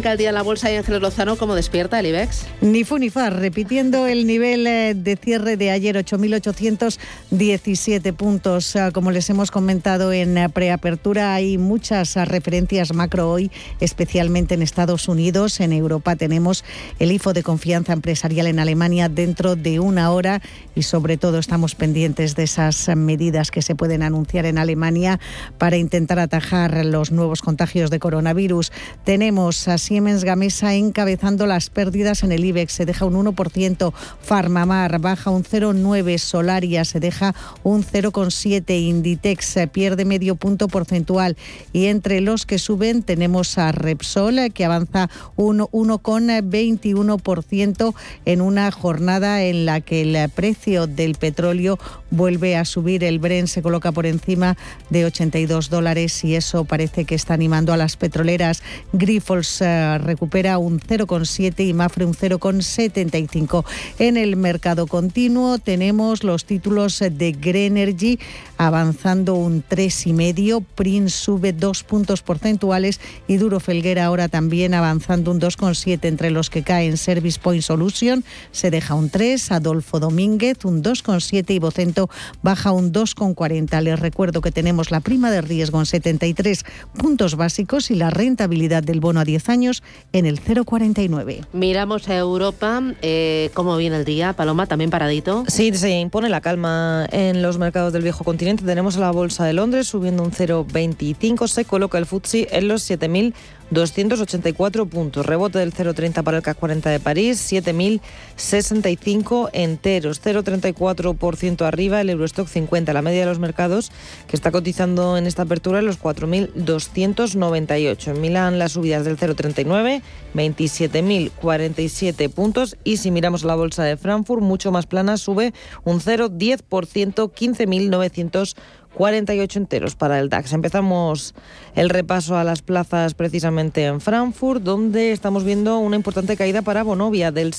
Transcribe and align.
Arranca 0.00 0.12
el 0.12 0.18
día 0.18 0.30
en 0.30 0.34
la 0.34 0.42
bolsa 0.42 0.72
y 0.72 0.76
Ángeles 0.76 1.02
Lozano, 1.02 1.36
¿cómo 1.36 1.54
despierta 1.54 2.00
el 2.00 2.06
IBEX? 2.06 2.46
Ni 2.62 2.84
fu 2.84 2.96
ni 2.96 3.10
far, 3.10 3.38
repitiendo 3.38 4.06
el 4.06 4.26
nivel 4.26 4.66
eh, 4.66 4.94
de 4.94 5.16
cierre 5.16 5.58
de 5.58 5.70
ayer, 5.70 5.94
8.817 5.94 8.14
puntos. 8.14 8.76
Ah, 8.76 8.92
como 8.92 9.10
les 9.10 9.28
hemos 9.28 9.50
comentado 9.50 10.10
en 10.10 10.38
eh, 10.38 10.48
preapertura, 10.48 11.34
hay 11.34 11.58
muchas 11.58 12.16
ah, 12.16 12.24
referencias 12.24 12.94
macro 12.94 13.30
hoy, 13.30 13.50
especialmente 13.80 14.54
en 14.54 14.62
Estados 14.62 15.06
Unidos. 15.06 15.60
En 15.60 15.70
Europa 15.70 16.16
tenemos 16.16 16.64
el 16.98 17.12
IFO 17.12 17.34
de 17.34 17.42
confianza 17.42 17.92
empresarial 17.92 18.46
en 18.46 18.58
Alemania 18.58 19.10
dentro 19.10 19.54
de 19.54 19.80
una 19.80 20.12
hora 20.12 20.40
y 20.74 20.84
sobre 20.84 21.18
todo 21.18 21.38
estamos 21.38 21.74
pendientes 21.74 22.36
de 22.36 22.44
esas 22.44 22.88
medidas 22.96 23.50
que 23.50 23.60
se 23.60 23.74
pueden 23.74 24.02
anunciar 24.02 24.46
en 24.46 24.56
Alemania 24.56 25.20
para 25.58 25.76
intentar 25.76 26.20
atajar 26.20 26.86
los 26.86 27.12
nuevos 27.12 27.42
contagios 27.42 27.90
de 27.90 27.98
coronavirus. 27.98 28.72
Tenemos 29.04 29.68
Siemens 29.90 30.22
Gamesa 30.22 30.76
encabezando 30.76 31.46
las 31.46 31.68
pérdidas 31.68 32.22
en 32.22 32.30
el 32.30 32.44
IBEX, 32.44 32.74
se 32.74 32.86
deja 32.86 33.06
un 33.06 33.14
1%, 33.14 33.92
Farmamar 34.22 35.00
baja 35.00 35.30
un 35.30 35.42
0,9%, 35.42 36.16
Solaria 36.16 36.84
se 36.84 37.00
deja 37.00 37.34
un 37.64 37.82
0,7%, 37.82 38.70
Inditex 38.70 39.56
pierde 39.72 40.04
medio 40.04 40.36
punto 40.36 40.68
porcentual. 40.68 41.36
Y 41.72 41.86
entre 41.86 42.20
los 42.20 42.46
que 42.46 42.60
suben 42.60 43.02
tenemos 43.02 43.58
a 43.58 43.72
Repsol 43.72 44.52
que 44.54 44.64
avanza 44.64 45.10
un 45.34 45.58
1,21% 45.58 47.92
en 48.26 48.42
una 48.42 48.70
jornada 48.70 49.42
en 49.42 49.66
la 49.66 49.80
que 49.80 50.02
el 50.02 50.30
precio 50.30 50.86
del 50.86 51.16
petróleo 51.16 51.80
vuelve 52.12 52.56
a 52.56 52.64
subir, 52.64 53.02
el 53.02 53.18
Bren 53.18 53.48
se 53.48 53.60
coloca 53.60 53.90
por 53.90 54.06
encima 54.06 54.56
de 54.88 55.06
82 55.06 55.68
dólares 55.68 56.22
y 56.22 56.36
eso 56.36 56.64
parece 56.64 57.04
que 57.04 57.16
está 57.16 57.34
animando 57.34 57.72
a 57.72 57.76
las 57.76 57.96
petroleras. 57.96 58.62
Grifols 58.92 59.60
recupera 59.98 60.58
un 60.58 60.80
0,7 60.80 61.66
y 61.66 61.72
Mafre 61.72 62.04
un 62.04 62.14
0,75. 62.14 63.64
En 63.98 64.16
el 64.16 64.36
mercado 64.36 64.86
continuo 64.86 65.58
tenemos 65.58 66.24
los 66.24 66.44
títulos 66.44 66.98
de 67.00 67.32
Greenergy 67.32 68.18
avanzando 68.60 69.36
un 69.36 69.64
3,5. 69.64 70.62
Prince 70.74 71.16
sube 71.16 71.54
dos 71.54 71.82
puntos 71.82 72.20
porcentuales 72.20 73.00
y 73.26 73.38
Duro 73.38 73.58
Felguera 73.58 74.04
ahora 74.04 74.28
también 74.28 74.74
avanzando 74.74 75.30
un 75.30 75.40
2,7 75.40 76.04
entre 76.04 76.30
los 76.30 76.50
que 76.50 76.62
caen 76.62 76.98
Service 76.98 77.40
Point 77.40 77.62
Solution 77.62 78.22
se 78.52 78.70
deja 78.70 78.94
un 78.94 79.08
3, 79.08 79.52
Adolfo 79.52 79.98
Domínguez 79.98 80.66
un 80.66 80.82
2,7 80.82 81.54
y 81.54 81.58
Vocento 81.58 82.10
baja 82.42 82.72
un 82.72 82.92
2,40. 82.92 83.80
Les 83.80 83.98
recuerdo 83.98 84.42
que 84.42 84.52
tenemos 84.52 84.90
la 84.90 85.00
prima 85.00 85.30
de 85.30 85.40
riesgo 85.40 85.80
en 85.80 85.86
73 85.86 86.64
puntos 86.98 87.36
básicos 87.36 87.90
y 87.90 87.94
la 87.94 88.10
rentabilidad 88.10 88.82
del 88.82 89.00
bono 89.00 89.20
a 89.20 89.24
10 89.24 89.48
años 89.48 89.82
en 90.12 90.26
el 90.26 90.38
0,49. 90.38 91.46
Miramos 91.54 92.10
a 92.10 92.16
Europa, 92.18 92.82
eh, 93.00 93.48
¿cómo 93.54 93.78
viene 93.78 93.96
el 93.96 94.04
día? 94.04 94.34
Paloma, 94.34 94.66
también 94.66 94.90
paradito. 94.90 95.44
Sí, 95.48 95.72
se 95.72 95.98
impone 95.98 96.28
la 96.28 96.42
calma 96.42 97.06
en 97.10 97.40
los 97.40 97.56
mercados 97.56 97.94
del 97.94 98.02
viejo 98.02 98.22
continente. 98.22 98.49
Tenemos 98.56 98.96
a 98.96 99.00
la 99.00 99.10
Bolsa 99.10 99.44
de 99.44 99.52
Londres 99.52 99.86
subiendo 99.86 100.22
un 100.22 100.32
0,25, 100.32 101.46
se 101.46 101.64
coloca 101.64 101.98
el 101.98 102.06
FTSE 102.06 102.48
en 102.50 102.68
los 102.68 102.88
7.000 102.88 103.32
284 103.70 104.86
puntos. 104.86 105.26
Rebote 105.26 105.58
del 105.58 105.72
0,30 105.72 106.22
para 106.22 106.36
el 106.38 106.42
CAC 106.42 106.58
40 106.58 106.90
de 106.90 107.00
París, 107.00 107.52
7.065 107.52 109.50
enteros, 109.52 110.22
0,34% 110.22 111.64
arriba 111.64 112.00
el 112.00 112.10
Eurostock 112.10 112.48
50, 112.48 112.92
la 112.92 113.02
media 113.02 113.20
de 113.20 113.26
los 113.26 113.38
mercados 113.38 113.92
que 114.26 114.36
está 114.36 114.50
cotizando 114.50 115.16
en 115.16 115.26
esta 115.26 115.42
apertura 115.42 115.78
en 115.78 115.86
los 115.86 116.00
4.298. 116.00 118.08
En 118.08 118.20
Milán 118.20 118.58
las 118.58 118.72
subidas 118.72 119.04
del 119.04 119.16
0,39, 119.16 120.02
27.047 120.34 122.30
puntos 122.30 122.76
y 122.84 122.98
si 122.98 123.10
miramos 123.10 123.44
la 123.44 123.54
bolsa 123.54 123.84
de 123.84 123.96
Frankfurt, 123.96 124.42
mucho 124.42 124.72
más 124.72 124.86
plana, 124.86 125.16
sube 125.16 125.54
un 125.84 126.00
0,10%, 126.00 127.32
15.900 127.32 128.56
48 128.94 129.58
enteros 129.58 129.94
para 129.94 130.18
el 130.18 130.28
DAX. 130.28 130.52
Empezamos 130.52 131.34
el 131.74 131.90
repaso 131.90 132.36
a 132.36 132.44
las 132.44 132.62
plazas 132.62 133.14
precisamente 133.14 133.84
en 133.84 134.00
Frankfurt, 134.00 134.62
donde 134.62 135.12
estamos 135.12 135.44
viendo 135.44 135.78
una 135.78 135.96
importante 135.96 136.36
caída 136.36 136.62
para 136.62 136.82
Bonovia 136.82 137.32
del 137.32 137.54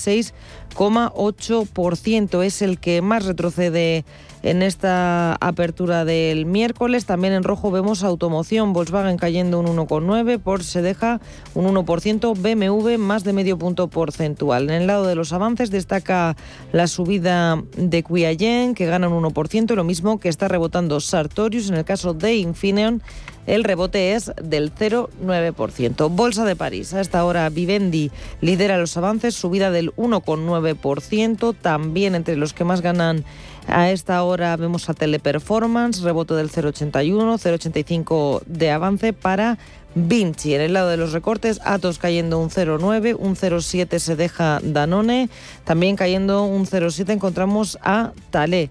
6,8%. 0.74 2.44
Es 2.44 2.62
el 2.62 2.78
que 2.78 3.02
más 3.02 3.24
retrocede 3.24 4.04
en 4.42 4.62
esta 4.62 5.34
apertura 5.40 6.04
del 6.04 6.46
miércoles. 6.46 7.06
También 7.06 7.32
en 7.32 7.44
rojo 7.44 7.70
vemos 7.70 8.02
automoción, 8.02 8.72
Volkswagen 8.72 9.16
cayendo 9.16 9.60
un 9.60 9.66
1,9%, 9.66 10.38
Porsche 10.40 10.68
se 10.68 10.82
deja 10.82 11.20
un 11.54 11.72
1%, 11.72 12.34
BMW 12.34 12.98
más 12.98 13.24
de 13.24 13.32
medio 13.32 13.58
punto 13.58 13.88
porcentual. 13.88 14.64
En 14.64 14.82
el 14.82 14.86
lado 14.86 15.06
de 15.06 15.14
los 15.14 15.32
avances 15.32 15.70
destaca 15.70 16.36
la 16.72 16.86
subida 16.86 17.62
de 17.76 18.02
Quiayen, 18.02 18.74
que 18.74 18.86
gana 18.86 19.08
un 19.08 19.22
1%, 19.22 19.74
lo 19.74 19.84
mismo 19.84 20.18
que 20.18 20.28
está 20.28 20.48
rebotando 20.48 21.00
Sartorius. 21.00 21.70
En 21.70 21.76
el 21.76 21.84
caso 21.84 22.14
de 22.14 22.34
Infineon, 22.36 23.02
el 23.46 23.64
rebote 23.64 24.14
es 24.14 24.32
del 24.42 24.74
0,9%. 24.74 26.08
Bolsa 26.10 26.44
de 26.44 26.56
París. 26.56 26.94
A 26.94 27.00
esta 27.00 27.24
hora 27.24 27.48
Vivendi 27.48 28.10
lidera 28.40 28.78
los 28.78 28.96
avances, 28.96 29.34
subida 29.34 29.70
del 29.70 29.92
1,9%. 29.96 31.54
También 31.60 32.14
entre 32.14 32.36
los 32.36 32.52
que 32.52 32.64
más 32.64 32.80
ganan 32.80 33.24
a 33.66 33.90
esta 33.90 34.22
hora 34.22 34.56
vemos 34.56 34.88
a 34.88 34.94
Teleperformance, 34.94 36.02
rebote 36.02 36.34
del 36.34 36.50
0,81, 36.50 37.38
0,85 37.38 38.42
de 38.46 38.70
avance 38.70 39.12
para 39.12 39.58
Vinci. 39.94 40.54
En 40.54 40.60
el 40.60 40.72
lado 40.72 40.88
de 40.88 40.96
los 40.96 41.12
recortes, 41.12 41.60
Atos 41.64 41.98
cayendo 41.98 42.38
un 42.38 42.50
0,9, 42.50 43.16
un 43.18 43.36
0,7 43.36 43.98
se 43.98 44.16
deja 44.16 44.60
Danone, 44.62 45.28
también 45.64 45.96
cayendo 45.96 46.44
un 46.44 46.66
0,7 46.66 47.10
encontramos 47.10 47.78
a 47.82 48.12
Talé. 48.30 48.70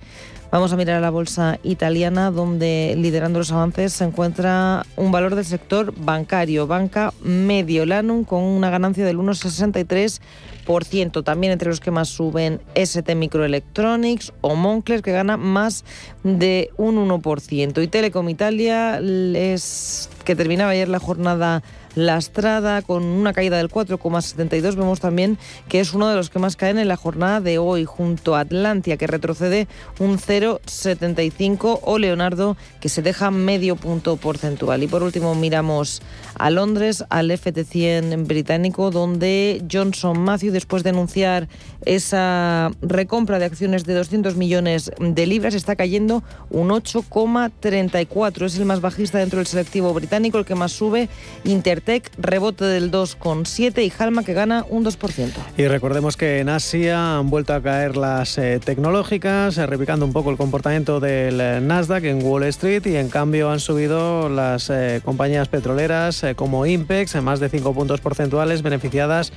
Vamos 0.51 0.73
a 0.73 0.75
mirar 0.75 0.97
a 0.97 1.00
la 1.00 1.12
bolsa 1.12 1.59
italiana, 1.63 2.29
donde 2.29 2.94
liderando 2.97 3.39
los 3.39 3.53
avances 3.53 3.94
se 3.94 4.03
encuentra 4.03 4.85
un 4.97 5.09
valor 5.09 5.35
del 5.35 5.45
sector 5.45 5.94
bancario, 5.95 6.67
Banca 6.67 7.13
Mediolanum, 7.23 8.25
con 8.25 8.44
una 8.44 8.69
ganancia 8.69 9.06
del 9.06 9.17
1,63%. 9.17 11.23
También 11.23 11.53
entre 11.53 11.69
los 11.69 11.79
que 11.79 11.91
más 11.91 12.09
suben 12.09 12.59
ST 12.75 13.16
Microelectronics 13.16 14.34
o 14.41 14.56
Moncler, 14.56 15.01
que 15.01 15.13
gana 15.13 15.38
más 15.38 15.85
de 16.25 16.69
un 16.75 16.97
1%. 16.97 17.81
Y 17.81 17.88
Telecom 17.88 18.28
Italia, 18.28 19.00
es 19.00 20.09
que 20.25 20.35
terminaba 20.35 20.72
ayer 20.72 20.89
la 20.89 21.00
jornada 21.00 21.63
lastrada 21.96 22.81
con 22.81 23.03
una 23.03 23.34
caída 23.34 23.57
del 23.57 23.69
4,72. 23.69 24.75
Vemos 24.75 25.00
también 25.00 25.38
que 25.68 25.79
es 25.79 25.94
uno 25.94 26.09
de 26.09 26.16
los 26.16 26.29
que 26.29 26.40
más 26.40 26.56
caen 26.56 26.78
en 26.78 26.88
la 26.88 26.97
jornada 26.97 27.41
de 27.41 27.57
hoy, 27.57 27.85
junto 27.85 28.35
a 28.35 28.41
Atlantia, 28.41 28.97
que 28.97 29.07
retrocede 29.07 29.68
un 30.00 30.18
0,75, 30.18 31.80
o 31.84 31.97
Leonardo, 31.97 32.57
que 32.80 32.90
se 32.90 33.01
deja 33.01 33.31
medio 33.31 33.75
punto 33.75 34.18
porcentual. 34.18 34.84
Y 34.84 34.88
por 34.88 35.03
último 35.03 35.35
miramos 35.35 36.01
a 36.35 36.50
Londres, 36.50 37.03
al 37.09 37.30
FT100 37.31 38.28
británico, 38.28 38.91
donde 38.91 39.63
Johnson 39.72 40.19
Matthew, 40.19 40.51
después 40.51 40.83
de 40.83 40.89
anunciar 40.89 41.48
esa 41.86 42.71
recompra 42.81 43.39
de 43.39 43.45
acciones 43.45 43.86
de 43.86 43.94
200 43.94 44.36
millones 44.36 44.92
de 45.00 45.25
libras, 45.25 45.54
está 45.54 45.75
cayendo 45.75 46.24
un 46.50 46.69
8,34. 46.69 48.45
Es 48.45 48.57
el 48.57 48.66
más 48.66 48.81
bajista 48.81 49.19
dentro 49.19 49.38
del 49.38 49.48
selectivo 49.48 49.94
británico, 49.94 50.38
el 50.38 50.45
que 50.45 50.56
más 50.56 50.71
sube. 50.71 51.10
Inter 51.44 51.81
Tech, 51.83 52.12
rebote 52.18 52.66
del 52.66 52.92
2,7 52.92 53.83
y 53.83 53.92
Halma 53.98 54.24
que 54.24 54.33
gana 54.33 54.66
un 54.69 54.86
2%. 54.86 55.31
Y 55.57 55.68
recordemos 55.68 56.18
que 56.18 56.39
en 56.39 56.50
Asia 56.50 57.18
han 57.18 57.30
vuelto 57.30 57.54
a 57.54 57.62
caer 57.62 57.98
las 57.98 58.38
eh, 58.38 58.60
tecnológicas, 58.63 59.57
eh, 59.57 59.66
replicando 59.66 60.06
un 60.06 60.13
poco 60.13 60.31
el 60.31 60.38
comportamiento 60.38 61.00
del 61.00 61.42
eh, 61.42 61.60
Nasdaq 61.62 62.06
en 62.06 62.24
Wall 62.24 62.44
Street 62.44 62.86
y 62.86 62.95
en 62.95 63.10
cambio 63.10 63.51
han 63.51 63.60
subido 63.60 64.30
las 64.30 64.72
compañías 65.04 65.48
petroleras 65.48 66.24
como 66.36 66.66
Impex 66.66 67.16
en 67.16 67.24
más 67.24 67.39
de 67.39 67.50
5 67.50 67.74
puntos 67.74 68.01
porcentuales 68.01 68.62
beneficiadas 68.62 69.33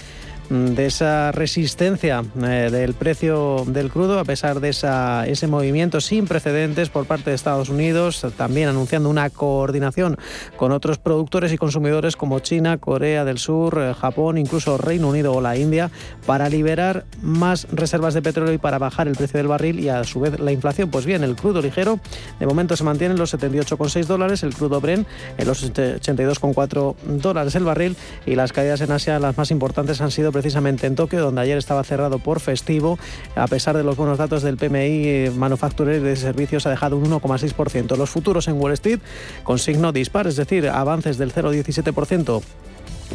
de 0.51 0.87
esa 0.87 1.33
resistencia 1.33 2.23
eh, 2.43 2.69
del 2.71 2.95
precio 2.95 3.65
del 3.67 3.91
crudo, 3.91 4.19
a 4.19 4.25
pesar 4.25 4.61
de 4.61 4.69
esa, 4.71 5.27
ese 5.27 5.47
movimiento 5.47 6.01
sin 6.01 6.27
precedentes 6.27 6.91
por 6.91 7.07
parte 7.07 7.31
de 7.31 7.37
Estados 7.37 7.69
Unidos, 7.69 8.27
también 8.37 8.69
anunciando 8.69 9.09
una 9.09 9.31
coordinación 9.31 10.19
con 10.57 10.73
otros 10.73 10.99
productores 10.99 11.53
y 11.53 11.59
consumidores 11.59 12.17
como 12.17 12.41
China, 12.41 12.79
Corea 12.79 13.25
del 13.25 13.39
Sur, 13.39 13.79
eh, 13.81 13.95
Japón, 13.95 14.39
incluso 14.39 14.77
Reino 14.77 15.09
Unido 15.09 15.33
o 15.33 15.41
la 15.41 15.57
India, 15.57 15.91
para 16.27 16.49
liberar 16.49 17.05
más 17.23 17.67
reservas 17.73 18.15
de 18.15 18.23
petróleo 18.23 18.53
y 18.53 18.59
para 18.59 18.79
bajar 18.79 19.09
el 19.09 19.17
precio 19.17 19.39
del 19.39 19.49
barril 19.49 19.81
y 19.81 19.89
a 19.89 20.05
su 20.05 20.21
vez 20.21 20.39
la 20.39 20.53
inflación. 20.53 20.91
Pues 20.91 21.07
bien, 21.07 21.25
el 21.25 21.37
crudo 21.37 21.63
ligero 21.63 21.99
de 22.39 22.47
momento 22.47 22.77
se 22.77 22.85
mantiene 22.85 23.15
en 23.15 23.19
los 23.19 23.33
78,6 23.33 24.05
dólares, 24.07 24.43
el 24.43 24.55
crudo 24.55 24.81
Bren 24.81 25.07
en 25.39 25.47
los 25.47 25.65
82,4 25.73 26.97
dólares 27.21 27.55
el 27.55 27.65
barril 27.65 27.97
y 28.27 28.35
las 28.35 28.53
caídas 28.53 28.81
en 28.81 28.93
Asia 28.93 29.19
las 29.19 29.37
más 29.37 29.51
importantes 29.51 30.01
han 30.01 30.11
sido 30.11 30.33
precisamente 30.35 30.87
en 30.87 30.97
Tokio, 30.97 31.23
donde 31.23 31.41
ayer 31.41 31.57
estaba 31.57 31.83
cerrado 31.85 32.19
por 32.19 32.41
festivo. 32.41 32.99
A 33.37 33.47
pesar 33.47 33.75
de 33.75 33.83
los 33.83 33.97
buenos 33.97 34.19
datos 34.19 34.43
del 34.43 34.59
PMI 34.59 35.07
eh, 35.07 35.33
manufacturero 35.35 36.05
de 36.05 36.17
servicios, 36.17 36.67
ha 36.67 36.71
dejado 36.71 36.99
un 36.99 37.11
1,6%. 37.11 37.97
Los 37.97 38.11
futuros 38.11 38.49
en 38.49 38.61
Wall 38.61 38.73
Street 38.73 39.01
con 39.45 39.59
signo 39.59 39.93
dispar, 39.93 40.27
es 40.27 40.37
decir, 40.37 40.69
avances 40.69 41.17
del 41.17 41.33
0,17% 41.33 42.43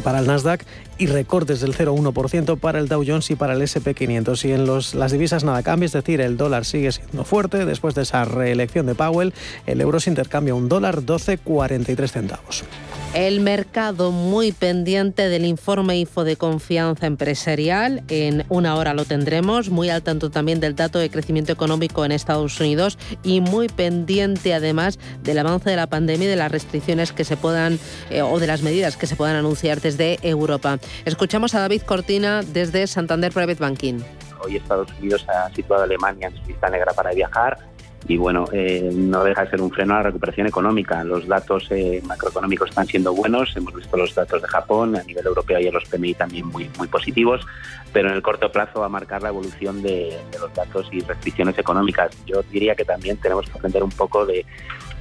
para 0.02 0.20
el 0.20 0.26
Nasdaq 0.26 0.64
y 0.98 1.06
recortes 1.06 1.60
del 1.60 1.76
0,1% 1.76 2.58
para 2.58 2.78
el 2.78 2.88
Dow 2.88 3.04
Jones 3.06 3.30
y 3.30 3.36
para 3.36 3.52
el 3.52 3.62
SP500. 3.62 4.44
Y 4.48 4.52
en 4.52 4.66
los, 4.66 4.94
las 4.94 5.12
divisas 5.12 5.44
nada 5.44 5.62
cambia, 5.62 5.86
es 5.86 5.92
decir, 5.92 6.20
el 6.20 6.36
dólar 6.36 6.64
sigue 6.64 6.90
siendo 6.92 7.24
fuerte. 7.24 7.64
Después 7.64 7.94
de 7.94 8.02
esa 8.02 8.24
reelección 8.24 8.86
de 8.86 8.94
Powell, 8.94 9.34
el 9.66 9.80
euro 9.80 10.00
se 10.00 10.10
intercambia 10.10 10.54
un 10.54 10.68
dólar 10.68 11.02
12,43 11.02 12.08
centavos. 12.08 12.64
El 13.12 13.40
mercado 13.40 14.12
muy 14.12 14.52
pendiente 14.52 15.28
del 15.28 15.44
informe 15.44 15.98
IFO 15.98 16.22
de 16.22 16.36
confianza 16.36 17.08
empresarial. 17.08 18.04
En 18.06 18.44
una 18.48 18.76
hora 18.76 18.94
lo 18.94 19.04
tendremos. 19.04 19.68
Muy 19.68 19.90
al 19.90 20.04
tanto 20.04 20.30
también 20.30 20.60
del 20.60 20.76
dato 20.76 21.00
de 21.00 21.10
crecimiento 21.10 21.50
económico 21.50 22.04
en 22.04 22.12
Estados 22.12 22.60
Unidos 22.60 22.98
y 23.24 23.40
muy 23.40 23.66
pendiente 23.66 24.54
además 24.54 25.00
del 25.24 25.40
avance 25.40 25.68
de 25.68 25.74
la 25.74 25.88
pandemia 25.88 26.28
y 26.28 26.30
de 26.30 26.36
las 26.36 26.52
restricciones 26.52 27.10
que 27.12 27.24
se 27.24 27.36
puedan 27.36 27.80
eh, 28.10 28.22
o 28.22 28.38
de 28.38 28.46
las 28.46 28.62
medidas 28.62 28.96
que 28.96 29.08
se 29.08 29.16
puedan 29.16 29.34
anunciar 29.34 29.80
desde 29.80 30.20
Europa. 30.22 30.78
Escuchamos 31.04 31.56
a 31.56 31.60
David 31.60 31.82
Cortina 31.82 32.42
desde 32.42 32.86
Santander 32.86 33.32
Private 33.32 33.60
Banking. 33.60 33.98
Hoy 34.44 34.56
Estados 34.56 34.88
Unidos 35.00 35.26
ha 35.28 35.52
situado 35.52 35.82
a 35.82 35.84
Alemania 35.84 36.28
en 36.28 36.40
su 36.40 36.46
lista 36.46 36.70
negra 36.70 36.92
para 36.92 37.10
viajar 37.10 37.58
y 38.08 38.16
bueno, 38.16 38.46
eh, 38.52 38.90
no 38.92 39.22
deja 39.24 39.44
de 39.44 39.50
ser 39.50 39.60
un 39.60 39.70
freno 39.70 39.94
a 39.94 39.98
la 39.98 40.02
recuperación 40.04 40.46
económica. 40.46 41.04
Los 41.04 41.26
datos 41.28 41.66
eh, 41.70 42.02
macroeconómicos 42.04 42.70
están 42.70 42.86
siendo 42.86 43.14
buenos, 43.14 43.56
hemos 43.56 43.74
visto 43.74 43.96
los 43.96 44.14
datos 44.14 44.42
de 44.42 44.48
Japón, 44.48 44.96
a 44.96 45.02
nivel 45.04 45.26
europeo 45.26 45.60
y 45.60 45.70
los 45.70 45.84
PMI 45.84 46.14
también 46.14 46.46
muy, 46.46 46.70
muy 46.78 46.88
positivos, 46.88 47.46
pero 47.92 48.08
en 48.08 48.14
el 48.14 48.22
corto 48.22 48.50
plazo 48.50 48.80
va 48.80 48.86
a 48.86 48.90
marcar 48.90 49.22
la 49.22 49.28
evolución 49.28 49.82
de, 49.82 50.18
los 50.40 50.52
datos 50.54 50.88
y 50.92 51.00
restricciones 51.00 51.58
económicas. 51.58 52.10
Yo 52.26 52.42
diría 52.50 52.74
que 52.74 52.84
también 52.84 53.16
tenemos 53.18 53.46
que 53.48 53.58
aprender 53.58 53.82
un 53.82 53.90
poco 53.90 54.26
de, 54.26 54.44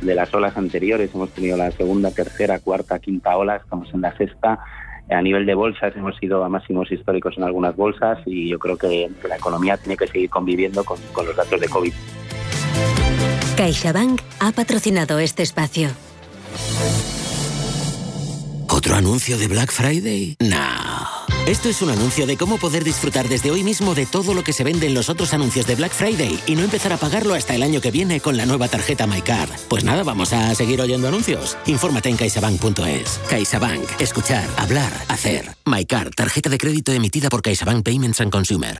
las 0.02 0.34
olas 0.34 0.56
anteriores. 0.58 1.12
Hemos 1.14 1.32
tenido 1.32 1.58
la 1.58 1.72
segunda, 1.72 2.12
tercera, 2.12 2.60
cuarta, 2.60 3.00
quinta 3.00 3.36
ola, 3.38 3.58
estamos 3.58 3.94
en 3.94 4.02
la 4.02 4.16
sexta. 4.18 4.60
A 5.10 5.22
nivel 5.22 5.46
de 5.48 5.56
bolsas 5.56 5.96
hemos 5.96 6.22
ido 6.22 6.44
a 6.44 6.50
máximos 6.50 6.92
históricos 6.92 7.36
en 7.38 7.44
algunas 7.44 7.76
bolsas 7.76 8.20
y 8.28 8.50
yo 8.50 8.60
creo 8.60 8.78
que, 8.78 9.10
la 9.28 9.38
economía 9.38 9.78
tiene 9.78 9.98
que 9.98 10.08
seguir 10.08 10.30
conviviendo 10.30 10.84
con, 10.84 11.00
con 11.14 11.26
los 11.26 11.36
datos 11.36 11.60
de 11.60 11.68
COVID. 11.68 11.94
CaixaBank 13.56 14.22
ha 14.40 14.52
patrocinado 14.52 15.20
este 15.20 15.44
espacio. 15.44 15.90
¿Otro 18.70 18.96
anuncio 18.96 19.38
de 19.38 19.48
Black 19.48 19.72
Friday? 19.72 20.38
No. 20.40 20.90
Esto 21.46 21.68
es 21.68 21.82
un 21.82 21.90
anuncio 21.90 22.28
de 22.28 22.38
cómo 22.38 22.58
poder 22.58 22.84
disfrutar 22.84 23.28
desde 23.28 23.52
hoy 23.52 23.64
mismo 23.64 23.96
de 23.96 24.06
todo 24.06 24.34
lo 24.34 24.44
que 24.44 24.54
se 24.54 24.64
vende 24.64 24.88
en 24.88 24.94
los 24.94 25.10
otros 25.10 25.34
anuncios 25.34 25.66
de 25.66 25.76
Black 25.76 25.92
Friday 25.92 26.40
y 26.46 26.56
no 26.56 26.64
empezar 26.64 26.94
a 26.94 26.98
pagarlo 26.98 27.34
hasta 27.34 27.56
el 27.56 27.64
año 27.64 27.82
que 27.82 27.92
viene 27.92 28.22
con 28.22 28.38
la 28.38 28.46
nueva 28.46 28.68
tarjeta 28.68 29.08
MyCard. 29.08 29.50
Pues 29.68 29.84
nada, 29.84 30.04
vamos 30.04 30.32
a 30.32 30.54
seguir 30.56 30.80
oyendo 30.80 31.08
anuncios. 31.08 31.58
Infórmate 31.66 32.10
en 32.10 32.18
caixabank.es. 32.18 33.20
CaixaBank. 33.30 34.00
Escuchar, 34.00 34.48
hablar, 34.58 34.94
hacer. 35.08 35.56
MyCard, 35.66 36.12
tarjeta 36.12 36.50
de 36.50 36.58
crédito 36.58 36.92
emitida 36.92 37.30
por 37.30 37.42
CaixaBank 37.42 37.84
Payments 37.84 38.22
and 38.22 38.32
Consumer. 38.32 38.80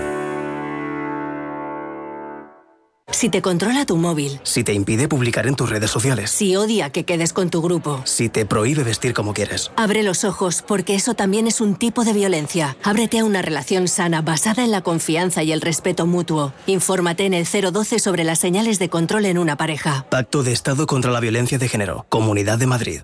Si 3.11 3.29
te 3.29 3.41
controla 3.41 3.85
tu 3.85 3.97
móvil. 3.97 4.39
Si 4.43 4.63
te 4.63 4.73
impide 4.73 5.07
publicar 5.07 5.47
en 5.47 5.55
tus 5.55 5.69
redes 5.69 5.91
sociales. 5.91 6.31
Si 6.31 6.55
odia 6.55 6.89
que 6.89 7.03
quedes 7.03 7.33
con 7.33 7.49
tu 7.49 7.61
grupo. 7.61 8.01
Si 8.05 8.29
te 8.29 8.45
prohíbe 8.45 8.83
vestir 8.83 9.13
como 9.13 9.33
quieres. 9.33 9.71
Abre 9.75 10.03
los 10.03 10.23
ojos, 10.23 10.63
porque 10.65 10.95
eso 10.95 11.13
también 11.13 11.47
es 11.47 11.61
un 11.61 11.75
tipo 11.75 12.03
de 12.03 12.13
violencia. 12.13 12.77
Ábrete 12.83 13.19
a 13.19 13.25
una 13.25 13.41
relación 13.41 13.87
sana 13.87 14.21
basada 14.21 14.63
en 14.63 14.71
la 14.71 14.81
confianza 14.81 15.43
y 15.43 15.51
el 15.51 15.61
respeto 15.61 16.05
mutuo. 16.05 16.53
Infórmate 16.65 17.25
en 17.25 17.33
el 17.33 17.45
012 17.45 17.99
sobre 17.99 18.23
las 18.23 18.39
señales 18.39 18.79
de 18.79 18.89
control 18.89 19.25
en 19.25 19.37
una 19.37 19.57
pareja. 19.57 20.05
Pacto 20.09 20.43
de 20.43 20.53
Estado 20.53 20.87
contra 20.87 21.11
la 21.11 21.19
Violencia 21.19 21.57
de 21.57 21.67
Género. 21.67 22.05
Comunidad 22.09 22.57
de 22.57 22.67
Madrid. 22.67 23.01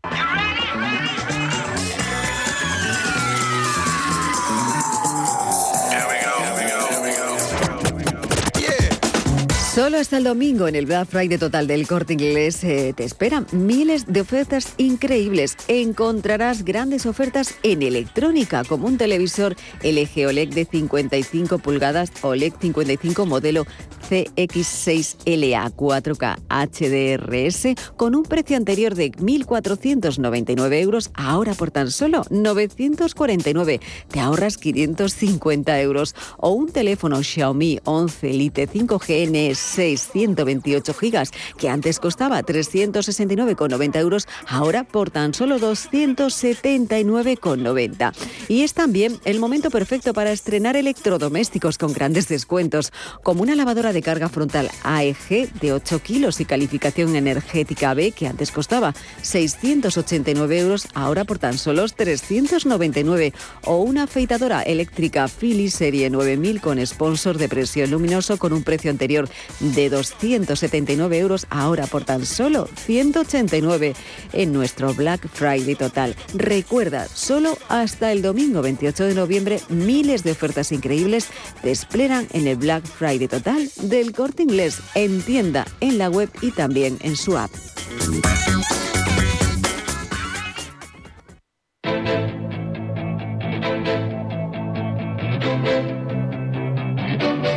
Hasta 9.99 10.17
el 10.17 10.25
domingo 10.25 10.67
en 10.67 10.75
el 10.75 10.85
Black 10.85 11.09
Friday 11.09 11.39
total 11.39 11.65
del 11.65 11.87
Corte 11.87 12.13
Inglés 12.13 12.63
eh, 12.63 12.93
te 12.95 13.03
esperan 13.03 13.47
miles 13.51 14.05
de 14.05 14.21
ofertas 14.21 14.75
increíbles. 14.77 15.57
Encontrarás 15.67 16.63
grandes 16.63 17.07
ofertas 17.07 17.55
en 17.63 17.81
electrónica, 17.81 18.63
como 18.63 18.85
un 18.85 18.99
televisor 18.99 19.55
LG 19.81 20.27
OLED 20.27 20.49
de 20.49 20.65
55 20.65 21.57
pulgadas 21.57 22.11
OLED 22.21 22.53
55 22.61 23.25
modelo 23.25 23.65
CX6LA 24.07 25.73
4K 25.73 26.37
HDRS 26.47 27.95
con 27.97 28.13
un 28.13 28.23
precio 28.23 28.55
anterior 28.55 28.93
de 28.93 29.11
1.499 29.11 30.79
euros, 30.79 31.09
ahora 31.15 31.55
por 31.55 31.71
tan 31.71 31.89
solo 31.89 32.23
949. 32.29 33.81
Te 34.09 34.19
ahorras 34.19 34.57
550 34.57 35.81
euros. 35.81 36.15
O 36.37 36.51
un 36.51 36.69
teléfono 36.69 37.21
Xiaomi 37.23 37.79
11 37.83 38.33
Lite 38.33 38.69
5G 38.69 39.27
NS 39.27 39.86
628 39.87 40.93
gigas, 40.93 41.31
que 41.57 41.69
antes 41.69 41.99
costaba 41.99 42.43
369,90 42.43 43.99
euros, 43.99 44.27
ahora 44.47 44.83
por 44.83 45.09
tan 45.11 45.33
solo 45.33 45.59
279,90. 45.59 48.13
Y 48.49 48.63
es 48.63 48.73
también 48.73 49.17
el 49.25 49.39
momento 49.39 49.69
perfecto 49.69 50.13
para 50.13 50.31
estrenar 50.31 50.75
electrodomésticos 50.75 51.77
con 51.77 51.93
grandes 51.93 52.27
descuentos, 52.27 52.91
como 53.23 53.43
una 53.43 53.55
lavadora 53.55 53.93
de 53.93 54.01
carga 54.01 54.27
frontal 54.29 54.71
AEG 54.83 55.53
de 55.61 55.73
8 55.73 55.99
kilos 55.99 56.41
y 56.41 56.45
calificación 56.45 57.15
energética 57.15 57.93
B, 57.93 58.11
que 58.11 58.25
antes 58.27 58.51
costaba 58.51 58.95
689 59.21 60.59
euros, 60.59 60.87
ahora 60.93 61.23
por 61.23 61.39
tan 61.39 61.57
solo 61.57 61.87
399. 61.87 63.33
O 63.63 63.77
una 63.77 64.03
afeitadora 64.03 64.63
eléctrica 64.63 65.27
Philips 65.27 65.75
Serie 65.75 66.09
9000 66.09 66.61
con 66.61 66.85
sponsor 66.85 67.37
de 67.37 67.49
presión 67.49 67.91
luminoso 67.91 68.37
con 68.37 68.53
un 68.53 68.63
precio 68.63 68.89
anterior 68.89 69.29
de 69.59 69.76
279 69.85 71.17
euros, 71.19 71.47
ahora 71.49 71.85
por 71.85 72.03
tan 72.03 72.25
solo 72.25 72.67
189 72.85 73.95
en 74.33 74.51
nuestro 74.51 74.93
Black 74.93 75.27
Friday 75.31 75.75
total. 75.75 76.15
Recuerda, 76.33 77.07
solo 77.07 77.57
hasta 77.69 78.11
el 78.11 78.21
domingo 78.21 78.61
28 78.61 79.05
de 79.05 79.15
noviembre, 79.15 79.61
miles 79.69 80.23
de 80.23 80.31
ofertas 80.31 80.71
increíbles 80.71 81.27
te 81.61 81.71
esperan 81.71 82.27
en 82.33 82.47
el 82.47 82.57
Black 82.57 82.85
Friday 82.85 83.27
total 83.27 83.69
del 83.83 84.13
corte 84.13 84.43
inglés, 84.43 84.79
en 84.95 85.21
tienda, 85.21 85.65
en 85.79 85.97
la 85.97 86.09
web 86.09 86.29
y 86.41 86.51
también 86.51 86.97
en 87.01 87.15
su 87.15 87.37
app. 87.37 87.51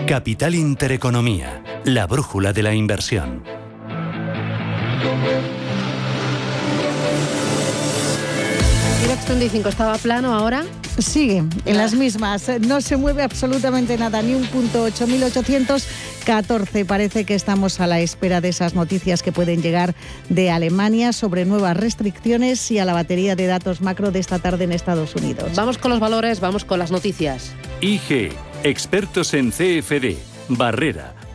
Capital 0.07 0.57
Intereconomía 0.57 1.63
la 1.85 2.07
brújula 2.07 2.53
de 2.53 2.63
la 2.63 2.75
inversión. 2.75 3.43
IBEX 9.05 9.25
35 9.25 9.69
estaba 9.69 9.97
plano 9.99 10.35
ahora. 10.35 10.65
Sigue 10.99 11.45
en 11.65 11.77
las 11.77 11.95
mismas. 11.95 12.51
No 12.61 12.81
se 12.81 12.97
mueve 12.97 13.23
absolutamente 13.23 13.97
nada, 13.97 14.21
ni 14.23 14.35
un 14.35 14.45
punto 14.47 14.87
8.800 14.87 15.85
14. 16.25 16.85
Parece 16.85 17.25
que 17.25 17.35
estamos 17.35 17.81
a 17.81 17.87
la 17.87 18.01
espera 18.01 18.41
de 18.41 18.51
esas 18.51 18.75
noticias 18.75 19.23
que 19.23 19.33
pueden 19.33 19.63
llegar 19.63 19.95
de 20.29 20.51
Alemania 20.51 21.13
sobre 21.13 21.45
nuevas 21.45 21.77
restricciones 21.77 22.71
y 22.71 22.79
a 22.79 22.85
la 22.85 22.93
batería 22.93 23.37
de 23.37 23.47
datos 23.47 23.81
macro 23.81 24.11
de 24.11 24.19
esta 24.19 24.39
tarde 24.39 24.65
en 24.65 24.73
Estados 24.73 25.15
Unidos. 25.17 25.53
Vamos 25.57 25.79
con 25.79 25.91
los 25.91 26.01
valores, 26.01 26.41
vamos 26.41 26.65
con 26.65 26.79
las 26.79 26.91
noticias. 26.91 27.53
IG, 27.81 28.33
expertos 28.63 29.35
en 29.35 29.51
CFD, 29.51 30.17
Barrera, 30.49 31.15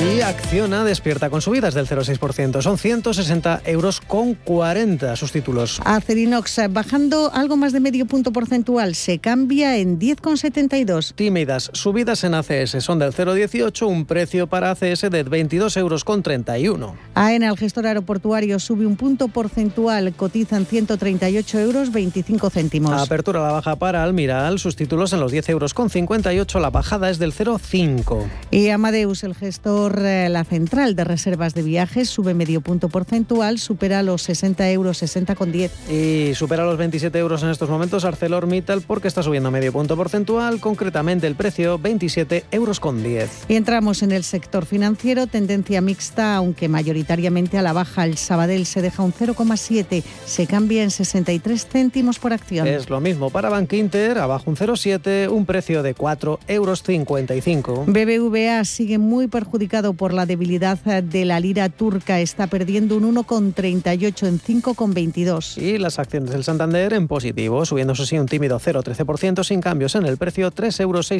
Y 0.00 0.22
Acciona 0.22 0.82
despierta 0.82 1.28
con 1.28 1.42
subidas 1.42 1.74
del 1.74 1.86
0,6%. 1.86 2.62
Son 2.62 2.78
160 2.78 3.60
euros 3.66 4.00
con 4.00 4.32
40 4.32 5.14
sus 5.14 5.30
títulos. 5.30 5.78
Acerinox 5.84 6.58
bajando 6.70 7.30
algo 7.34 7.58
más 7.58 7.74
de 7.74 7.80
medio 7.80 8.06
punto 8.06 8.32
porcentual. 8.32 8.94
Se 8.94 9.18
cambia 9.18 9.76
en 9.76 9.98
10,72. 9.98 11.12
Tímidas 11.14 11.68
subidas 11.74 12.24
en 12.24 12.32
ACS 12.32 12.82
son 12.82 12.98
del 12.98 13.12
0,18, 13.12 13.86
un 13.86 14.06
precio 14.06 14.46
para 14.46 14.70
ACS 14.70 15.10
de 15.10 15.22
22 15.22 15.76
euros 15.76 16.04
con 16.04 16.22
31. 16.22 16.96
AENA, 17.14 17.50
el 17.50 17.58
gestor 17.58 17.86
aeroportuario, 17.86 18.58
sube 18.58 18.86
un 18.86 18.96
punto 18.96 19.28
porcentual. 19.28 20.14
Cotizan 20.14 20.64
138 20.64 21.58
euros 21.58 21.92
25 21.92 22.48
céntimos. 22.48 22.92
Apertura 22.92 23.40
a 23.40 23.48
la 23.48 23.52
baja 23.52 23.76
para 23.76 24.02
Almiral. 24.02 24.58
Sus 24.60 24.76
títulos 24.76 25.12
en 25.12 25.20
los 25.20 25.30
10 25.30 25.50
euros 25.50 25.74
con 25.74 25.90
58. 25.90 26.58
La 26.58 26.70
bajada 26.70 27.10
es 27.10 27.18
del 27.18 27.34
0,5. 27.34 28.26
Y 28.50 28.70
Amadeus, 28.70 29.24
el 29.24 29.34
gestor 29.34 29.89
la 29.98 30.44
central 30.44 30.94
de 30.94 31.04
reservas 31.04 31.54
de 31.54 31.62
viajes 31.62 32.08
sube 32.08 32.34
medio 32.34 32.60
punto 32.60 32.88
porcentual, 32.88 33.58
supera 33.58 34.02
los 34.02 34.22
60 34.22 34.70
euros, 34.70 34.98
60 34.98 35.34
con 35.34 35.52
10. 35.52 35.90
Y 35.90 36.34
supera 36.34 36.64
los 36.64 36.76
27 36.76 37.18
euros 37.18 37.42
en 37.42 37.50
estos 37.50 37.68
momentos 37.68 38.04
ArcelorMittal 38.04 38.82
porque 38.82 39.08
está 39.08 39.22
subiendo 39.22 39.50
medio 39.50 39.72
punto 39.72 39.96
porcentual, 39.96 40.60
concretamente 40.60 41.26
el 41.26 41.34
precio 41.34 41.78
27 41.78 42.44
euros 42.50 42.80
con 42.80 43.02
10. 43.02 43.46
Y 43.48 43.56
entramos 43.56 44.02
en 44.02 44.12
el 44.12 44.24
sector 44.24 44.66
financiero, 44.66 45.26
tendencia 45.26 45.80
mixta, 45.80 46.36
aunque 46.36 46.68
mayoritariamente 46.68 47.58
a 47.58 47.62
la 47.62 47.72
baja. 47.72 48.04
El 48.04 48.16
Sabadell 48.16 48.66
se 48.66 48.82
deja 48.82 49.02
un 49.02 49.12
0,7, 49.12 50.02
se 50.26 50.46
cambia 50.46 50.82
en 50.82 50.90
63 50.90 51.66
céntimos 51.66 52.18
por 52.18 52.32
acción. 52.32 52.66
Es 52.66 52.90
lo 52.90 53.00
mismo 53.00 53.30
para 53.30 53.48
Bank 53.48 53.72
Inter, 53.72 54.18
abajo 54.18 54.50
un 54.50 54.56
0,7, 54.56 55.30
un 55.30 55.46
precio 55.46 55.82
de 55.82 55.94
4 55.94 56.40
euros 56.48 56.82
55. 56.82 57.84
BBVA 57.86 58.64
sigue 58.64 58.98
muy 58.98 59.26
perjudicado 59.26 59.79
por 59.96 60.12
la 60.12 60.26
debilidad 60.26 60.78
de 60.78 61.24
la 61.24 61.40
lira 61.40 61.68
turca. 61.68 62.20
Está 62.20 62.46
perdiendo 62.46 62.96
un 62.96 63.14
1,38 63.14 64.26
en 64.26 64.40
5,22. 64.40 65.60
Y 65.60 65.78
las 65.78 65.98
acciones 65.98 66.30
del 66.30 66.44
Santander 66.44 66.92
en 66.92 67.08
positivo, 67.08 67.64
subiéndose 67.64 68.02
así 68.02 68.18
un 68.18 68.26
tímido 68.26 68.58
0,13% 68.58 69.44
sin 69.44 69.60
cambios 69.60 69.94
en 69.94 70.06
el 70.06 70.16
precio, 70.16 70.52
3,06 70.52 70.80
euros 70.80 71.10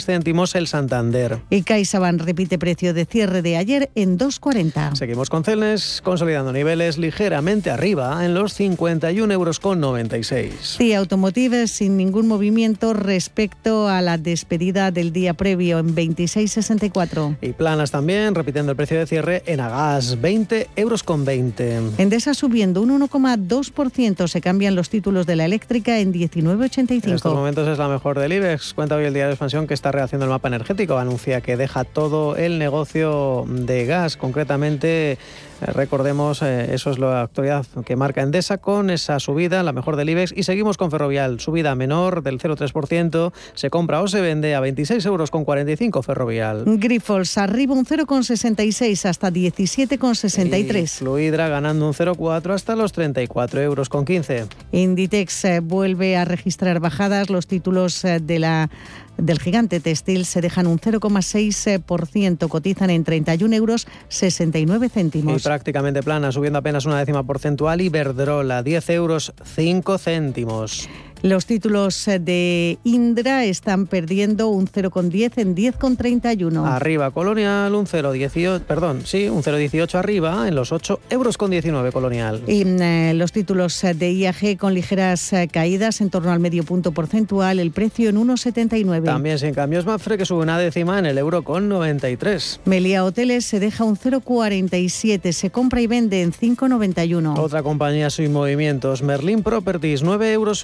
el 0.54 0.66
Santander. 0.66 1.38
Y 1.50 1.62
CaixaBank 1.62 2.22
repite 2.22 2.58
precio 2.58 2.94
de 2.94 3.04
cierre 3.04 3.42
de 3.42 3.56
ayer 3.56 3.90
en 3.94 4.18
2,40. 4.18 4.94
Seguimos 4.96 5.30
con 5.30 5.44
Celnes, 5.44 6.00
consolidando 6.02 6.52
niveles 6.52 6.98
ligeramente 6.98 7.70
arriba 7.70 8.24
en 8.24 8.34
los 8.34 8.54
51 8.54 9.32
euros 9.32 9.60
con 9.60 9.80
96. 9.80 10.76
Sí, 10.78 10.94
Automotive 10.94 11.66
sin 11.66 11.96
ningún 11.96 12.26
movimiento 12.26 12.92
respecto 12.92 13.88
a 13.88 14.00
la 14.00 14.18
despedida 14.18 14.90
del 14.90 15.12
día 15.12 15.34
previo 15.34 15.78
en 15.78 15.94
26,64. 15.94 17.36
Y 17.40 17.52
planas 17.52 17.90
también, 17.90 18.34
repitiendo 18.50 18.72
el 18.72 18.76
precio 18.76 18.98
de 18.98 19.06
cierre 19.06 19.42
en 19.46 19.60
Agas, 19.60 20.20
20 20.20 20.70
euros 20.74 21.04
con 21.04 21.24
20. 21.24 21.82
Endesa 21.98 22.34
subiendo 22.34 22.82
un 22.82 23.00
1,2%. 23.00 24.26
Se 24.26 24.40
cambian 24.40 24.74
los 24.74 24.90
títulos 24.90 25.24
de 25.24 25.36
la 25.36 25.44
eléctrica 25.44 26.00
en 26.00 26.12
19,85. 26.12 27.04
En 27.04 27.14
estos 27.14 27.32
momentos 27.32 27.68
es 27.68 27.78
la 27.78 27.86
mejor 27.86 28.18
del 28.18 28.32
IBEX. 28.32 28.74
Cuenta 28.74 28.96
hoy 28.96 29.04
el 29.04 29.14
día 29.14 29.26
de 29.26 29.34
expansión 29.34 29.68
que 29.68 29.74
está 29.74 29.92
rehaciendo 29.92 30.24
el 30.24 30.30
mapa 30.30 30.48
energético. 30.48 30.98
Anuncia 30.98 31.40
que 31.42 31.56
deja 31.56 31.84
todo 31.84 32.34
el 32.34 32.58
negocio 32.58 33.44
de 33.48 33.86
gas, 33.86 34.16
concretamente 34.16 35.16
Recordemos, 35.60 36.42
eh, 36.42 36.74
eso 36.74 36.90
es 36.90 36.98
la 36.98 37.22
actualidad 37.22 37.66
que 37.84 37.96
marca 37.96 38.22
Endesa 38.22 38.58
con 38.58 38.90
esa 38.90 39.20
subida, 39.20 39.62
la 39.62 39.72
mejor 39.72 39.96
del 39.96 40.08
IBEX. 40.08 40.32
Y 40.36 40.44
seguimos 40.44 40.76
con 40.76 40.90
Ferrovial, 40.90 41.40
subida 41.40 41.74
menor 41.74 42.22
del 42.22 42.38
0,3%. 42.38 43.32
Se 43.54 43.70
compra 43.70 44.00
o 44.00 44.08
se 44.08 44.20
vende 44.20 44.54
a 44.54 44.60
26 44.60 45.04
euros 45.06 45.30
con 45.30 45.44
45 45.44 46.02
Ferrovial. 46.02 46.64
Grifols 46.66 47.38
arriba 47.38 47.74
un 47.74 47.84
0,66 47.84 49.08
hasta 49.08 49.30
17,63. 49.30 50.98
Fluidra 50.98 51.48
ganando 51.48 51.86
un 51.86 51.94
0,4 51.94 52.54
hasta 52.54 52.76
los 52.76 52.92
34 52.92 53.60
euros 53.60 53.88
con 53.88 54.04
15. 54.04 54.46
Inditex 54.72 55.44
eh, 55.44 55.60
vuelve 55.60 56.16
a 56.16 56.24
registrar 56.24 56.80
bajadas. 56.80 57.30
Los 57.30 57.46
títulos 57.46 58.04
eh, 58.04 58.20
de 58.20 58.38
la 58.38 58.70
del 59.16 59.38
gigante 59.38 59.80
textil 59.80 60.24
se 60.24 60.40
dejan 60.40 60.66
un 60.66 60.78
0,6%, 60.78 62.48
cotizan 62.48 62.90
en 62.90 63.04
31 63.04 63.54
euros 63.54 63.86
69 64.08 64.88
céntimos. 64.88 65.40
Y 65.40 65.44
prácticamente 65.44 66.02
plana, 66.02 66.32
subiendo 66.32 66.58
apenas 66.58 66.86
una 66.86 66.98
décima 66.98 67.22
porcentual. 67.24 67.80
Iberdrola, 67.80 68.62
10 68.62 68.90
euros 68.90 69.32
5 69.44 69.98
céntimos. 69.98 70.88
Los 71.22 71.44
títulos 71.44 72.06
de 72.06 72.78
Indra 72.82 73.44
están 73.44 73.86
perdiendo 73.86 74.48
un 74.48 74.66
0,10 74.66 75.32
en 75.36 75.54
10,31. 75.54 76.66
Arriba 76.66 77.10
Colonial, 77.10 77.74
un 77.74 77.86
0,18, 77.86 78.62
perdón, 78.62 79.02
sí, 79.04 79.28
un 79.28 79.42
0,18 79.42 79.96
arriba 79.96 80.48
en 80.48 80.54
los 80.54 80.72
8 80.72 81.00
euros 81.10 81.36
con 81.36 81.50
19 81.50 81.92
Colonial. 81.92 82.42
Y 82.46 82.62
eh, 82.66 83.12
los 83.14 83.32
títulos 83.32 83.82
de 83.82 84.12
IAG 84.12 84.56
con 84.56 84.72
ligeras 84.72 85.34
eh, 85.34 85.48
caídas 85.52 86.00
en 86.00 86.08
torno 86.08 86.32
al 86.32 86.40
medio 86.40 86.64
punto 86.64 86.92
porcentual, 86.92 87.58
el 87.58 87.70
precio 87.70 88.08
en 88.08 88.16
1,79. 88.16 89.04
También 89.04 89.38
sin 89.38 89.52
cambios 89.52 89.84
Mafre 89.84 90.16
que 90.16 90.24
sube 90.24 90.42
una 90.42 90.58
décima 90.58 90.98
en 90.98 91.04
el 91.04 91.18
euro 91.18 91.42
con 91.42 91.68
93. 91.68 92.60
Melia 92.64 93.04
Hoteles 93.04 93.44
se 93.44 93.60
deja 93.60 93.84
un 93.84 93.98
0,47, 93.98 95.32
se 95.32 95.50
compra 95.50 95.82
y 95.82 95.86
vende 95.86 96.22
en 96.22 96.32
5,91. 96.32 97.38
Otra 97.38 97.62
compañía 97.62 98.08
sin 98.08 98.32
movimientos, 98.32 99.02
Merlin 99.02 99.42
Properties, 99.42 100.02
9 100.02 100.32
euros 100.32 100.60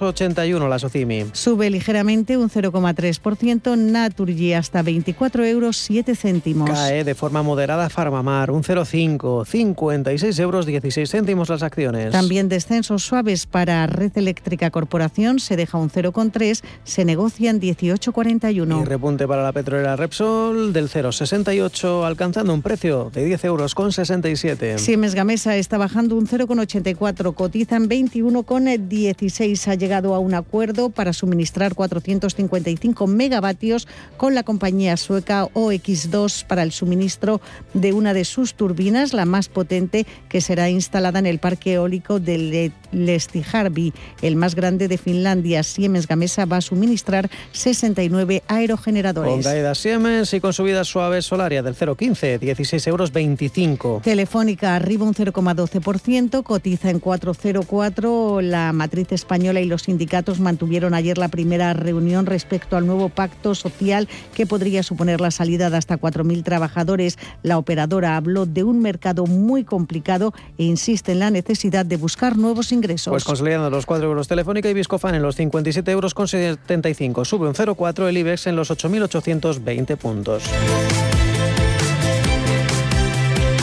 81 0.47 0.69
la 0.69 0.79
Socimi. 0.79 1.25
Sube 1.33 1.71
ligeramente 1.71 2.37
un 2.37 2.49
0,3%, 2.49 3.76
Naturgy 3.76 4.53
hasta 4.53 4.83
24 4.83 5.45
euros 5.45 5.76
7 5.79 6.15
céntimos. 6.15 6.71
Cae 6.71 7.05
de 7.05 7.15
forma 7.15 7.43
moderada 7.43 7.88
Farmamar, 7.91 8.50
un 8.50 8.62
0,5, 8.62 9.45
56 9.45 10.38
euros 10.38 10.67
16 10.67 11.11
céntimos 11.11 11.49
las 11.49 11.62
acciones. 11.62 12.12
También 12.12 12.49
descensos 12.49 13.05
suaves 13.05 13.47
para 13.47 13.87
Red 13.87 14.12
Eléctrica 14.17 14.71
Corporación, 14.71 15.41
se 15.41 15.57
deja 15.57 15.79
un 15.79 15.91
0,3, 15.91 16.62
se 16.85 17.05
negocian 17.05 17.61
18,41. 17.61 18.83
Y 18.83 18.85
repunte 18.85 19.26
para 19.26 19.43
la 19.43 19.53
petrolera 19.53 19.97
Repsol 19.97 20.73
del 20.73 20.88
0,68, 20.88 22.07
alcanzando 22.07 22.55
un 22.55 22.62
precio 22.62 23.11
de 23.12 23.25
10 23.25 23.45
euros 23.45 23.75
con 23.75 23.93
67. 23.93 24.79
Siemens 24.79 25.15
Gamesa 25.15 25.57
está 25.57 25.79
bajando 25.79 26.17
un 26.17 26.26
0,84, 26.26 27.35
cotizan 27.35 27.88
21,16, 27.88 29.69
ha 29.69 29.75
llegado 29.75 30.15
a 30.15 30.19
una 30.19 30.36
acuerdo 30.37 30.90
para 30.90 31.12
suministrar 31.12 31.75
455 31.75 33.07
megavatios 33.07 33.88
con 34.16 34.35
la 34.35 34.43
compañía 34.43 34.97
sueca 34.97 35.47
OX2 35.55 36.47
para 36.47 36.62
el 36.62 36.73
suministro 36.73 37.40
de 37.75 37.93
una 37.93 38.14
de 38.14 38.25
sus 38.25 38.55
turbinas, 38.55 39.12
la 39.12 39.25
más 39.25 39.49
potente 39.49 40.07
que 40.28 40.40
será 40.40 40.69
instalada 40.71 41.19
en 41.19 41.26
el 41.26 41.38
parque 41.38 41.75
eólico 41.75 42.21
de 42.21 42.73
Lestijarvi, 42.93 43.93
el 44.23 44.37
más 44.37 44.55
grande 44.55 44.88
de 44.88 44.99
Finlandia. 44.99 45.62
Siemens 45.62 46.07
Gamesa 46.07 46.45
va 46.45 46.59
a 46.59 46.61
suministrar 46.61 47.31
69 47.52 48.43
aerogeneradores. 48.49 49.33
Con 49.33 49.43
caídas 49.43 49.78
Siemens 49.78 50.33
y 50.35 50.40
con 50.40 50.52
subidas 50.52 50.88
suaves 50.88 51.26
Solaria 51.26 51.62
del 51.62 51.75
0,15, 51.75 52.38
16 52.38 52.87
euros 52.87 53.12
25. 53.12 54.00
Telefónica 54.05 54.76
arriba 54.76 55.05
un 55.05 55.14
0,12%, 55.14 56.43
cotiza 56.43 56.90
en 56.90 57.00
404 57.00 58.40
la 58.40 58.73
matriz 58.73 59.12
española 59.12 59.61
y 59.61 59.66
los 59.66 59.83
sindicatos 59.83 60.25
mantuvieron 60.35 60.95
ayer 60.95 61.18
la 61.18 61.28
primera 61.28 61.73
reunión 61.73 62.26
respecto 62.26 62.76
al 62.76 62.87
nuevo 62.87 63.09
pacto 63.09 63.54
social 63.54 64.09
que 64.35 64.47
podría 64.47 64.83
suponer 64.83 65.21
la 65.21 65.30
salida 65.30 65.71
de 65.71 65.76
hasta 65.76 65.99
4.000 65.99 66.42
trabajadores. 66.42 67.18
La 67.42 67.59
operadora 67.59 68.16
habló 68.16 68.47
de 68.47 68.64
un 68.64 68.80
mercado 68.80 69.26
muy 69.26 69.64
complicado 69.64 70.35
e 70.59 70.64
insiste 70.64 71.12
en 71.12 71.21
la 71.21 71.30
necesidad 71.30 71.87
de 71.87 71.97
buscar 71.97 72.37
nuevos 72.37 72.73
ingresos. 72.73 73.11
Pues 73.12 73.25
consolidando 73.25 73.71
los 73.71 73.87
4 73.87 74.06
euros 74.06 74.28
Telefónica 74.28 74.68
y 74.68 74.75
Viscofan 74.75 75.14
en 75.14 75.23
los 75.23 75.37
57 75.37 75.90
euros 75.90 76.14
con 76.14 76.28
75. 76.28 77.25
Sube 77.25 77.49
un 77.49 77.54
0,4 77.54 78.09
el 78.09 78.18
IBEX 78.18 78.47
en 78.49 78.56
los 78.56 78.71
8.820 78.71 79.97
puntos. 79.97 80.42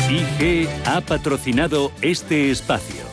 IG 0.09 0.69
ha 0.85 1.01
patrocinado 1.01 1.91
este 2.01 2.51
espacio. 2.51 3.12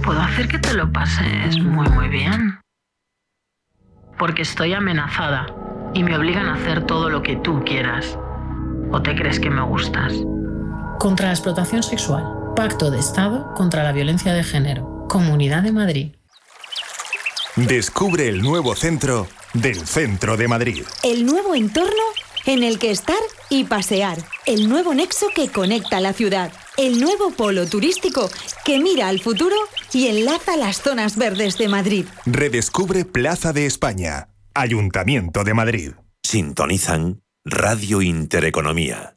Puedo 0.00 0.20
hacer 0.20 0.48
que 0.48 0.58
te 0.58 0.74
lo 0.74 0.90
pases 0.92 1.58
muy 1.58 1.88
muy 1.88 2.08
bien. 2.08 2.60
Porque 4.18 4.42
estoy 4.42 4.74
amenazada 4.74 5.46
y 5.94 6.02
me 6.02 6.16
obligan 6.16 6.46
a 6.46 6.54
hacer 6.54 6.86
todo 6.86 7.10
lo 7.10 7.22
que 7.22 7.36
tú 7.36 7.62
quieras. 7.64 8.18
¿O 8.92 9.02
te 9.02 9.14
crees 9.14 9.40
que 9.40 9.50
me 9.50 9.62
gustas? 9.62 10.12
Contra 10.98 11.26
la 11.26 11.32
explotación 11.32 11.82
sexual. 11.82 12.24
Pacto 12.56 12.90
de 12.90 12.98
Estado 12.98 13.54
contra 13.54 13.82
la 13.82 13.92
violencia 13.92 14.32
de 14.32 14.42
género. 14.42 15.06
Comunidad 15.08 15.62
de 15.62 15.72
Madrid. 15.72 16.12
Descubre 17.56 18.28
el 18.28 18.42
nuevo 18.42 18.74
centro 18.74 19.26
del 19.54 19.86
Centro 19.86 20.36
de 20.36 20.48
Madrid. 20.48 20.84
El 21.02 21.26
nuevo 21.26 21.54
entorno 21.54 22.02
en 22.46 22.62
el 22.62 22.78
que 22.78 22.90
estar 22.90 23.18
y 23.48 23.64
pasear. 23.64 24.18
El 24.46 24.68
nuevo 24.68 24.94
nexo 24.94 25.26
que 25.34 25.48
conecta 25.48 26.00
la 26.00 26.12
ciudad. 26.12 26.52
El 26.76 27.00
nuevo 27.00 27.30
polo 27.30 27.66
turístico 27.66 28.30
que 28.64 28.78
mira 28.78 29.08
al 29.08 29.20
futuro 29.20 29.56
y 29.92 30.06
enlaza 30.06 30.56
las 30.56 30.80
zonas 30.80 31.16
verdes 31.16 31.58
de 31.58 31.68
Madrid. 31.68 32.06
Redescubre 32.26 33.04
Plaza 33.04 33.52
de 33.52 33.66
España. 33.66 34.28
Ayuntamiento 34.54 35.44
de 35.44 35.54
Madrid. 35.54 35.92
Sintonizan 36.22 37.22
Radio 37.44 38.02
Intereconomía. 38.02 39.16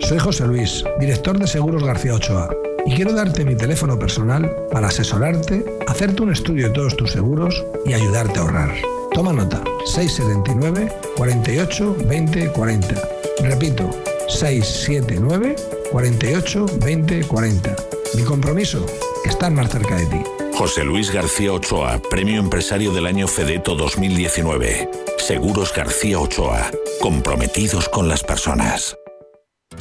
Soy 0.00 0.18
José 0.18 0.46
Luis, 0.46 0.84
director 0.98 1.38
de 1.38 1.46
Seguros 1.46 1.84
García 1.84 2.14
Ochoa, 2.14 2.50
y 2.84 2.94
quiero 2.94 3.12
darte 3.12 3.44
mi 3.44 3.56
teléfono 3.56 3.98
personal 3.98 4.50
para 4.70 4.88
asesorarte, 4.88 5.64
hacerte 5.86 6.22
un 6.22 6.32
estudio 6.32 6.68
de 6.68 6.74
todos 6.74 6.96
tus 6.96 7.12
seguros 7.12 7.64
y 7.86 7.94
ayudarte 7.94 8.38
a 8.38 8.42
ahorrar. 8.42 8.74
Toma 9.12 9.32
nota, 9.32 9.62
679 9.86 10.92
48 11.16 11.96
20 12.08 12.52
40. 12.52 13.08
Repito, 13.42 13.90
679 14.28 15.56
48 15.92 16.66
20 16.80 17.24
40. 17.24 17.76
Mi 18.16 18.22
compromiso, 18.24 18.84
estar 19.24 19.52
más 19.52 19.70
cerca 19.70 19.96
de 19.96 20.06
ti. 20.06 20.22
José 20.54 20.84
Luis 20.84 21.12
García 21.12 21.52
Ochoa, 21.52 22.00
Premio 22.10 22.40
Empresario 22.40 22.92
del 22.92 23.06
Año 23.06 23.28
Fedeto 23.28 23.74
2019. 23.74 24.88
Seguros 25.18 25.72
García 25.74 26.18
Ochoa, 26.18 26.70
comprometidos 27.00 27.88
con 27.88 28.08
las 28.08 28.22
personas. 28.22 28.96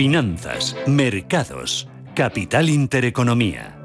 Finanzas, 0.00 0.74
mercados, 0.86 1.86
capital 2.14 2.70
intereconomía. 2.70 3.76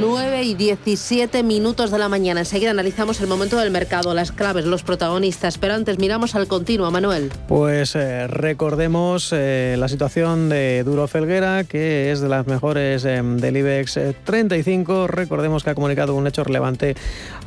9 0.00 0.42
y 0.42 0.54
17 0.54 1.42
minutos 1.42 1.90
de 1.90 1.98
la 1.98 2.08
mañana. 2.08 2.40
Enseguida 2.40 2.72
analizamos 2.72 3.20
el 3.20 3.26
momento 3.26 3.56
del 3.56 3.70
mercado, 3.70 4.12
las 4.12 4.32
claves, 4.32 4.66
los 4.66 4.82
protagonistas. 4.82 5.56
Pero 5.58 5.74
antes 5.74 5.98
miramos 5.98 6.34
al 6.34 6.46
continuo, 6.48 6.90
Manuel. 6.90 7.30
Pues 7.48 7.94
eh, 7.94 8.26
recordemos 8.26 9.30
eh, 9.32 9.76
la 9.78 9.88
situación 9.88 10.48
de 10.48 10.82
Duro 10.84 11.08
Felguera, 11.08 11.64
que 11.64 12.12
es 12.12 12.20
de 12.20 12.28
las 12.28 12.46
mejores 12.46 13.04
eh, 13.04 13.22
del 13.22 13.56
IBEX 13.56 13.98
35. 14.24 15.06
Recordemos 15.06 15.64
que 15.64 15.70
ha 15.70 15.74
comunicado 15.74 16.14
un 16.14 16.26
hecho 16.26 16.44
relevante 16.44 16.94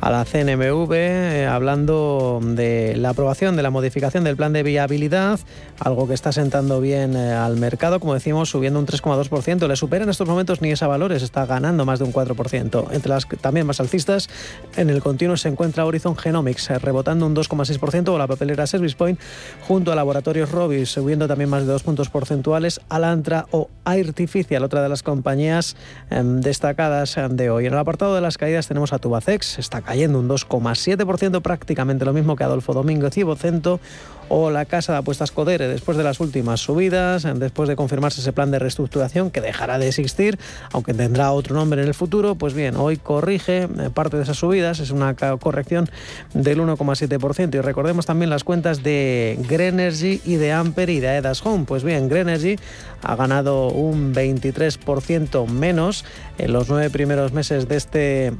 a 0.00 0.10
la 0.10 0.24
CNMV, 0.24 1.48
hablando 1.48 2.40
de 2.42 2.96
la 2.96 3.10
aprobación 3.10 3.56
de 3.56 3.62
la 3.62 3.70
modificación 3.70 4.24
del 4.24 4.36
plan 4.36 4.52
de 4.52 4.62
viabilidad, 4.62 5.38
algo 5.78 6.08
que 6.08 6.14
está 6.14 6.32
sentando 6.32 6.80
bien 6.80 7.16
al 7.16 7.56
mercado, 7.56 8.00
como 8.00 8.14
decimos, 8.14 8.50
subiendo 8.50 8.80
un 8.80 8.86
3,2%. 8.86 9.68
Le 9.68 9.76
supera 9.76 10.04
en 10.04 10.10
estos 10.10 10.26
momentos 10.26 10.60
ni 10.60 10.70
esa 10.70 10.86
valores, 10.86 11.22
está 11.22 11.46
ganando 11.46 11.84
más 11.84 11.98
de 11.98 12.06
un 12.06 12.12
4%. 12.16 12.88
Entre 12.92 13.10
las 13.10 13.26
también 13.40 13.66
más 13.66 13.80
alcistas, 13.80 14.28
en 14.76 14.88
el 14.88 15.02
continuo 15.02 15.36
se 15.36 15.48
encuentra 15.48 15.84
Horizon 15.84 16.16
Genomics, 16.16 16.70
eh, 16.70 16.78
rebotando 16.78 17.26
un 17.26 17.34
2,6%, 17.34 18.08
o 18.08 18.18
la 18.18 18.26
papelera 18.26 18.66
Service 18.66 18.96
Point, 18.96 19.20
junto 19.66 19.92
a 19.92 19.94
Laboratorios 19.94 20.50
Robis, 20.50 20.88
subiendo 20.88 21.28
también 21.28 21.50
más 21.50 21.66
de 21.66 21.72
dos 21.72 21.82
puntos 21.82 22.08
porcentuales, 22.08 22.80
Alantra 22.88 23.46
o 23.50 23.68
Artificial, 23.84 24.64
otra 24.64 24.82
de 24.82 24.88
las 24.88 25.02
compañías 25.02 25.76
em, 26.10 26.40
destacadas 26.40 27.16
em, 27.16 27.36
de 27.36 27.50
hoy. 27.50 27.66
En 27.66 27.72
el 27.72 27.78
apartado 27.78 28.14
de 28.14 28.20
las 28.20 28.38
caídas 28.38 28.66
tenemos 28.66 28.92
a 28.92 28.98
Tubacex, 28.98 29.58
está 29.58 29.82
cayendo 29.82 30.18
un 30.18 30.28
2,7%, 30.28 31.42
prácticamente 31.42 32.04
lo 32.04 32.12
mismo 32.12 32.36
que 32.36 32.44
Adolfo 32.44 32.72
Domínguez 32.72 33.16
y 33.18 33.22
Vocento, 33.22 33.80
o 34.28 34.50
la 34.50 34.64
Casa 34.64 34.92
de 34.92 34.98
Apuestas 34.98 35.30
Codere, 35.30 35.68
después 35.68 35.96
de 35.96 36.04
las 36.04 36.20
últimas 36.20 36.60
subidas, 36.60 37.26
después 37.38 37.68
de 37.68 37.76
confirmarse 37.76 38.20
ese 38.20 38.32
plan 38.32 38.50
de 38.50 38.58
reestructuración 38.58 39.30
que 39.30 39.40
dejará 39.40 39.78
de 39.78 39.88
existir, 39.88 40.38
aunque 40.72 40.94
tendrá 40.94 41.32
otro 41.32 41.54
nombre 41.54 41.82
en 41.82 41.88
el 41.88 41.94
futuro, 41.94 42.34
pues 42.34 42.54
bien, 42.54 42.76
hoy 42.76 42.96
corrige 42.96 43.64
eh, 43.64 43.90
parte 43.92 44.16
de 44.16 44.22
esas 44.22 44.38
subidas, 44.38 44.80
es 44.80 44.90
una 44.90 45.14
corrección 45.14 45.88
del 46.34 46.60
1,7%. 46.60 47.54
Y 47.54 47.60
recordemos 47.60 48.06
también 48.06 48.30
las 48.30 48.44
cuentas 48.44 48.82
de 48.82 49.38
Grenergy 49.48 50.20
y 50.24 50.36
de 50.36 50.52
Amper 50.52 50.90
y 50.90 51.00
de 51.00 51.08
Aedas 51.08 51.44
Home. 51.44 51.64
Pues 51.66 51.84
bien, 51.84 52.08
Grenergy 52.08 52.56
ha 53.02 53.16
ganado 53.16 53.68
un 53.68 54.14
23% 54.14 55.46
menos 55.48 56.04
en 56.38 56.52
los 56.52 56.68
nueve 56.68 56.90
primeros 56.90 57.32
meses 57.32 57.68
de 57.68 57.76
este 57.76 58.32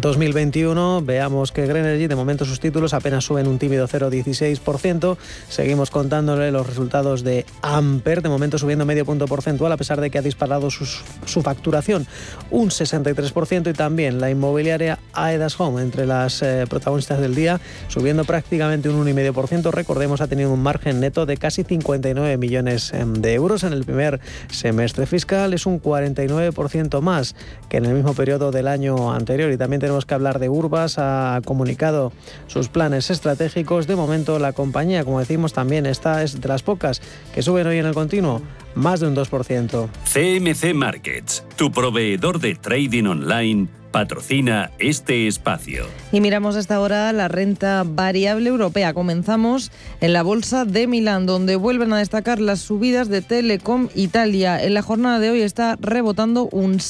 2021, 0.00 1.02
veamos 1.02 1.52
que 1.52 1.66
Grenergy, 1.66 2.06
de 2.06 2.16
momento 2.16 2.44
sus 2.44 2.60
títulos 2.60 2.94
apenas 2.94 3.24
suben 3.24 3.46
un 3.46 3.58
tímido 3.58 3.86
0,16%. 3.88 5.16
Seguimos 5.48 5.90
contándole 5.90 6.50
los 6.50 6.66
resultados 6.66 7.22
de 7.24 7.46
Amper, 7.62 8.22
de 8.22 8.28
momento 8.28 8.58
subiendo 8.58 8.84
medio 8.84 9.04
punto 9.04 9.26
porcentual 9.26 9.72
a 9.72 9.76
pesar 9.76 10.00
de 10.00 10.10
que 10.10 10.18
ha 10.18 10.22
disparado 10.22 10.70
su 10.70 11.42
facturación 11.42 12.06
un 12.50 12.70
63% 12.70 13.70
y 13.70 13.72
también 13.72 14.20
la 14.20 14.30
inmobiliaria 14.30 14.98
Aedas 15.12 15.58
Home 15.60 15.82
entre 15.82 16.06
las 16.06 16.42
eh, 16.42 16.64
protagonistas 16.68 17.20
del 17.20 17.34
día, 17.34 17.60
subiendo 17.88 18.24
prácticamente 18.24 18.88
un 18.88 19.04
1,5%. 19.04 19.70
Recordemos, 19.70 20.20
ha 20.20 20.28
tenido 20.28 20.52
un 20.52 20.62
margen 20.62 21.00
neto 21.00 21.26
de 21.26 21.36
casi 21.36 21.64
59 21.64 22.36
millones 22.36 22.92
em, 22.92 23.14
de 23.14 23.34
euros 23.34 23.64
en 23.64 23.72
el 23.72 23.84
primer 23.84 24.20
semestre 24.50 25.06
fiscal, 25.06 25.54
es 25.54 25.66
un 25.66 25.80
49% 25.80 27.00
más 27.00 27.34
que 27.68 27.78
en 27.78 27.86
el 27.86 27.94
mismo 27.94 28.14
periodo 28.14 28.50
del 28.50 28.68
año 28.68 29.12
anterior 29.12 29.50
y 29.52 29.56
también 29.56 29.80
tenemos 29.86 30.04
que 30.04 30.14
hablar 30.14 30.40
de 30.40 30.48
Urbas, 30.48 30.98
ha 30.98 31.40
comunicado 31.44 32.12
sus 32.48 32.68
planes 32.68 33.08
estratégicos. 33.08 33.86
De 33.86 33.94
momento 33.94 34.40
la 34.40 34.52
compañía, 34.52 35.04
como 35.04 35.20
decimos, 35.20 35.52
también 35.52 35.86
está 35.86 36.24
es 36.24 36.40
de 36.40 36.48
las 36.48 36.64
pocas 36.64 37.00
que 37.32 37.40
suben 37.40 37.68
hoy 37.68 37.78
en 37.78 37.86
el 37.86 37.94
continuo 37.94 38.42
más 38.74 38.98
de 38.98 39.06
un 39.06 39.14
2%. 39.14 39.88
CMC 40.12 40.74
Markets, 40.74 41.44
tu 41.54 41.70
proveedor 41.70 42.40
de 42.40 42.56
trading 42.56 43.04
online 43.04 43.68
patrocina 43.92 44.72
este 44.80 45.28
espacio. 45.28 45.86
Y 46.12 46.20
miramos 46.20 46.56
hasta 46.56 46.74
ahora 46.74 47.12
la 47.12 47.28
renta 47.28 47.84
variable 47.86 48.48
europea. 48.50 48.92
Comenzamos 48.92 49.70
en 50.00 50.12
la 50.12 50.22
bolsa 50.22 50.64
de 50.64 50.88
Milán, 50.88 51.26
donde 51.26 51.54
vuelven 51.56 51.92
a 51.92 51.98
destacar 51.98 52.40
las 52.40 52.58
subidas 52.58 53.08
de 53.08 53.22
Telecom 53.22 53.88
Italia. 53.94 54.62
En 54.62 54.74
la 54.74 54.82
jornada 54.82 55.20
de 55.20 55.30
hoy 55.30 55.42
está 55.42 55.76
rebotando 55.80 56.48
un 56.50 56.80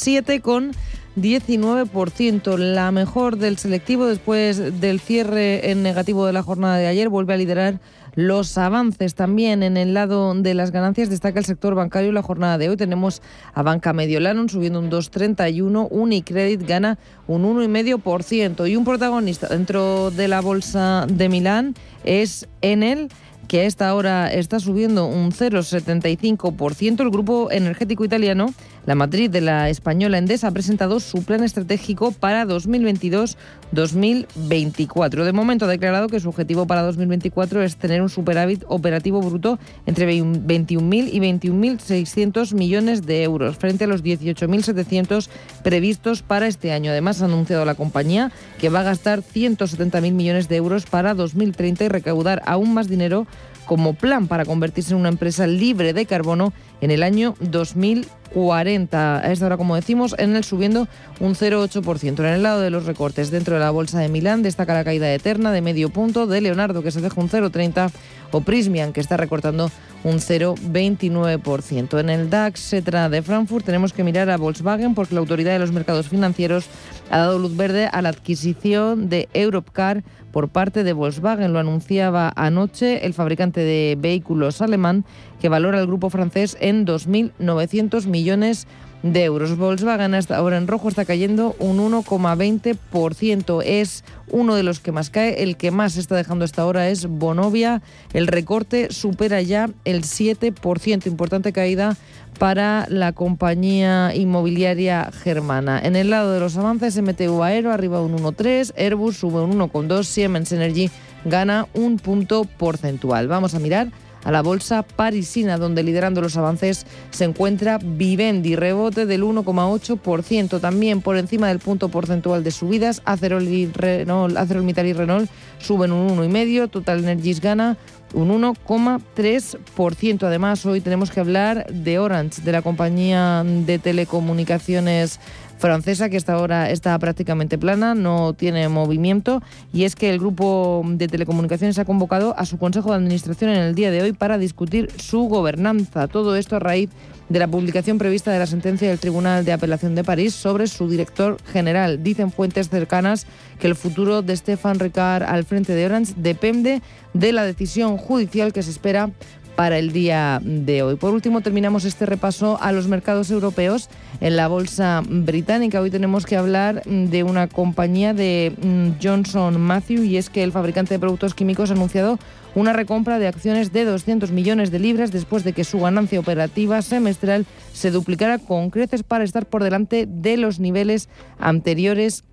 7,19%, 1.16 2.58
la 2.58 2.90
mejor 2.92 3.38
del 3.38 3.56
selectivo 3.56 4.06
después 4.06 4.80
del 4.80 5.00
cierre 5.00 5.70
en 5.70 5.82
negativo 5.82 6.26
de 6.26 6.32
la 6.34 6.42
jornada 6.42 6.76
de 6.76 6.86
ayer. 6.86 7.08
Vuelve 7.08 7.32
a 7.32 7.38
liderar 7.38 7.80
los 8.16 8.58
avances. 8.58 9.14
También 9.14 9.62
en 9.62 9.76
el 9.76 9.94
lado 9.94 10.34
de 10.34 10.54
las 10.54 10.72
ganancias 10.72 11.08
destaca 11.08 11.38
el 11.38 11.44
sector 11.44 11.74
bancario. 11.74 12.12
La 12.12 12.22
jornada 12.22 12.58
de 12.58 12.68
hoy 12.68 12.76
tenemos 12.76 13.22
a 13.54 13.62
Banca 13.62 13.92
Mediolanum 13.92 14.48
subiendo 14.48 14.78
un 14.78 14.90
2,31, 14.90 15.88
Unicredit 15.90 16.66
gana 16.66 16.98
un 17.26 17.44
1,5% 17.44 18.68
y 18.68 18.76
un 18.76 18.84
protagonista 18.84 19.48
dentro 19.48 20.10
de 20.10 20.28
la 20.28 20.40
bolsa 20.40 21.06
de 21.08 21.28
Milán 21.28 21.74
es 22.04 22.48
Enel 22.60 23.08
que 23.46 23.60
a 23.60 23.64
esta 23.64 23.94
hora 23.94 24.32
está 24.32 24.60
subiendo 24.60 25.06
un 25.06 25.30
0,75%. 25.30 27.00
El 27.00 27.10
grupo 27.10 27.50
energético 27.50 28.04
italiano, 28.04 28.52
la 28.86 28.94
matriz 28.94 29.30
de 29.30 29.40
la 29.40 29.68
española 29.68 30.18
Endesa, 30.18 30.48
ha 30.48 30.52
presentado 30.52 31.00
su 31.00 31.24
plan 31.24 31.42
estratégico 31.42 32.12
para 32.12 32.46
2022-2024. 32.46 35.24
De 35.24 35.32
momento 35.32 35.64
ha 35.64 35.68
declarado 35.68 36.06
que 36.08 36.20
su 36.20 36.28
objetivo 36.28 36.66
para 36.66 36.82
2024 36.82 37.62
es 37.62 37.76
tener 37.76 38.00
un 38.00 38.08
superávit 38.08 38.64
operativo 38.68 39.20
bruto 39.20 39.58
entre 39.86 40.08
21.000 40.08 41.08
y 41.12 41.18
21.600 41.20 42.54
millones 42.54 43.04
de 43.04 43.24
euros, 43.24 43.56
frente 43.56 43.84
a 43.84 43.88
los 43.88 44.04
18.700 44.04 45.28
previstos 45.64 46.22
para 46.22 46.46
este 46.46 46.70
año. 46.72 46.92
Además, 46.92 47.20
ha 47.20 47.24
anunciado 47.24 47.64
la 47.64 47.74
compañía 47.74 48.30
que 48.58 48.68
va 48.68 48.78
a 48.80 48.84
gastar 48.84 49.22
170.000 49.22 50.12
millones 50.12 50.48
de 50.48 50.56
euros 50.56 50.86
para 50.86 51.14
2030 51.14 51.84
y 51.84 51.88
recaudar 51.88 52.42
aún 52.46 52.72
más 52.72 52.88
dinero 52.88 53.26
como 53.66 53.94
plan 53.94 54.28
para 54.28 54.44
convertirse 54.44 54.94
en 54.94 55.00
una 55.00 55.10
empresa 55.10 55.46
libre 55.46 55.92
de 55.92 56.06
carbono 56.06 56.52
en 56.80 56.90
el 56.90 57.02
año 57.02 57.34
2040. 57.40 59.18
A 59.18 59.32
esta 59.32 59.46
hora, 59.46 59.56
como 59.56 59.74
decimos, 59.74 60.14
en 60.18 60.36
el 60.36 60.44
subiendo 60.44 60.88
un 61.20 61.34
0,8%. 61.34 62.20
En 62.20 62.26
el 62.26 62.42
lado 62.42 62.60
de 62.60 62.70
los 62.70 62.86
recortes 62.86 63.30
dentro 63.30 63.54
de 63.54 63.60
la 63.60 63.70
bolsa 63.70 63.98
de 63.98 64.08
Milán 64.08 64.42
destaca 64.42 64.72
la 64.72 64.84
caída 64.84 65.12
eterna 65.12 65.52
de 65.52 65.60
medio 65.60 65.90
punto 65.90 66.26
de 66.26 66.40
Leonardo, 66.40 66.82
que 66.82 66.90
se 66.90 67.00
deja 67.00 67.20
un 67.20 67.28
0,30, 67.28 67.90
o 68.30 68.40
Prismian, 68.40 68.92
que 68.92 69.00
está 69.00 69.16
recortando 69.16 69.70
un 70.04 70.16
0,29%. 70.16 71.98
En 71.98 72.10
el 72.10 72.30
DAX 72.30 72.70
de 72.70 73.22
Frankfurt 73.22 73.64
tenemos 73.64 73.92
que 73.92 74.04
mirar 74.04 74.30
a 74.30 74.36
Volkswagen 74.36 74.94
porque 74.94 75.14
la 75.14 75.20
autoridad 75.20 75.52
de 75.52 75.58
los 75.58 75.72
mercados 75.72 76.08
financieros 76.08 76.66
ha 77.10 77.18
dado 77.18 77.38
luz 77.38 77.56
verde 77.56 77.88
a 77.90 78.02
la 78.02 78.10
adquisición 78.10 79.08
de 79.08 79.28
Europcar 79.34 80.04
por 80.32 80.48
parte 80.48 80.84
de 80.84 80.92
Volkswagen. 80.92 81.52
Lo 81.52 81.58
anunciaba 81.58 82.32
anoche 82.36 83.06
el 83.06 83.14
fabricante 83.14 83.60
de 83.60 83.96
vehículos 83.98 84.62
alemán 84.62 85.04
que 85.40 85.48
valora 85.48 85.80
el 85.80 85.86
grupo 85.86 86.10
francés 86.10 86.56
en 86.60 86.86
2.900 86.86 88.06
millones 88.06 88.66
de 88.66 88.95
euros. 89.14 89.56
Volkswagen 89.56 90.14
hasta 90.14 90.36
ahora 90.36 90.56
en 90.56 90.66
rojo 90.66 90.88
está 90.88 91.04
cayendo 91.04 91.54
un 91.58 91.78
1,20%. 91.78 93.62
Es 93.64 94.04
uno 94.30 94.54
de 94.54 94.62
los 94.62 94.80
que 94.80 94.92
más 94.92 95.10
cae. 95.10 95.42
El 95.42 95.56
que 95.56 95.70
más 95.70 95.96
está 95.96 96.16
dejando 96.16 96.44
hasta 96.44 96.62
ahora 96.62 96.88
es 96.88 97.06
Bonovia. 97.06 97.82
El 98.12 98.26
recorte 98.26 98.92
supera 98.92 99.42
ya 99.42 99.70
el 99.84 100.02
7%. 100.02 101.06
Importante 101.06 101.52
caída 101.52 101.96
para 102.38 102.86
la 102.88 103.12
compañía 103.12 104.14
inmobiliaria 104.14 105.10
germana. 105.12 105.80
En 105.82 105.96
el 105.96 106.10
lado 106.10 106.32
de 106.32 106.40
los 106.40 106.56
avances, 106.56 107.00
MTU 107.00 107.42
Aero 107.42 107.72
arriba 107.72 108.02
un 108.02 108.16
1,3, 108.16 108.74
Airbus 108.76 109.16
sube 109.16 109.40
un 109.40 109.58
1,2, 109.58 110.04
Siemens 110.04 110.52
Energy 110.52 110.90
gana 111.24 111.66
un 111.74 111.96
punto 111.98 112.44
porcentual. 112.44 113.26
Vamos 113.28 113.54
a 113.54 113.58
mirar 113.58 113.88
a 114.26 114.32
la 114.32 114.42
bolsa 114.42 114.82
parisina, 114.82 115.56
donde 115.56 115.84
liderando 115.84 116.20
los 116.20 116.36
avances 116.36 116.84
se 117.10 117.24
encuentra 117.24 117.78
Vivendi, 117.80 118.56
rebote 118.56 119.06
del 119.06 119.22
1,8%, 119.22 120.60
también 120.60 121.00
por 121.00 121.16
encima 121.16 121.46
del 121.46 121.60
punto 121.60 121.90
porcentual 121.90 122.42
de 122.42 122.50
subidas. 122.50 123.02
Acerol, 123.04 123.46
y 123.46 123.66
Renault, 123.66 124.36
Acerol 124.36 124.68
y 124.68 124.92
Renault 124.92 125.30
suben 125.58 125.92
un 125.92 126.18
1,5%, 126.18 126.68
Total 126.68 126.98
Energies 126.98 127.40
gana 127.40 127.76
un 128.14 128.30
1,3%. 128.42 130.22
Además, 130.24 130.66
hoy 130.66 130.80
tenemos 130.80 131.12
que 131.12 131.20
hablar 131.20 131.66
de 131.72 132.00
Orange, 132.00 132.42
de 132.42 132.50
la 132.50 132.62
compañía 132.62 133.44
de 133.44 133.78
telecomunicaciones 133.78 135.20
francesa 135.58 136.08
que 136.08 136.16
hasta 136.16 136.34
ahora 136.34 136.70
está 136.70 136.98
prácticamente 136.98 137.58
plana, 137.58 137.94
no 137.94 138.34
tiene 138.34 138.68
movimiento 138.68 139.42
y 139.72 139.84
es 139.84 139.96
que 139.96 140.10
el 140.10 140.18
grupo 140.18 140.82
de 140.86 141.08
telecomunicaciones 141.08 141.78
ha 141.78 141.84
convocado 141.84 142.34
a 142.38 142.44
su 142.44 142.58
Consejo 142.58 142.90
de 142.90 142.96
Administración 142.96 143.50
en 143.50 143.58
el 143.58 143.74
día 143.74 143.90
de 143.90 144.02
hoy 144.02 144.12
para 144.12 144.38
discutir 144.38 144.90
su 144.96 145.22
gobernanza. 145.22 146.08
Todo 146.08 146.36
esto 146.36 146.56
a 146.56 146.60
raíz 146.60 146.90
de 147.28 147.38
la 147.38 147.48
publicación 147.48 147.98
prevista 147.98 148.30
de 148.30 148.38
la 148.38 148.46
sentencia 148.46 148.88
del 148.88 148.98
Tribunal 148.98 149.44
de 149.44 149.52
Apelación 149.52 149.94
de 149.94 150.04
París 150.04 150.34
sobre 150.34 150.66
su 150.66 150.88
director 150.88 151.38
general. 151.52 152.02
Dicen 152.02 152.30
fuentes 152.30 152.68
cercanas 152.68 153.26
que 153.58 153.66
el 153.66 153.74
futuro 153.74 154.22
de 154.22 154.36
Stéphane 154.36 154.78
Ricard 154.78 155.24
al 155.24 155.44
frente 155.44 155.74
de 155.74 155.86
Orange 155.86 156.14
depende 156.16 156.82
de 157.14 157.32
la 157.32 157.44
decisión 157.44 157.96
judicial 157.96 158.52
que 158.52 158.62
se 158.62 158.70
espera 158.70 159.10
para 159.56 159.78
el 159.78 159.92
día 159.92 160.40
de 160.44 160.82
hoy. 160.82 160.96
Por 160.96 161.14
último, 161.14 161.40
terminamos 161.40 161.84
este 161.84 162.06
repaso 162.06 162.58
a 162.60 162.72
los 162.72 162.86
mercados 162.86 163.30
europeos 163.30 163.88
en 164.20 164.36
la 164.36 164.48
bolsa 164.48 165.02
británica. 165.08 165.80
Hoy 165.80 165.90
tenemos 165.90 166.26
que 166.26 166.36
hablar 166.36 166.82
de 166.84 167.24
una 167.24 167.48
compañía 167.48 168.14
de 168.14 168.52
mm, 168.62 169.02
Johnson 169.02 169.60
Matthew 169.60 170.04
y 170.04 170.18
es 170.18 170.30
que 170.30 170.42
el 170.42 170.52
fabricante 170.52 170.94
de 170.94 171.00
productos 171.00 171.34
químicos 171.34 171.70
ha 171.70 171.74
anunciado 171.74 172.18
una 172.54 172.72
recompra 172.72 173.18
de 173.18 173.26
acciones 173.26 173.72
de 173.72 173.84
200 173.84 174.30
millones 174.30 174.70
de 174.70 174.78
libras 174.78 175.10
después 175.10 175.42
de 175.42 175.52
que 175.52 175.64
su 175.64 175.80
ganancia 175.80 176.20
operativa 176.20 176.80
semestral 176.82 177.46
se 177.72 177.90
duplicara 177.90 178.38
con 178.38 178.70
creces 178.70 179.02
para 179.02 179.24
estar 179.24 179.46
por 179.46 179.64
delante 179.64 180.06
de 180.06 180.36
los 180.36 180.58
niveles 180.60 181.08
anteriores 181.38 182.24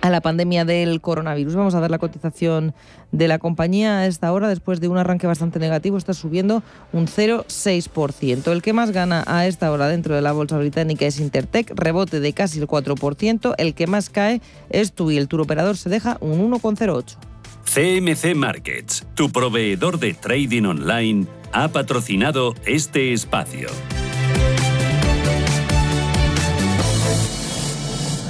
a 0.00 0.10
la 0.10 0.20
pandemia 0.20 0.64
del 0.64 1.00
coronavirus. 1.00 1.54
Vamos 1.54 1.74
a 1.74 1.80
ver 1.80 1.90
la 1.90 1.98
cotización 1.98 2.74
de 3.12 3.28
la 3.28 3.38
compañía 3.38 3.98
a 3.98 4.06
esta 4.06 4.32
hora, 4.32 4.48
después 4.48 4.80
de 4.80 4.88
un 4.88 4.98
arranque 4.98 5.26
bastante 5.26 5.58
negativo, 5.58 5.96
está 5.96 6.14
subiendo 6.14 6.62
un 6.92 7.06
0,6%. 7.06 8.52
El 8.52 8.62
que 8.62 8.72
más 8.72 8.92
gana 8.92 9.24
a 9.26 9.46
esta 9.46 9.70
hora 9.70 9.88
dentro 9.88 10.14
de 10.14 10.22
la 10.22 10.32
bolsa 10.32 10.58
británica 10.58 11.06
es 11.06 11.20
Intertech, 11.20 11.72
rebote 11.74 12.20
de 12.20 12.32
casi 12.32 12.58
el 12.58 12.66
4%. 12.66 13.54
El 13.58 13.74
que 13.74 13.86
más 13.86 14.10
cae 14.10 14.40
es 14.70 14.92
TUI, 14.92 15.16
el 15.16 15.28
tour 15.28 15.42
operador 15.42 15.76
se 15.76 15.90
deja 15.90 16.16
un 16.20 16.50
1,08%. 16.50 17.16
CMC 17.64 18.34
Markets, 18.34 19.06
tu 19.14 19.30
proveedor 19.30 20.00
de 20.00 20.14
trading 20.14 20.64
online, 20.64 21.26
ha 21.52 21.68
patrocinado 21.68 22.54
este 22.66 23.12
espacio. 23.12 23.68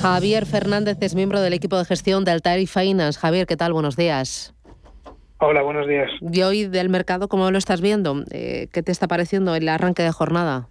Javier 0.00 0.46
Fernández 0.46 0.96
es 1.02 1.14
miembro 1.14 1.42
del 1.42 1.52
equipo 1.52 1.76
de 1.76 1.84
gestión 1.84 2.24
de 2.24 2.30
Altari 2.30 2.66
Finance. 2.66 3.20
Javier, 3.20 3.46
¿qué 3.46 3.56
tal? 3.58 3.74
Buenos 3.74 3.96
días. 3.96 4.54
Hola, 5.40 5.60
buenos 5.60 5.86
días. 5.86 6.10
Y 6.22 6.40
hoy 6.40 6.64
del 6.64 6.88
mercado, 6.88 7.28
¿cómo 7.28 7.50
lo 7.50 7.58
estás 7.58 7.82
viendo? 7.82 8.24
Eh, 8.32 8.68
¿Qué 8.72 8.82
te 8.82 8.92
está 8.92 9.08
pareciendo 9.08 9.54
el 9.54 9.68
arranque 9.68 10.02
de 10.02 10.10
jornada? 10.10 10.68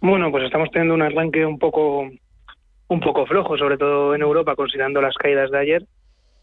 Bueno, 0.00 0.32
pues 0.32 0.44
estamos 0.44 0.70
teniendo 0.72 0.94
un 0.94 1.02
arranque 1.02 1.46
un 1.46 1.58
poco 1.60 2.08
un 2.88 3.00
poco 3.00 3.26
flojo, 3.26 3.56
sobre 3.56 3.78
todo 3.78 4.14
en 4.14 4.22
Europa, 4.22 4.56
considerando 4.56 5.00
las 5.00 5.14
caídas 5.14 5.52
de 5.52 5.58
ayer. 5.58 5.84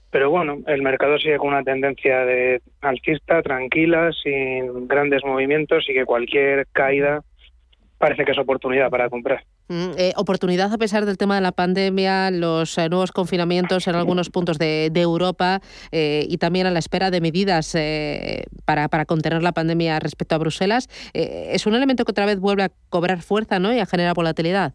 Pero 0.10 0.30
bueno, 0.30 0.60
el 0.68 0.82
mercado 0.82 1.18
sigue 1.18 1.38
con 1.38 1.50
una 1.50 1.64
tendencia 1.64 2.20
de 2.26 2.62
alcista, 2.80 3.42
tranquila, 3.42 4.12
sin 4.24 4.88
grandes 4.88 5.24
movimientos 5.26 5.84
y 5.90 5.94
que 5.94 6.06
cualquier 6.06 6.68
caída 6.72 7.22
parece 7.98 8.24
que 8.24 8.32
es 8.32 8.38
oportunidad 8.38 8.90
para 8.90 9.10
comprar. 9.10 9.44
Mm, 9.72 9.92
eh, 9.98 10.12
oportunidad 10.18 10.74
a 10.74 10.78
pesar 10.78 11.06
del 11.06 11.18
tema 11.18 11.36
de 11.36 11.42
la 11.42 11.54
pandemia, 11.54 12.30
los 12.30 12.78
eh, 12.78 12.90
nuevos 12.90 13.14
confinamientos 13.14 13.88
en 13.88 13.96
algunos 13.96 14.30
puntos 14.30 14.60
de, 14.60 14.92
Europa 14.94 15.62
eh, 15.94 16.26
y 16.28 16.40
también 16.40 16.68
a 16.68 16.72
la 16.72 16.80
espera 16.80 17.10
de 17.10 17.22
medidas 17.22 17.72
para, 18.66 18.90
para, 18.90 19.06
contener 19.06 19.42
la 19.42 19.54
pandemia 19.54 19.98
respecto 20.02 20.36
a 20.36 20.40
Bruselas. 20.40 20.90
es 21.14 21.66
un 21.66 21.74
elemento 21.74 22.04
que 22.04 22.12
otra 22.12 22.26
vez 22.26 22.40
vuelve 22.40 22.64
a 22.64 22.72
cobrar 22.90 23.22
fuerza 23.22 23.60
¿no? 23.60 23.74
y 23.74 23.80
a 23.80 23.86
generar 23.86 24.14
volatilidad. 24.14 24.74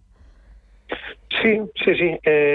Sí, 1.43 1.61
sí, 1.85 1.95
sí. 1.95 2.11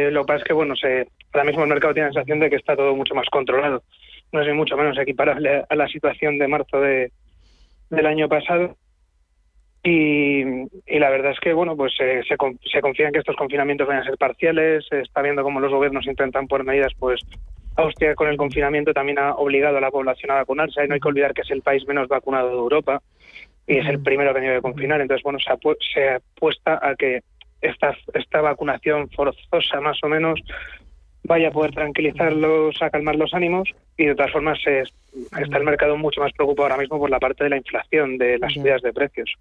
lo 0.10 0.21
que 0.21 0.27
pasa 0.27 0.38
es 0.38 0.43
que 0.43 0.54
bueno, 0.54 0.75
se, 0.75 1.08
ahora 1.32 1.45
mismo 1.45 1.62
el 1.62 1.69
mercado 1.69 1.93
tiene 1.93 2.10
la 2.10 2.13
sensación 2.13 2.39
de 2.39 2.49
que 2.49 2.56
está 2.56 2.75
todo 2.75 2.95
mucho 2.95 3.13
más 3.13 3.27
controlado. 3.32 3.84
No 4.32 4.41
es 4.41 4.56
mucho 4.56 4.75
menos 4.75 4.97
equiparable 4.97 5.63
a 5.69 5.75
la 5.75 5.88
situación 5.88 6.39
de 6.39 6.47
marzo 6.47 6.82
de, 6.82 7.12
del 7.91 8.06
año 8.08 8.27
pasado 8.27 8.77
y, 9.84 10.44
la 11.00 11.10
verdad 11.10 11.32
es 11.32 11.39
que 11.39 11.54
bueno 11.54 11.76
pues 11.76 11.94
se, 11.98 12.22
se, 12.24 12.38
confía 12.38 13.08
en 13.08 13.13
que 13.13 13.20
estos 13.20 13.36
confinamientos 13.36 13.88
vayan 13.88 14.04
a 14.04 14.06
ser 14.06 14.17
parciales. 14.17 14.86
Se 14.88 15.02
está 15.02 15.22
viendo 15.22 15.44
cómo 15.44 15.60
los 15.60 15.72
gobiernos 15.72 16.06
intentan 16.06 16.48
poner 16.48 16.65
medidas 16.65 16.94
pues 17.00 17.22
Austria 17.78 18.13
con 18.15 18.28
el 18.28 18.38
confinamiento 18.38 18.94
también 18.94 19.17
ha 19.17 19.34
obligado 19.36 19.78
a 19.78 19.82
la 19.82 19.89
población 19.89 20.32
a 20.32 20.36
vacunarse. 20.36 20.84
Y 20.84 20.88
no 20.88 20.94
hay 20.94 21.00
que 21.00 21.08
olvidar 21.08 21.34
que 21.34 21.41
es 21.41 21.52
el 21.52 21.63
país 21.63 21.88
menos 21.88 22.08
vacunado 22.08 22.50
de 22.50 22.56
Europa 22.56 23.02
y 23.65 23.78
es 23.78 23.88
el 23.88 24.04
primero 24.04 24.34
que 24.34 24.41
tiene 24.41 24.56
que 24.56 24.62
confinar. 24.62 25.02
Entonces 25.02 25.24
bueno 25.24 25.39
se, 25.39 25.52
se 25.94 26.10
apuesta 26.10 26.80
a 26.82 26.96
que 26.96 27.22
esta, 27.62 27.96
esta 28.13 28.41
vacunación 28.41 29.10
forzosa 29.10 29.82
más 29.82 29.98
o 30.04 30.08
menos 30.08 30.39
vaya 31.32 31.48
a 31.48 31.52
poder 31.52 31.72
tranquilizarlos, 31.72 32.76
a 32.82 32.89
calmar 32.89 33.15
los 33.15 33.34
ánimos 33.34 33.70
y 33.96 34.06
de 34.06 34.15
todas 34.15 34.34
formas 34.34 34.60
está 34.67 35.58
el 35.58 35.63
mercado 35.63 35.96
mucho 35.96 36.20
más 36.20 36.34
preocupado 36.34 36.63
ahora 36.67 36.82
mismo 36.82 37.00
por 37.00 37.10
la 37.10 37.20
parte 37.20 37.46
de 37.46 37.52
la 37.52 37.56
inflación, 37.56 38.17
de 38.17 38.38
las 38.38 38.52
subidas 38.52 38.82
de 38.82 38.91
precios. 38.91 39.32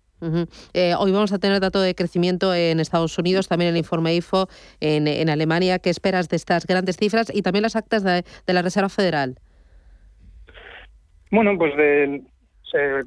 Eh, 0.73 0.95
hoy 0.97 1.11
vamos 1.11 1.33
a 1.33 1.41
tener 1.41 1.59
dato 1.59 1.81
de 1.81 1.97
crecimiento 1.97 2.55
en 2.55 2.79
Estados 2.79 3.19
Unidos, 3.19 3.49
también 3.49 3.73
el 3.73 3.77
informe 3.77 4.15
IFO 4.15 4.49
en, 4.81 5.09
en 5.09 5.31
Alemania. 5.31 5.81
¿Qué 5.81 5.91
esperas 5.91 6.29
de 6.29 6.37
estas 6.37 6.65
grandes 6.65 6.97
cifras 6.97 7.29
y 7.35 7.43
también 7.43 7.65
las 7.65 7.75
actas 7.75 8.05
de, 8.05 8.23
de 8.47 8.53
la 8.53 8.63
Reserva 8.63 8.89
Federal? 8.89 9.41
Bueno, 11.33 11.59
pues 11.59 11.77
del, 11.77 12.23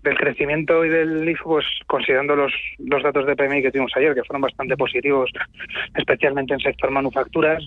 del 0.03 0.17
crecimiento 0.17 0.83
y 0.83 0.89
del 0.89 1.29
IFO, 1.29 1.51
pues 1.51 1.65
considerando 1.87 2.35
los, 2.35 2.51
los 2.79 3.01
datos 3.01 3.25
de 3.27 3.35
PMI 3.37 3.61
que 3.61 3.71
tuvimos 3.71 3.93
ayer, 3.95 4.13
que 4.13 4.23
fueron 4.25 4.41
bastante 4.41 4.75
positivos, 4.75 5.31
especialmente 5.95 6.53
en 6.53 6.59
sector 6.59 6.91
manufacturas, 6.91 7.63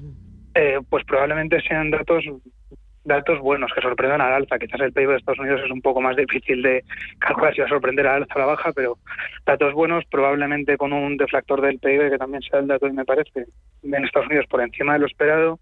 eh, 0.57 0.79
pues 0.89 1.05
probablemente 1.05 1.61
sean 1.61 1.91
datos 1.91 2.25
datos 3.05 3.39
buenos 3.39 3.71
que 3.73 3.81
sorprendan 3.81 4.21
al 4.21 4.33
alza. 4.33 4.59
Quizás 4.59 4.81
el 4.81 4.93
PIB 4.93 5.11
de 5.11 5.17
Estados 5.17 5.39
Unidos 5.39 5.61
es 5.65 5.71
un 5.71 5.81
poco 5.81 6.01
más 6.01 6.17
difícil 6.25 6.63
de 6.63 6.83
calcular 7.19 7.55
si 7.55 7.61
va 7.61 7.67
a 7.67 7.71
sorprender 7.71 8.07
al 8.07 8.23
alza 8.23 8.35
o 8.35 8.39
a 8.39 8.41
la 8.41 8.47
baja, 8.47 8.73
pero 8.73 8.99
datos 9.45 9.73
buenos, 9.75 10.05
probablemente 10.11 10.77
con 10.77 10.93
un 10.93 11.17
deflactor 11.17 11.61
del 11.61 11.79
PIB 11.79 12.11
que 12.11 12.19
también 12.19 12.43
sea 12.43 12.61
el 12.61 12.67
dato, 12.67 12.87
y 12.87 12.93
me 12.93 13.05
parece, 13.05 13.47
en 13.83 14.05
Estados 14.05 14.29
Unidos 14.29 14.47
por 14.51 14.61
encima 14.61 14.95
de 14.95 14.99
lo 15.01 15.07
esperado, 15.07 15.61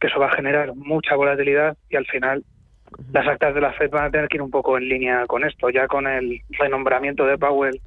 que 0.00 0.06
eso 0.06 0.18
va 0.18 0.28
a 0.28 0.36
generar 0.36 0.74
mucha 0.74 1.14
volatilidad 1.14 1.76
y 1.90 1.96
al 1.96 2.06
final 2.06 2.42
las 3.12 3.26
actas 3.26 3.54
de 3.54 3.60
la 3.60 3.72
Fed 3.72 3.90
van 3.90 4.06
a 4.06 4.10
tener 4.10 4.28
que 4.28 4.38
ir 4.38 4.42
un 4.42 4.50
poco 4.50 4.76
en 4.78 4.88
línea 4.88 5.26
con 5.26 5.44
esto. 5.44 5.70
Ya 5.70 5.86
con 5.86 6.06
el 6.06 6.40
renombramiento 6.58 7.26
de 7.26 7.38
Powell 7.38 7.80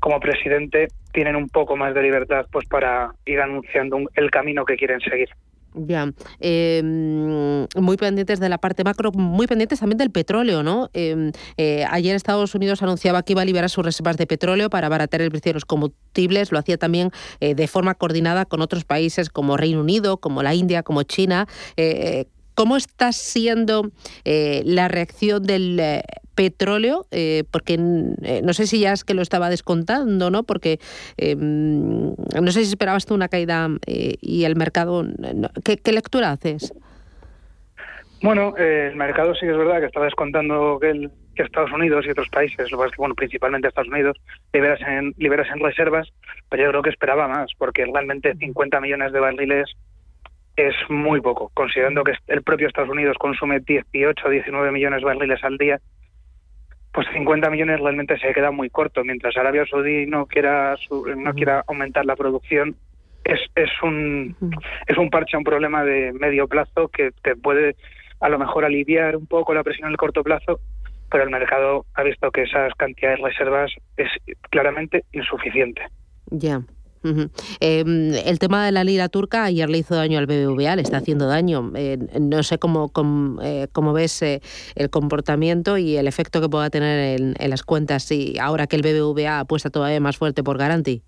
como 0.00 0.20
presidente 0.20 0.88
tienen 1.12 1.36
un 1.36 1.48
poco 1.48 1.76
más 1.76 1.94
de 1.94 2.02
libertad 2.02 2.44
pues 2.50 2.66
para 2.68 3.12
ir 3.24 3.40
anunciando 3.40 3.98
el 4.14 4.30
camino 4.30 4.64
que 4.64 4.76
quieren 4.76 5.00
seguir. 5.00 5.30
Ya, 5.74 6.12
em, 6.38 7.66
muy 7.76 7.96
pendientes 7.96 8.38
de 8.38 8.48
la 8.48 8.58
parte 8.58 8.84
macro, 8.84 9.10
muy 9.10 9.48
pendientes 9.48 9.80
también 9.80 9.98
del 9.98 10.10
petróleo, 10.10 10.62
¿no? 10.62 10.88
Em, 10.92 11.32
eh, 11.56 11.84
ayer 11.90 12.14
Estados 12.14 12.54
Unidos 12.54 12.80
anunciaba 12.82 13.24
que 13.24 13.32
iba 13.32 13.42
a 13.42 13.44
liberar 13.44 13.68
sus 13.68 13.84
reservas 13.84 14.16
de 14.16 14.26
petróleo 14.26 14.70
para 14.70 14.86
abaratar 14.86 15.20
el 15.20 15.30
precio 15.30 15.50
de 15.50 15.54
los 15.54 15.64
combustibles, 15.64 16.52
lo 16.52 16.60
hacía 16.60 16.78
también 16.78 17.10
eh, 17.40 17.56
de 17.56 17.66
forma 17.66 17.94
coordinada 17.94 18.44
con 18.44 18.60
otros 18.60 18.84
países 18.84 19.30
como 19.30 19.56
Reino 19.56 19.80
Unido, 19.80 20.18
como 20.18 20.44
la 20.44 20.54
India, 20.54 20.84
como 20.84 21.02
China. 21.02 21.48
Eh, 22.54 22.64
¿Cómo 22.64 22.76
está 22.76 23.12
siendo 23.12 23.90
eh, 24.24 24.62
la 24.64 24.88
reacción 24.88 25.42
del 25.42 25.78
eh, 25.80 26.02
petróleo? 26.34 27.06
Eh, 27.10 27.44
porque 27.50 27.76
no 27.78 28.52
sé 28.52 28.66
si 28.66 28.80
ya 28.80 28.92
es 28.92 29.04
que 29.04 29.14
lo 29.14 29.22
estaba 29.22 29.50
descontando, 29.50 30.30
¿no? 30.30 30.44
Porque 30.44 30.78
no 31.36 32.50
sé 32.50 32.64
si 32.64 32.70
esperabas 32.70 33.06
tú 33.06 33.14
una 33.14 33.28
caída 33.28 33.68
y 33.86 34.44
el 34.44 34.56
mercado... 34.56 35.04
¿Qué, 35.64 35.92
lectura 35.92 36.32
haces? 36.32 36.72
Bueno, 38.22 38.56
el 38.56 38.96
mercado 38.96 39.34
sí 39.34 39.40
que 39.42 39.52
es 39.52 39.58
verdad 39.58 39.80
que 39.80 39.86
está 39.86 40.00
descontando 40.00 40.78
que, 40.80 40.90
el, 40.90 41.10
que 41.36 41.42
Estados 41.42 41.72
Unidos 41.72 42.04
y 42.06 42.10
otros 42.10 42.28
países, 42.30 42.70
lo 42.70 42.78
que 42.78 42.90
bueno, 42.96 43.14
principalmente 43.14 43.68
Estados 43.68 43.90
Unidos, 43.90 44.16
liberasen, 44.52 45.14
liberasen 45.18 45.60
reservas, 45.60 46.08
pero 46.48 46.64
yo 46.64 46.70
creo 46.70 46.82
que 46.82 46.90
esperaba 46.90 47.28
más, 47.28 47.50
porque 47.58 47.84
realmente 47.84 48.34
50 48.34 48.80
millones 48.80 49.12
de 49.12 49.20
barriles 49.20 49.76
es 50.56 50.74
muy 50.88 51.20
poco, 51.20 51.50
considerando 51.54 52.04
que 52.04 52.12
el 52.28 52.42
propio 52.42 52.68
Estados 52.68 52.90
Unidos 52.90 53.16
consume 53.18 53.60
18 53.60 54.26
o 54.26 54.30
19 54.30 54.70
millones 54.70 55.00
de 55.00 55.06
barriles 55.06 55.42
al 55.42 55.58
día, 55.58 55.80
pues 56.92 57.08
50 57.12 57.50
millones 57.50 57.80
realmente 57.80 58.18
se 58.18 58.32
queda 58.32 58.52
muy 58.52 58.70
corto. 58.70 59.02
Mientras 59.02 59.36
Arabia 59.36 59.66
Saudí 59.68 60.06
no 60.06 60.26
quiera 60.26 60.76
no 61.16 61.34
quiera 61.34 61.64
aumentar 61.66 62.06
la 62.06 62.14
producción, 62.14 62.76
es, 63.24 63.40
es 63.56 63.70
un 63.82 64.36
es 64.86 64.96
un 64.96 65.10
parche, 65.10 65.36
un 65.36 65.44
problema 65.44 65.84
de 65.84 66.12
medio 66.12 66.46
plazo 66.46 66.88
que 66.88 67.10
te 67.22 67.34
puede 67.34 67.74
a 68.20 68.28
lo 68.28 68.38
mejor 68.38 68.64
aliviar 68.64 69.16
un 69.16 69.26
poco 69.26 69.54
la 69.54 69.64
presión 69.64 69.88
en 69.88 69.92
el 69.92 69.96
corto 69.96 70.22
plazo, 70.22 70.60
pero 71.10 71.24
el 71.24 71.30
mercado 71.30 71.84
ha 71.94 72.02
visto 72.04 72.30
que 72.30 72.42
esas 72.42 72.72
cantidades 72.74 73.18
de 73.18 73.28
reservas 73.28 73.72
es 73.96 74.08
claramente 74.50 75.04
insuficiente. 75.12 75.82
Ya. 76.30 76.62
Em, 77.60 78.14
el 78.14 78.38
tema 78.38 78.64
de 78.64 78.72
la 78.72 78.82
lira 78.82 79.08
turca 79.08 79.44
ayer 79.44 79.68
le 79.68 79.78
hizo 79.78 79.94
daño 79.94 80.18
al 80.18 80.26
BBVA, 80.26 80.76
le 80.76 80.82
está 80.82 80.98
haciendo 80.98 81.26
daño. 81.26 81.70
Eh, 81.76 81.98
no 82.20 82.42
sé 82.42 82.58
cómo, 82.58 82.90
eh, 83.42 83.66
cómo, 83.72 83.92
ves 83.92 84.22
eh, 84.22 84.40
el 84.74 84.88
comportamiento 84.90 85.76
y 85.76 85.96
el 85.96 86.06
efecto 86.06 86.40
que 86.40 86.48
pueda 86.48 86.70
tener 86.70 87.20
en, 87.20 87.50
las 87.50 87.62
cuentas 87.62 88.10
y 88.10 88.38
ahora 88.38 88.66
que 88.66 88.76
el 88.76 88.82
BBVA 88.82 89.40
apuesta 89.40 89.68
todavía 89.68 90.00
más 90.00 90.16
fuerte 90.16 90.42
por 90.42 90.56
Garanti. 90.56 91.02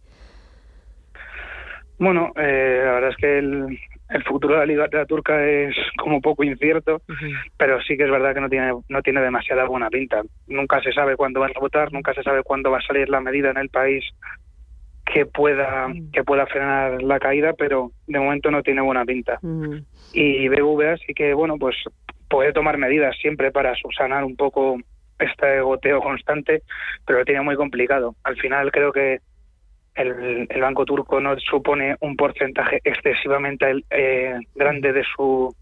Bueno, 1.99 2.31
la 2.37 2.43
verdad 2.43 3.11
es 3.11 3.17
que 3.17 3.39
el, 3.39 3.79
futuro 4.27 4.55
de 4.55 4.61
la 4.61 4.67
liga 4.67 5.07
turca 5.07 5.43
es 5.47 5.75
como 5.97 6.21
poco 6.21 6.45
incierto, 6.45 7.01
pero 7.57 7.81
sí 7.81 7.97
que 7.97 8.05
es 8.05 8.11
verdad 8.11 8.35
que 8.35 8.41
no 8.43 8.51
tiene 8.51 8.73
no 8.89 9.03
tiene 9.03 9.23
demasiada 9.23 9.65
buena 9.65 9.89
pinta. 9.89 10.23
Nunca 10.47 10.83
se 10.83 10.93
sabe 10.93 11.17
cuándo 11.17 11.41
va 11.41 11.47
a 11.47 11.49
rebotar, 11.55 11.91
nunca 11.93 12.13
se 12.13 12.23
sabe 12.23 12.43
cuándo 12.43 12.71
va 12.71 12.79
a 12.79 12.87
salir 12.87 13.09
la 13.09 13.21
medida 13.21 13.51
en 13.51 13.57
el 13.57 13.71
país 13.71 14.05
que 15.07 15.25
pueda 15.25 15.89
mm. 15.89 16.11
que 16.11 16.25
pueda 16.25 16.47
frenar 16.47 17.03
la 17.03 17.19
caída, 17.19 17.53
pero 17.55 17.93
de 18.07 18.19
momento 18.19 18.51
no 18.51 18.63
tiene 18.63 18.83
buena 18.83 19.05
pinta. 19.05 19.39
Mm. 19.41 19.79
Y 20.13 20.49
BVA 20.49 20.97
sí 20.99 21.15
que 21.15 21.33
bueno, 21.33 21.57
pues 21.59 21.77
puede 22.29 22.53
tomar 22.53 22.77
medidas 22.77 23.17
siempre 23.19 23.53
para 23.53 23.75
subsanar 23.77 24.25
un 24.25 24.37
poco 24.37 24.79
este 25.19 25.61
goteo 25.61 26.01
constante, 26.01 26.63
pero 27.07 27.21
lo 27.21 27.25
tiene 27.25 27.41
muy 27.41 27.57
complicado. 27.57 28.17
Al 28.25 28.37
final 28.37 28.71
creo 28.71 28.93
que 28.93 29.21
el, 29.95 30.47
banco 30.61 30.85
turco 30.85 31.21
no 31.21 31.39
supone 31.39 31.97
un 32.01 32.17
porcentaje 32.17 32.81
excesivamente 32.85 33.85
eh, 33.91 34.39
grande 34.55 34.93
de 34.93 35.05
su 35.05 35.55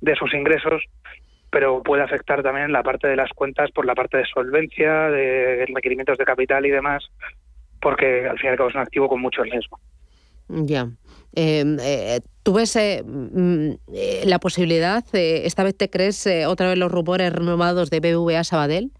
de 0.00 0.14
sus 0.14 0.32
ingresos, 0.34 0.82
pero 1.50 1.82
puede 1.82 2.02
afectar 2.02 2.42
también 2.42 2.72
la 2.72 2.82
parte 2.82 3.08
de 3.08 3.16
las 3.16 3.30
cuentas 3.30 3.70
por 3.72 3.86
la 3.86 3.94
parte 3.94 4.18
de 4.18 4.26
solvencia, 4.26 5.08
de 5.10 5.66
requerimientos 5.74 6.18
de 6.18 6.24
capital 6.24 6.64
y 6.66 6.70
demás, 6.70 7.10
porque 7.84 8.26
al 8.26 8.38
fin 8.38 8.46
y 8.46 8.48
al 8.48 8.56
cabo 8.56 8.70
es 8.70 8.74
un 8.74 8.80
activo 8.80 9.08
con 9.08 9.20
mucho 9.20 9.42
riesgo. 9.42 9.78
Ya. 10.48 10.88
Em, 11.36 11.76
eh, 11.80 12.20
¿Tú 12.42 12.54
ves 12.54 12.74
eh, 12.76 13.02
mm, 13.04 13.70
eh, 13.92 14.22
la 14.24 14.38
posibilidad, 14.38 15.04
esta 15.12 15.64
vez 15.64 15.76
te 15.76 15.90
crees 15.90 16.26
otra 16.46 16.68
vez 16.68 16.78
los 16.78 16.90
rumores 16.90 17.32
renovados 17.32 17.90
de 17.90 18.00
BVA 18.00 18.42
Sabadell? 18.42 18.90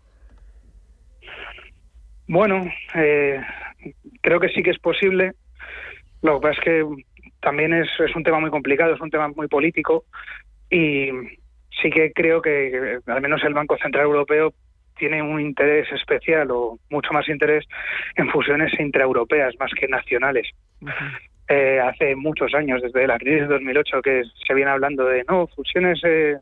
Bueno, 2.29 2.65
creo 4.21 4.41
que 4.41 4.49
sí 4.49 4.63
que 4.63 4.71
es 4.71 4.79
posible. 4.79 5.33
Lo 6.23 6.41
que 6.41 6.49
pasa 6.49 6.61
es 6.61 6.65
que 6.65 6.85
también 7.41 7.73
es, 7.73 7.89
es 8.01 8.15
un 8.15 8.23
tema 8.23 8.41
muy 8.41 8.51
complicado, 8.51 8.95
es 8.95 9.01
un 9.01 9.11
tema 9.11 9.29
muy 9.29 9.49
político 9.49 10.05
y 10.71 11.09
sí 11.83 11.91
que 11.91 12.13
creo 12.15 12.43
que 12.43 12.99
al 13.07 13.21
menos 13.23 13.43
el 13.45 13.55
Banco 13.55 13.77
Central 13.79 14.05
Europeo 14.05 14.53
tiene 14.97 15.23
un 15.23 15.41
interés 15.41 15.91
especial 15.93 16.51
o 16.51 16.79
mucho 16.91 17.13
más 17.13 17.29
interés 17.29 17.65
en 18.17 18.29
fusiones 18.29 18.73
intraeuropeas 18.79 19.55
más 19.59 19.73
que 19.73 19.89
nacionales. 19.89 20.49
Eh, 21.49 21.79
hace 21.81 22.17
muchos 22.17 22.55
años, 22.55 22.81
desde 22.83 23.07
la 23.07 23.19
crisis 23.19 23.43
de 23.43 23.55
2008, 23.55 24.03
que 24.03 24.23
se 24.47 24.55
viene 24.55 24.71
hablando 24.71 25.05
de 25.05 25.25
no 25.29 25.47
fusiones 25.49 26.01
eh, 26.05 26.39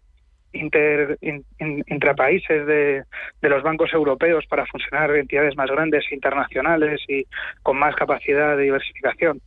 inter, 0.53 1.19
intrapaíses 1.59 2.67
de, 2.67 3.03
de, 3.41 3.49
los 3.49 3.63
bancos 3.63 3.93
europeos 3.93 4.45
para 4.47 4.67
funcionar 4.67 5.11
entidades 5.17 5.57
más 5.57 5.71
grandes 5.71 6.05
internacionales 6.13 7.01
y 7.09 7.27
con 7.63 7.79
más 7.79 7.97
capacidad 7.97 8.57
de 8.57 8.65
diversificación. 8.65 9.41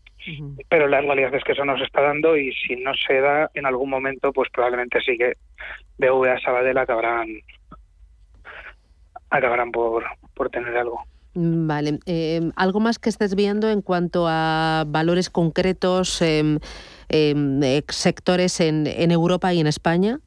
Pero 0.70 0.88
la 0.88 1.02
realidad 1.02 1.34
es 1.36 1.44
que 1.44 1.52
eso 1.52 1.65
no 1.65 1.78
se 1.78 1.84
está 1.84 2.02
dando 2.02 2.36
y 2.36 2.52
si 2.54 2.76
no 2.76 2.94
se 2.96 3.22
da 3.22 3.50
en 3.54 3.65
algún 3.65 3.89
momento, 3.89 4.34
pues 4.34 4.50
probablemente 4.50 5.00
sí 5.02 5.18
que 5.18 5.34
BVA 5.98 6.39
Sabadell 6.39 6.78
acabarán 6.78 7.28
acabarán 9.29 9.71
por, 9.71 10.03
por 10.33 10.49
tener 10.49 10.75
algo. 10.77 11.03
Vale. 11.33 11.99
Eh, 12.05 12.39
¿Algo 12.55 12.79
más 12.79 12.97
que 12.97 13.09
estés 13.09 13.35
viendo 13.35 13.69
en 13.69 13.81
cuanto 13.81 14.25
a 14.27 14.85
valores 14.88 15.29
concretos, 15.29 16.21
eh, 16.21 16.57
sectores 17.89 18.61
en, 18.61 18.88
en, 18.88 19.11
Europa 19.11 19.53
y 19.53 19.59
en 19.59 19.67
España? 19.67 20.19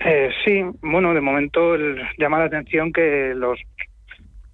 Eh, 0.00 0.30
sí, 0.42 0.62
bueno, 0.80 1.12
de 1.12 1.20
momento 1.20 1.76
llama 2.16 2.38
la 2.38 2.46
atención 2.46 2.90
que 2.92 3.34
los, 3.36 3.60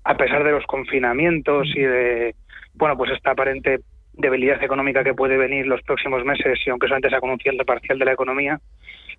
a 0.02 0.16
pesar 0.16 0.42
de 0.42 0.50
los 0.50 0.64
confinamientos 0.66 1.68
y 1.76 1.82
de, 1.82 2.34
bueno, 2.74 2.96
pues 2.96 3.12
esta 3.12 3.30
aparente 3.30 3.78
debilidad 4.14 4.60
económica 4.64 5.04
que 5.04 5.14
puede 5.14 5.36
venir 5.36 5.66
los 5.66 5.82
próximos 5.82 6.24
meses 6.24 6.58
y 6.66 6.70
aunque 6.70 6.88
solamente 6.88 7.10
sea 7.10 7.20
con 7.20 7.30
un 7.30 7.38
cierre 7.38 7.64
parcial 7.64 7.98
de 7.98 8.04
la 8.06 8.12
economía, 8.12 8.58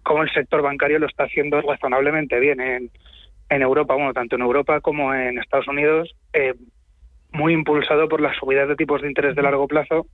como 0.03 0.23
el 0.23 0.29
sector 0.31 0.61
bancario 0.61 0.99
lo 0.99 1.07
está 1.07 1.23
haciendo 1.23 1.61
razonablemente 1.61 2.39
bien 2.39 2.59
en 2.59 2.91
en 3.49 3.61
Europa, 3.61 3.95
bueno, 3.95 4.13
tanto 4.13 4.35
en 4.35 4.41
Europa 4.41 4.81
como 4.81 5.13
en 5.13 5.39
Estados 5.39 5.67
Unidos, 5.67 6.15
eh, 6.33 6.53
muy 7.31 7.53
impulsado 7.53 8.07
por 8.07 8.21
las 8.21 8.35
subidas 8.37 8.67
de 8.67 8.75
tipos 8.75 9.01
de 9.01 9.07
interés 9.07 9.35
de 9.35 9.41
largo 9.41 9.67
plazo 9.67 10.07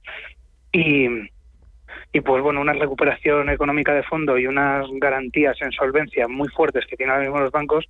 y, 0.72 1.08
y 2.12 2.22
pues 2.22 2.44
bueno, 2.44 2.62
una 2.62 2.74
recuperación 2.74 3.50
económica 3.50 3.94
de 3.94 4.04
fondo 4.04 4.38
y 4.38 4.48
unas 4.48 4.88
garantías 4.94 5.62
en 5.62 5.72
solvencia 5.72 6.28
muy 6.28 6.50
fuertes 6.50 6.86
que 6.86 6.96
tienen 6.96 7.14
ahora 7.14 7.26
mismo 7.26 7.40
los 7.40 7.52
bancos 7.52 7.86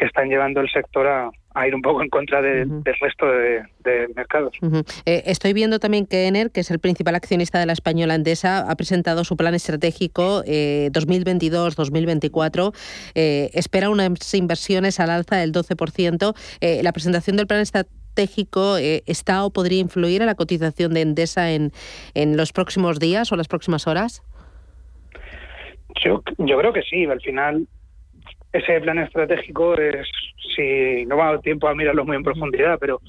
que 0.00 0.06
están 0.06 0.28
llevando 0.30 0.62
el 0.62 0.70
sector 0.70 1.06
a, 1.06 1.30
ir 1.66 1.74
un 1.74 1.82
poco 1.82 2.00
en 2.02 2.08
contra 2.08 2.40
del 2.40 2.82
resto 3.00 3.26
de, 3.26 3.64
mercados. 4.16 4.56
Eh, 5.04 5.24
estoy 5.26 5.52
viendo 5.52 5.78
también 5.78 6.06
que 6.06 6.26
Ener, 6.26 6.50
que 6.50 6.60
es 6.60 6.70
el 6.70 6.78
principal 6.78 7.14
accionista 7.14 7.58
de 7.58 7.66
la 7.66 7.74
española 7.74 8.14
Endesa, 8.14 8.60
ha 8.70 8.76
presentado 8.76 9.24
su 9.24 9.36
plan 9.36 9.54
estratégico 9.54 10.42
2022-2024. 10.44 12.72
Eh, 13.14 13.50
espera 13.52 13.90
unas 13.90 14.34
inversiones 14.34 14.98
al 15.00 15.10
alza 15.10 15.36
del 15.36 15.52
12%. 15.52 16.82
la 16.82 16.92
presentación 16.92 17.36
del 17.36 17.46
plan 17.46 17.60
estratégico 17.60 18.78
está 18.78 19.44
o 19.44 19.50
podría 19.50 19.80
influir 19.80 20.22
en 20.22 20.28
la 20.28 20.34
cotización 20.34 20.94
de 20.94 21.02
Endesa 21.02 21.52
en, 21.52 21.72
en 22.14 22.38
los 22.38 22.54
próximos 22.54 22.98
días 22.98 23.30
o 23.32 23.36
las 23.36 23.48
próximas 23.48 23.86
horas? 23.86 24.22
Yo, 26.02 26.22
yo 26.38 26.58
creo 26.58 26.72
que 26.72 26.80
sí. 26.82 27.04
Al 27.04 27.20
final 27.20 27.68
ese 28.52 28.80
plan 28.80 28.98
estratégico 28.98 29.74
es, 29.74 30.06
si 30.56 31.04
no 31.06 31.16
me 31.16 31.22
ha 31.22 31.26
dado 31.26 31.40
tiempo 31.40 31.68
a 31.68 31.74
mirarlo 31.74 32.04
muy 32.04 32.16
en 32.16 32.22
profundidad, 32.22 32.78
pero 32.80 33.00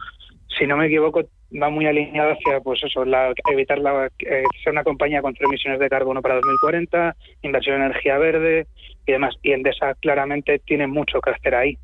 si 0.57 0.67
no 0.67 0.77
me 0.77 0.87
equivoco, 0.87 1.21
va 1.61 1.69
muy 1.69 1.85
alineado 1.85 2.31
hacia 2.31 2.59
pues 2.59 2.83
eso, 2.83 3.05
la, 3.05 3.33
evitar 3.51 3.79
la, 3.79 4.07
eh, 4.19 4.43
ser 4.63 4.73
una 4.73 4.83
compañía 4.83 5.21
con 5.21 5.33
emisiones 5.39 5.79
de 5.79 5.89
carbono 5.89 6.21
para 6.21 6.35
2040, 6.35 7.15
inversión 7.41 7.77
en 7.77 7.83
energía 7.83 8.17
verde 8.17 8.67
y 9.05 9.11
demás. 9.11 9.35
Y 9.41 9.51
Endesa 9.53 9.95
claramente 9.95 10.59
tiene 10.59 10.87
mucho 10.87 11.19
que 11.21 11.31
hacer 11.31 11.55
ahí. 11.55 11.77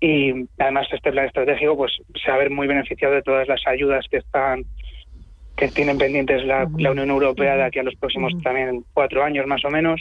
Y 0.00 0.48
además 0.58 0.88
este 0.90 1.12
plan 1.12 1.26
estratégico 1.26 1.76
pues 1.76 1.92
se 2.24 2.30
va 2.30 2.36
a 2.36 2.40
ver 2.40 2.50
muy 2.50 2.66
beneficiado 2.66 3.14
de 3.14 3.22
todas 3.22 3.46
las 3.46 3.60
ayudas 3.66 4.06
que 4.10 4.16
están 4.16 4.64
que 5.58 5.68
tienen 5.68 5.98
pendientes 5.98 6.42
la, 6.46 6.66
la 6.78 6.90
Unión 6.90 7.10
Europea 7.10 7.56
de 7.56 7.64
aquí 7.64 7.78
a 7.78 7.82
los 7.82 7.94
próximos 7.96 8.32
también 8.42 8.82
cuatro 8.94 9.22
años 9.22 9.46
más 9.46 9.62
o 9.66 9.68
menos 9.68 10.00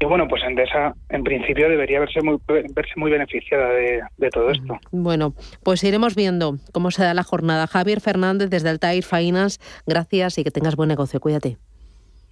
y 0.00 0.04
bueno, 0.06 0.26
pues 0.28 0.42
Endesa 0.42 0.94
en 1.08 1.22
principio 1.22 1.68
debería 1.68 2.00
verse 2.00 2.20
muy, 2.20 2.38
verse 2.46 2.92
muy 2.96 3.10
beneficiada 3.10 3.68
de, 3.70 4.30
todo 4.30 4.50
esto. 4.50 4.78
Bueno, 4.90 5.34
pues 5.62 5.84
iremos 5.84 6.14
viendo 6.14 6.58
cómo 6.72 6.90
se 6.90 7.04
da 7.04 7.14
la 7.14 7.22
jornada. 7.22 7.66
Javier 7.66 8.00
Fernández 8.00 8.50
desde 8.50 8.70
Altair 8.70 9.04
Finance, 9.04 9.60
gracias 9.86 10.38
y 10.38 10.44
que 10.44 10.50
tengas 10.50 10.76
buen 10.76 10.88
negocio. 10.88 11.20
Cuídate. 11.20 11.58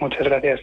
Muchas 0.01 0.25
gracias. 0.25 0.61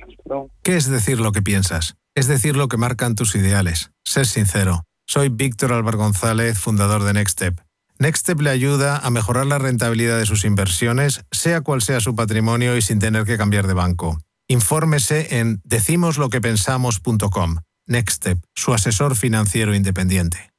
¿Qué 0.63 0.75
es 0.75 0.89
decir 0.89 1.19
lo 1.19 1.31
que 1.31 1.41
piensas? 1.41 1.95
Es 2.15 2.27
decir 2.27 2.57
lo 2.57 2.67
que 2.67 2.77
marcan 2.77 3.15
tus 3.15 3.35
ideales. 3.35 3.91
Ser 4.03 4.25
sincero. 4.25 4.83
Soy 5.07 5.29
Víctor 5.29 5.71
Álvaro 5.71 5.97
González, 5.97 6.59
fundador 6.59 7.03
de 7.03 7.13
Nextstep. 7.13 7.59
Nextstep 7.99 8.41
le 8.41 8.49
ayuda 8.49 8.97
a 8.97 9.09
mejorar 9.09 9.45
la 9.45 9.57
rentabilidad 9.57 10.17
de 10.17 10.25
sus 10.25 10.45
inversiones, 10.45 11.23
sea 11.31 11.61
cual 11.61 11.81
sea 11.81 11.99
su 11.99 12.15
patrimonio 12.15 12.75
y 12.75 12.81
sin 12.81 12.99
tener 12.99 13.23
que 13.23 13.37
cambiar 13.37 13.67
de 13.67 13.73
banco. 13.73 14.17
Infórmese 14.49 15.39
en 15.39 15.61
decimosloquepensamos.com. 15.63 17.57
Nextstep, 17.85 18.39
su 18.55 18.73
asesor 18.73 19.15
financiero 19.15 19.75
independiente. 19.75 20.51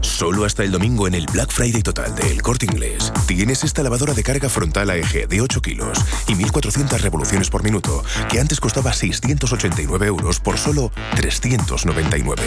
Solo 0.00 0.44
hasta 0.44 0.62
el 0.62 0.70
domingo 0.70 1.08
en 1.08 1.14
el 1.14 1.26
Black 1.26 1.50
Friday 1.50 1.82
total 1.82 2.14
de 2.14 2.30
El 2.30 2.40
Corte 2.40 2.66
Inglés 2.66 3.12
tienes 3.26 3.64
esta 3.64 3.82
lavadora 3.82 4.14
de 4.14 4.22
carga 4.22 4.48
frontal 4.48 4.90
AEG 4.90 5.28
de 5.28 5.40
8 5.40 5.60
kilos 5.60 5.98
y 6.28 6.34
1.400 6.34 7.00
revoluciones 7.00 7.50
por 7.50 7.62
minuto 7.62 8.04
que 8.30 8.40
antes 8.40 8.60
costaba 8.60 8.92
689 8.92 10.06
euros 10.06 10.40
por 10.40 10.58
solo 10.58 10.92
399. 11.16 12.42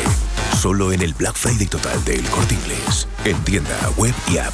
Solo 0.59 0.93
en 0.93 1.01
el 1.01 1.13
Black 1.13 1.35
Friday 1.35 1.67
total 1.67 2.03
de 2.05 2.15
El 2.15 2.25
Corte 2.29 2.55
Inglés. 2.55 3.07
En 3.25 3.37
tienda, 3.43 3.77
web 3.97 4.13
y 4.29 4.37
app. 4.37 4.53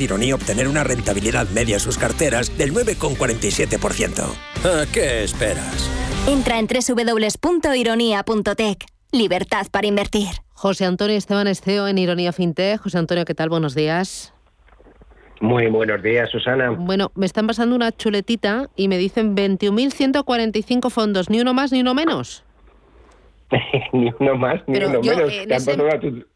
Ironía 0.01 0.35
obtener 0.35 0.67
una 0.67 0.83
rentabilidad 0.83 1.47
media 1.49 1.75
en 1.75 1.79
sus 1.79 1.97
carteras 1.97 2.57
del 2.57 2.73
9,47%. 2.73 4.25
¿A 4.65 4.85
qué 4.91 5.23
esperas? 5.23 5.89
Entra 6.27 6.59
en 6.59 6.67
www.ironía.tech. 6.67 8.85
Libertad 9.11 9.65
para 9.71 9.87
invertir. 9.87 10.27
José 10.53 10.85
Antonio 10.85 11.17
Esteban 11.17 11.47
Esteo 11.47 11.87
en 11.87 11.97
Ironía 11.97 12.31
FinTech. 12.31 12.79
José 12.79 12.99
Antonio, 12.99 13.25
¿qué 13.25 13.33
tal? 13.33 13.49
Buenos 13.49 13.73
días. 13.73 14.35
Muy 15.41 15.67
buenos 15.67 16.01
días, 16.03 16.29
Susana. 16.29 16.69
Bueno, 16.69 17.11
me 17.15 17.25
están 17.25 17.47
pasando 17.47 17.75
una 17.75 17.91
chuletita 17.91 18.69
y 18.75 18.87
me 18.87 18.99
dicen 18.99 19.35
21.145 19.35 20.91
fondos, 20.91 21.31
ni 21.31 21.41
uno 21.41 21.55
más 21.55 21.71
ni 21.71 21.81
uno 21.81 21.95
menos. 21.95 22.45
ni 23.91 24.13
uno 24.19 24.35
más 24.35 24.61
ni 24.67 24.77
uno 24.77 25.01
menos. 25.01 25.33
En 25.33 25.51
ese, 25.51 25.75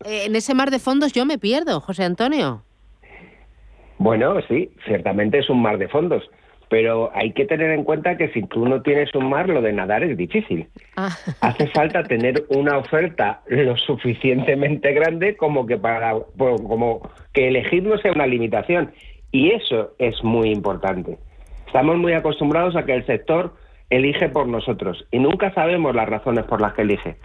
en 0.03 0.35
ese 0.35 0.55
mar 0.55 0.71
de 0.71 0.79
fondos 0.79 1.13
yo 1.13 1.23
me 1.25 1.37
pierdo, 1.37 1.79
José 1.81 2.03
Antonio. 2.03 2.64
Bueno, 3.97 4.35
sí, 4.47 4.69
ciertamente 4.85 5.39
es 5.39 5.49
un 5.49 5.61
mar 5.61 5.77
de 5.77 5.87
fondos, 5.87 6.29
pero 6.69 7.11
hay 7.13 7.31
que 7.31 7.45
tener 7.45 7.71
en 7.71 7.83
cuenta 7.83 8.17
que 8.17 8.29
si 8.29 8.43
tú 8.43 8.67
no 8.67 8.81
tienes 8.81 9.13
un 9.15 9.29
mar, 9.29 9.47
lo 9.47 9.61
de 9.61 9.73
nadar 9.73 10.03
es 10.03 10.17
difícil. 10.17 10.67
Ah. 10.97 11.09
Hace 11.41 11.67
falta 11.67 12.03
tener 12.03 12.45
una 12.49 12.77
oferta 12.77 13.41
lo 13.47 13.77
suficientemente 13.77 14.93
grande 14.93 15.37
como 15.37 15.65
que 15.65 15.77
para 15.77 16.13
como 16.37 17.09
que 17.33 17.47
elegir 17.47 17.83
no 17.83 17.97
sea 17.97 18.11
una 18.11 18.27
limitación 18.27 18.91
y 19.31 19.51
eso 19.51 19.91
es 19.99 20.23
muy 20.23 20.49
importante. 20.49 21.17
Estamos 21.67 21.97
muy 21.97 22.13
acostumbrados 22.13 22.75
a 22.75 22.85
que 22.85 22.93
el 22.93 23.05
sector 23.05 23.53
elige 23.89 24.29
por 24.29 24.47
nosotros 24.47 25.05
y 25.11 25.19
nunca 25.19 25.53
sabemos 25.53 25.93
las 25.95 26.09
razones 26.09 26.45
por 26.45 26.61
las 26.61 26.73
que 26.73 26.83
elige. 26.83 27.17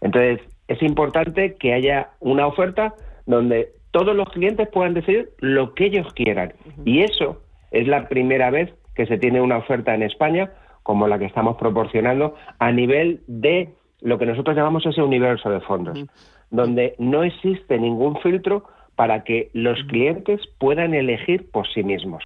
Entonces, 0.00 0.40
es 0.68 0.82
importante 0.82 1.56
que 1.58 1.72
haya 1.72 2.10
una 2.20 2.46
oferta 2.46 2.94
donde 3.26 3.72
todos 3.90 4.14
los 4.14 4.28
clientes 4.30 4.68
puedan 4.68 4.94
decidir 4.94 5.30
lo 5.38 5.74
que 5.74 5.86
ellos 5.86 6.12
quieran. 6.14 6.52
Y 6.84 7.02
eso 7.02 7.42
es 7.70 7.86
la 7.86 8.08
primera 8.08 8.50
vez 8.50 8.72
que 8.94 9.06
se 9.06 9.18
tiene 9.18 9.40
una 9.40 9.58
oferta 9.58 9.94
en 9.94 10.02
España 10.02 10.50
como 10.82 11.06
la 11.06 11.18
que 11.18 11.26
estamos 11.26 11.56
proporcionando 11.56 12.34
a 12.58 12.72
nivel 12.72 13.20
de 13.26 13.74
lo 14.00 14.18
que 14.18 14.26
nosotros 14.26 14.56
llamamos 14.56 14.86
ese 14.86 15.02
universo 15.02 15.50
de 15.50 15.60
fondos, 15.60 15.98
donde 16.50 16.94
no 16.98 17.24
existe 17.24 17.78
ningún 17.78 18.16
filtro 18.20 18.64
para 18.98 19.22
que 19.22 19.48
los 19.52 19.78
clientes 19.86 20.40
puedan 20.58 20.92
elegir 20.92 21.48
por 21.52 21.72
sí 21.72 21.84
mismos. 21.84 22.20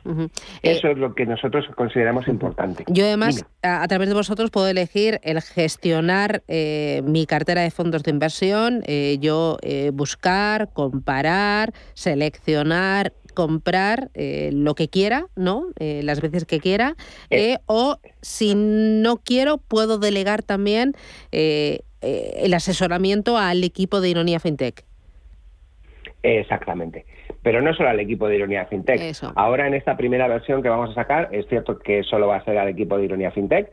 Eso 0.62 0.88
Eh, 0.88 0.92
es 0.92 0.96
lo 0.96 1.14
que 1.14 1.26
nosotros 1.26 1.66
consideramos 1.76 2.26
importante. 2.28 2.84
Yo 2.88 3.04
además, 3.04 3.44
a, 3.62 3.82
a 3.82 3.88
través 3.88 4.08
de 4.08 4.14
vosotros, 4.14 4.50
puedo 4.50 4.66
elegir 4.68 5.20
el 5.22 5.42
gestionar 5.42 6.42
eh, 6.48 7.02
mi 7.04 7.26
cartera 7.26 7.60
de 7.60 7.70
fondos 7.70 8.04
de 8.04 8.10
inversión, 8.12 8.82
eh, 8.86 9.18
yo 9.20 9.58
eh, 9.60 9.90
buscar, 9.92 10.70
comparar, 10.72 11.74
seleccionar, 11.92 13.12
comprar 13.34 14.10
eh, 14.14 14.48
lo 14.54 14.74
que 14.74 14.88
quiera, 14.88 15.26
¿no? 15.36 15.66
Las 15.78 16.22
veces 16.22 16.46
que 16.46 16.58
quiera. 16.58 16.96
o 17.66 17.98
si 18.22 18.54
no 18.54 19.18
quiero, 19.18 19.58
puedo 19.58 19.98
delegar 19.98 20.42
también 20.42 20.94
el 21.32 22.54
asesoramiento 22.54 23.36
al 23.36 23.62
equipo 23.62 24.00
de 24.00 24.08
Ironía 24.08 24.40
FinTech. 24.40 24.86
Exactamente. 26.22 27.04
Pero 27.42 27.60
no 27.60 27.74
solo 27.74 27.88
al 27.88 28.00
equipo 28.00 28.28
de 28.28 28.36
Ironía 28.36 28.66
FinTech. 28.66 29.14
Ahora 29.34 29.66
en 29.66 29.74
esta 29.74 29.96
primera 29.96 30.28
versión 30.28 30.62
que 30.62 30.68
vamos 30.68 30.90
a 30.90 30.94
sacar, 30.94 31.28
es 31.32 31.46
cierto 31.48 31.78
que 31.78 32.02
solo 32.04 32.28
va 32.28 32.36
a 32.36 32.44
ser 32.44 32.58
al 32.58 32.68
equipo 32.68 32.96
de 32.96 33.04
Ironía 33.04 33.32
FinTech, 33.32 33.70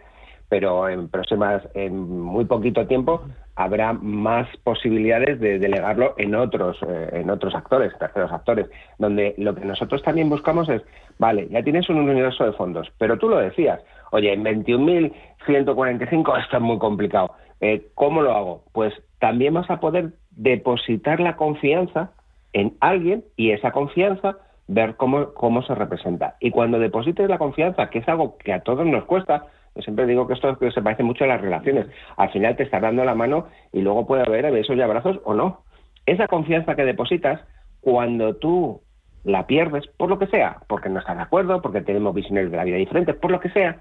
pero 0.50 0.89
en 0.89 1.10
próximas, 1.10 1.62
en 1.76 1.95
muy 2.10 2.45
poquito 2.45 2.88
tiempo, 2.88 3.22
habrá 3.56 3.93
más 3.93 4.47
posibilidades 4.64 5.39
de 5.39 5.60
delegarlo 5.60 6.16
en 6.18 6.34
otros, 6.34 6.78
eh, 6.88 7.10
en 7.14 7.30
otros 7.30 7.54
actores, 7.54 7.93
terceros 8.00 8.32
actores, 8.32 8.66
donde 8.97 9.36
lo 9.38 9.54
que 9.54 9.64
nosotros 9.64 10.02
también 10.02 10.28
buscamos 10.28 10.68
es, 10.70 10.82
vale, 11.20 11.47
ya 11.52 11.62
tienes 11.62 11.88
un 11.89 11.97
universo 11.97 12.45
de 12.45 12.54
fondos, 12.54 12.91
pero 12.97 13.20
tú 13.20 13.30
lo 13.30 13.38
decías, 13.38 13.80
oye, 14.12 14.34
en 14.34 14.43
21.145 14.43 16.41
esto 16.41 16.58
es 16.58 16.64
muy 16.64 16.80
complicado. 16.80 17.34
Eh, 17.62 17.88
¿Cómo 17.93 18.24
lo 18.24 18.34
hago? 18.34 18.64
Pues 18.72 18.93
también 19.20 19.54
vas 19.54 19.70
a 19.70 19.80
poder 19.80 20.14
depositar 20.32 21.20
la 21.20 21.36
confianza 21.36 22.12
en 22.54 22.76
alguien 22.80 23.24
y 23.36 23.52
esa 23.52 23.72
confianza 23.72 24.38
ver 24.68 24.95
cómo, 24.95 25.34
cómo 25.34 25.64
se 25.64 25.76
representa. 25.76 26.36
Y 26.39 26.52
cuando 26.52 26.80
deposites 26.80 27.28
la 27.28 27.38
confianza, 27.38 27.89
que 27.89 28.00
es 28.00 28.08
algo 28.08 28.38
que 28.38 28.54
a 28.54 28.62
todos 28.62 28.86
nos 28.86 29.06
cuesta, 29.06 29.45
yo 29.76 29.82
siempre 29.82 30.06
digo 30.06 30.28
que 30.28 30.34
esto 30.34 30.58
se 30.72 30.82
parece 30.82 31.04
mucho 31.04 31.24
a 31.24 31.28
las 31.28 31.41
relaciones. 31.41 31.88
Al 32.18 32.32
final 32.32 32.56
te 32.56 32.64
estás 32.64 32.82
dando 32.82 33.04
la 33.04 33.16
mano 33.16 33.47
y 33.72 33.82
luego 33.82 34.06
puede 34.06 34.24
haber 34.24 34.52
besos 34.52 34.76
y 34.76 34.82
abrazos 34.82 35.20
o 35.24 35.34
no. 35.34 35.64
Esa 36.06 36.28
confianza 36.28 36.76
que 36.76 36.86
depositas, 36.86 37.41
cuando 37.82 38.36
tú 38.36 38.82
la 39.24 39.47
pierdes, 39.47 39.88
por 39.97 40.10
lo 40.10 40.20
que 40.20 40.28
sea, 40.28 40.58
porque 40.68 40.89
no 40.89 41.00
estás 41.00 41.18
de 41.18 41.24
acuerdo, 41.24 41.62
porque 41.62 41.82
tenemos 41.82 42.14
visiones 42.14 42.52
de 42.52 42.58
la 42.58 42.64
vida 42.64 42.78
diferentes, 42.78 43.16
por 43.16 43.32
lo 43.32 43.39
que 43.39 43.50
sea, 43.50 43.78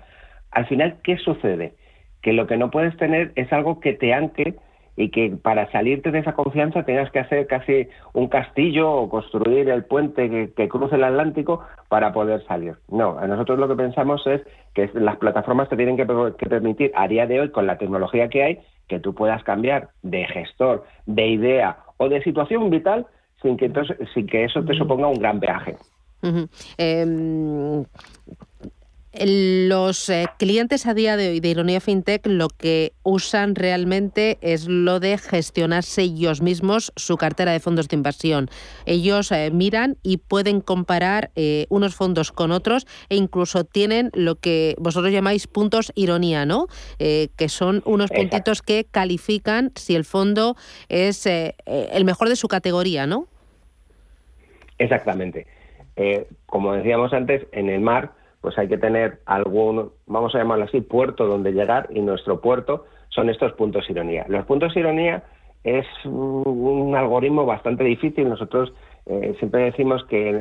al 0.50 0.66
final, 0.66 0.96
¿qué 1.02 1.16
sucede? 1.18 1.74
Que 2.22 2.32
lo 2.32 2.46
que 2.46 2.56
no 2.56 2.70
puedes 2.70 2.96
tener 2.96 3.32
es 3.36 3.52
algo 3.52 3.80
que 3.80 3.92
te 3.92 4.14
ancle 4.14 4.56
y 4.98 5.10
que 5.10 5.30
para 5.30 5.70
salirte 5.70 6.10
de 6.10 6.18
esa 6.18 6.32
confianza 6.34 6.82
tengas 6.82 7.10
que 7.12 7.20
hacer 7.20 7.46
casi 7.46 7.88
un 8.14 8.26
castillo 8.26 8.90
o 8.92 9.08
construir 9.08 9.68
el 9.68 9.84
puente 9.84 10.28
que, 10.28 10.52
que 10.52 10.68
cruce 10.68 10.96
el 10.96 11.04
Atlántico 11.04 11.64
para 11.88 12.12
poder 12.12 12.44
salir. 12.46 12.74
No, 12.88 13.16
a 13.16 13.28
nosotros 13.28 13.60
lo 13.60 13.68
que 13.68 13.76
pensamos 13.76 14.26
es 14.26 14.42
que 14.74 14.90
las 14.94 15.16
plataformas 15.18 15.68
te 15.68 15.76
tienen 15.76 15.96
que, 15.96 16.04
que 16.36 16.46
permitir 16.46 16.90
a 16.96 17.06
día 17.06 17.28
de 17.28 17.40
hoy, 17.40 17.50
con 17.50 17.68
la 17.68 17.78
tecnología 17.78 18.28
que 18.28 18.42
hay, 18.42 18.58
que 18.88 18.98
tú 18.98 19.14
puedas 19.14 19.44
cambiar 19.44 19.90
de 20.02 20.26
gestor, 20.26 20.84
de 21.06 21.28
idea 21.28 21.78
o 21.98 22.08
de 22.08 22.20
situación 22.24 22.68
vital 22.68 23.06
sin 23.40 23.56
que, 23.56 23.66
entonces, 23.66 23.96
sin 24.14 24.26
que 24.26 24.44
eso 24.44 24.64
te 24.64 24.74
suponga 24.74 25.06
un 25.06 25.20
gran. 25.20 25.40
Ujú. 26.22 26.48
Em, 26.76 27.84
los 29.26 30.08
eh, 30.08 30.26
clientes 30.38 30.86
a 30.86 30.94
día 30.94 31.16
de 31.16 31.30
hoy 31.30 31.40
de 31.40 31.48
Ironía 31.48 31.80
FinTech 31.80 32.26
lo 32.26 32.48
que 32.48 32.92
usan 33.02 33.54
realmente 33.54 34.38
es 34.40 34.68
lo 34.68 35.00
de 35.00 35.18
gestionarse 35.18 36.02
ellos 36.02 36.40
mismos 36.40 36.92
su 36.96 37.16
cartera 37.16 37.52
de 37.52 37.60
fondos 37.60 37.88
de 37.88 37.96
inversión. 37.96 38.48
Ellos 38.86 39.32
eh, 39.32 39.50
miran 39.50 39.96
y 40.02 40.18
pueden 40.18 40.60
comparar 40.60 41.30
eh, 41.34 41.66
unos 41.68 41.94
fondos 41.94 42.32
con 42.32 42.52
otros 42.52 42.86
e 43.08 43.16
incluso 43.16 43.64
tienen 43.64 44.10
lo 44.14 44.36
que 44.36 44.74
vosotros 44.78 45.12
llamáis 45.12 45.46
puntos 45.46 45.92
ironía, 45.94 46.46
¿no? 46.46 46.66
Que 46.98 47.48
son 47.48 47.82
unos 47.84 48.10
Exacto. 48.10 48.30
puntitos 48.30 48.62
que 48.62 48.84
califican 48.84 49.72
si 49.74 49.94
el 49.94 50.04
fondo 50.04 50.56
es 50.88 51.26
el 51.26 52.04
mejor 52.04 52.28
de 52.28 52.36
su 52.36 52.48
categoría, 52.48 53.06
¿no? 53.06 53.26
Exactamente. 54.78 55.46
Como 56.46 56.74
decíamos 56.74 57.12
antes, 57.12 57.46
en 57.52 57.68
el 57.68 57.80
mar, 57.80 58.12
pues 58.40 58.56
hay 58.58 58.68
que 58.68 58.78
tener 58.78 59.18
algún, 59.26 59.90
vamos 60.06 60.34
a 60.34 60.38
llamarlo 60.38 60.64
así, 60.64 60.80
puerto 60.80 61.26
donde 61.26 61.52
llegar 61.52 61.88
y 61.90 62.00
nuestro 62.00 62.40
puerto 62.40 62.84
son 63.08 63.30
estos 63.30 63.52
puntos 63.54 63.88
ironía. 63.90 64.24
Los 64.28 64.44
puntos 64.46 64.76
ironía 64.76 65.22
es 65.64 65.86
un, 66.04 66.94
algoritmo 66.96 67.44
bastante 67.44 67.84
difícil. 67.84 68.28
Nosotros 68.28 68.72
eh, 69.06 69.34
siempre 69.38 69.62
decimos 69.64 70.04
que 70.04 70.40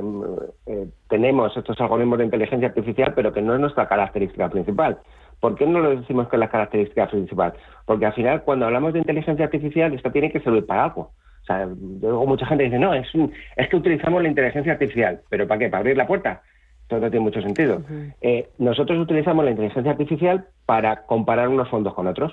eh, 0.67 0.87
tenemos 1.09 1.55
estos 1.57 1.79
algoritmos 1.81 2.19
de 2.19 2.25
inteligencia 2.25 2.67
artificial, 2.67 3.13
pero 3.15 3.33
que 3.33 3.41
no 3.41 3.53
es 3.55 3.59
nuestra 3.59 3.87
característica 3.87 4.49
principal. 4.49 4.99
¿Por 5.39 5.55
qué 5.55 5.65
no 5.65 5.79
lo 5.79 5.95
decimos 5.95 6.27
que 6.29 6.35
es 6.35 6.39
la 6.39 6.49
característica 6.49 7.07
principal? 7.07 7.53
Porque 7.85 8.05
al 8.05 8.13
final, 8.13 8.43
cuando 8.43 8.65
hablamos 8.65 8.93
de 8.93 8.99
inteligencia 8.99 9.45
artificial, 9.45 9.93
esto 9.93 10.11
tiene 10.11 10.31
que 10.31 10.39
servir 10.39 10.65
para 10.65 10.85
algo. 10.85 11.11
O 11.41 11.45
sea, 11.45 11.65
yo 12.01 12.09
oigo 12.09 12.25
mucha 12.25 12.45
gente 12.45 12.65
dice, 12.65 12.79
no, 12.79 12.93
es, 12.93 13.13
un- 13.15 13.31
es 13.55 13.69
que 13.69 13.75
utilizamos 13.77 14.21
la 14.21 14.27
inteligencia 14.29 14.73
artificial. 14.73 15.21
¿Pero 15.29 15.47
para 15.47 15.59
qué? 15.59 15.69
¿Para 15.69 15.79
abrir 15.79 15.95
la 15.97 16.07
puerta? 16.07 16.41
Esto 16.87 17.01
no 17.01 17.11
tiene 17.11 17.25
mucho 17.25 17.41
sentido. 17.41 17.81
Eh, 18.21 18.47
nosotros 18.59 18.97
utilizamos 18.97 19.43
la 19.43 19.51
inteligencia 19.51 19.91
artificial 19.91 20.45
para 20.65 21.05
comparar 21.05 21.49
unos 21.49 21.67
fondos 21.67 21.93
con 21.93 22.07
otros. 22.07 22.31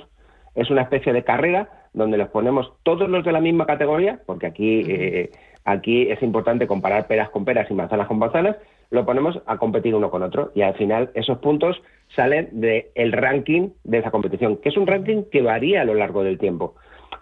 Es 0.55 0.71
una 0.71 0.83
especie 0.83 1.13
de 1.13 1.25
carrera 1.25 1.89
donde 1.93 2.17
los 2.17 2.29
ponemos 2.29 2.73
todos 2.85 3.09
los 3.09 3.25
de 3.25 3.33
la 3.33 3.41
misma 3.41 3.67
categoría, 3.67 4.21
porque 4.25 4.47
aquí, 4.47 4.85
eh, 4.87 5.33
aquí 5.65 6.03
es 6.09 6.23
importante 6.23 6.69
comparar 6.69 7.09
peras 7.09 7.31
con 7.31 7.45
peras 7.45 7.69
y 7.69 7.75
manzanas 7.75 8.07
con 8.07 8.21
manzanas, 8.21 8.55
lo 8.91 9.05
ponemos 9.05 9.43
a 9.47 9.59
competir 9.59 9.93
uno 9.93 10.09
con 10.09 10.23
otro 10.23 10.53
y 10.55 10.63
al 10.63 10.75
final 10.75 11.11
esos 11.15 11.39
puntos 11.39 11.83
salen 12.15 12.49
del 12.53 13.11
ranking 13.11 13.71
de 13.83 13.99
esa 13.99 14.13
competición, 14.13 14.59
que 14.59 14.69
es 14.69 14.77
un 14.77 14.87
ranking 14.87 15.25
que 15.33 15.43
varía 15.43 15.83
a 15.83 15.85
lo 15.85 15.95
largo 15.95 16.23
del 16.23 16.39
tiempo. 16.39 16.77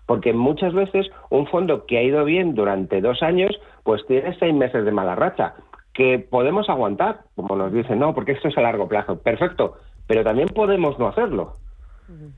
Porque 0.04 0.34
muchas 0.34 0.74
veces 0.74 1.10
un 1.30 1.46
fondo 1.46 1.86
que 1.86 1.96
ha 1.96 2.02
ido 2.02 2.26
bien 2.26 2.54
durante 2.54 3.00
dos 3.00 3.22
años, 3.22 3.58
pues 3.84 4.04
tiene 4.06 4.36
seis 4.38 4.52
meses 4.52 4.84
de 4.84 4.92
mala 4.92 5.14
racha, 5.14 5.54
que 5.92 6.18
podemos 6.18 6.68
aguantar, 6.70 7.20
como 7.34 7.56
nos 7.56 7.72
dicen, 7.72 7.98
no, 7.98 8.14
porque 8.14 8.32
esto 8.32 8.48
es 8.48 8.56
a 8.56 8.62
largo 8.62 8.88
plazo. 8.88 9.20
Perfecto, 9.20 9.76
pero 10.06 10.24
también 10.24 10.48
podemos 10.48 10.98
no 10.98 11.08
hacerlo. 11.08 11.54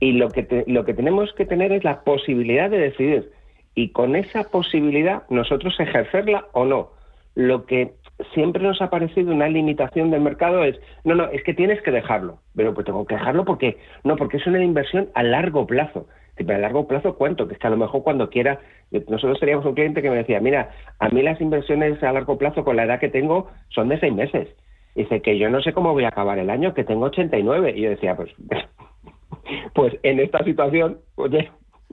Y 0.00 0.12
lo 0.12 0.28
que, 0.30 0.42
te- 0.42 0.64
lo 0.66 0.84
que 0.84 0.94
tenemos 0.94 1.32
que 1.34 1.46
tener 1.46 1.72
es 1.72 1.84
la 1.84 2.02
posibilidad 2.02 2.68
de 2.70 2.78
decidir. 2.78 3.32
Y 3.74 3.90
con 3.90 4.14
esa 4.16 4.44
posibilidad 4.44 5.22
nosotros 5.30 5.78
ejercerla 5.80 6.46
o 6.52 6.64
no. 6.64 6.90
Lo 7.34 7.64
que 7.66 7.94
siempre 8.32 8.62
nos 8.62 8.80
ha 8.80 8.90
parecido 8.90 9.32
una 9.32 9.48
limitación 9.48 10.10
del 10.10 10.20
mercado 10.20 10.62
es, 10.62 10.78
no, 11.02 11.14
no, 11.16 11.24
es 11.30 11.42
que 11.42 11.54
tienes 11.54 11.82
que 11.82 11.90
dejarlo. 11.90 12.38
Pero 12.54 12.72
pues 12.74 12.86
tengo 12.86 13.04
que 13.06 13.14
dejarlo 13.14 13.44
porque, 13.44 13.78
no, 14.04 14.14
porque 14.16 14.36
es 14.36 14.46
una 14.46 14.62
inversión 14.62 15.08
a 15.14 15.22
largo 15.24 15.66
plazo. 15.66 16.06
Pero 16.36 16.54
a 16.54 16.58
largo 16.58 16.86
plazo, 16.86 17.16
¿cuánto? 17.16 17.46
Que 17.46 17.54
es 17.54 17.60
que 17.60 17.66
a 17.66 17.70
lo 17.70 17.76
mejor 17.76 18.02
cuando 18.02 18.28
quiera, 18.28 18.60
nosotros 18.90 19.38
teníamos 19.38 19.64
un 19.66 19.74
cliente 19.74 20.02
que 20.02 20.10
me 20.10 20.16
decía, 20.16 20.40
mira, 20.40 20.70
a 20.98 21.08
mí 21.08 21.22
las 21.22 21.40
inversiones 21.40 22.02
a 22.02 22.12
largo 22.12 22.38
plazo 22.38 22.64
con 22.64 22.76
la 22.76 22.84
edad 22.84 23.00
que 23.00 23.08
tengo 23.08 23.50
son 23.68 23.88
de 23.88 24.00
seis 24.00 24.12
meses. 24.12 24.48
Dice 24.94 25.22
que 25.22 25.38
yo 25.38 25.50
no 25.50 25.60
sé 25.60 25.72
cómo 25.72 25.92
voy 25.92 26.04
a 26.04 26.08
acabar 26.08 26.38
el 26.38 26.50
año, 26.50 26.74
que 26.74 26.84
tengo 26.84 27.06
89. 27.06 27.74
Y 27.76 27.82
yo 27.82 27.90
decía, 27.90 28.16
pues, 28.16 28.30
pues 29.74 29.94
en 30.02 30.20
esta 30.20 30.42
situación, 30.44 30.98
oye, 31.16 31.50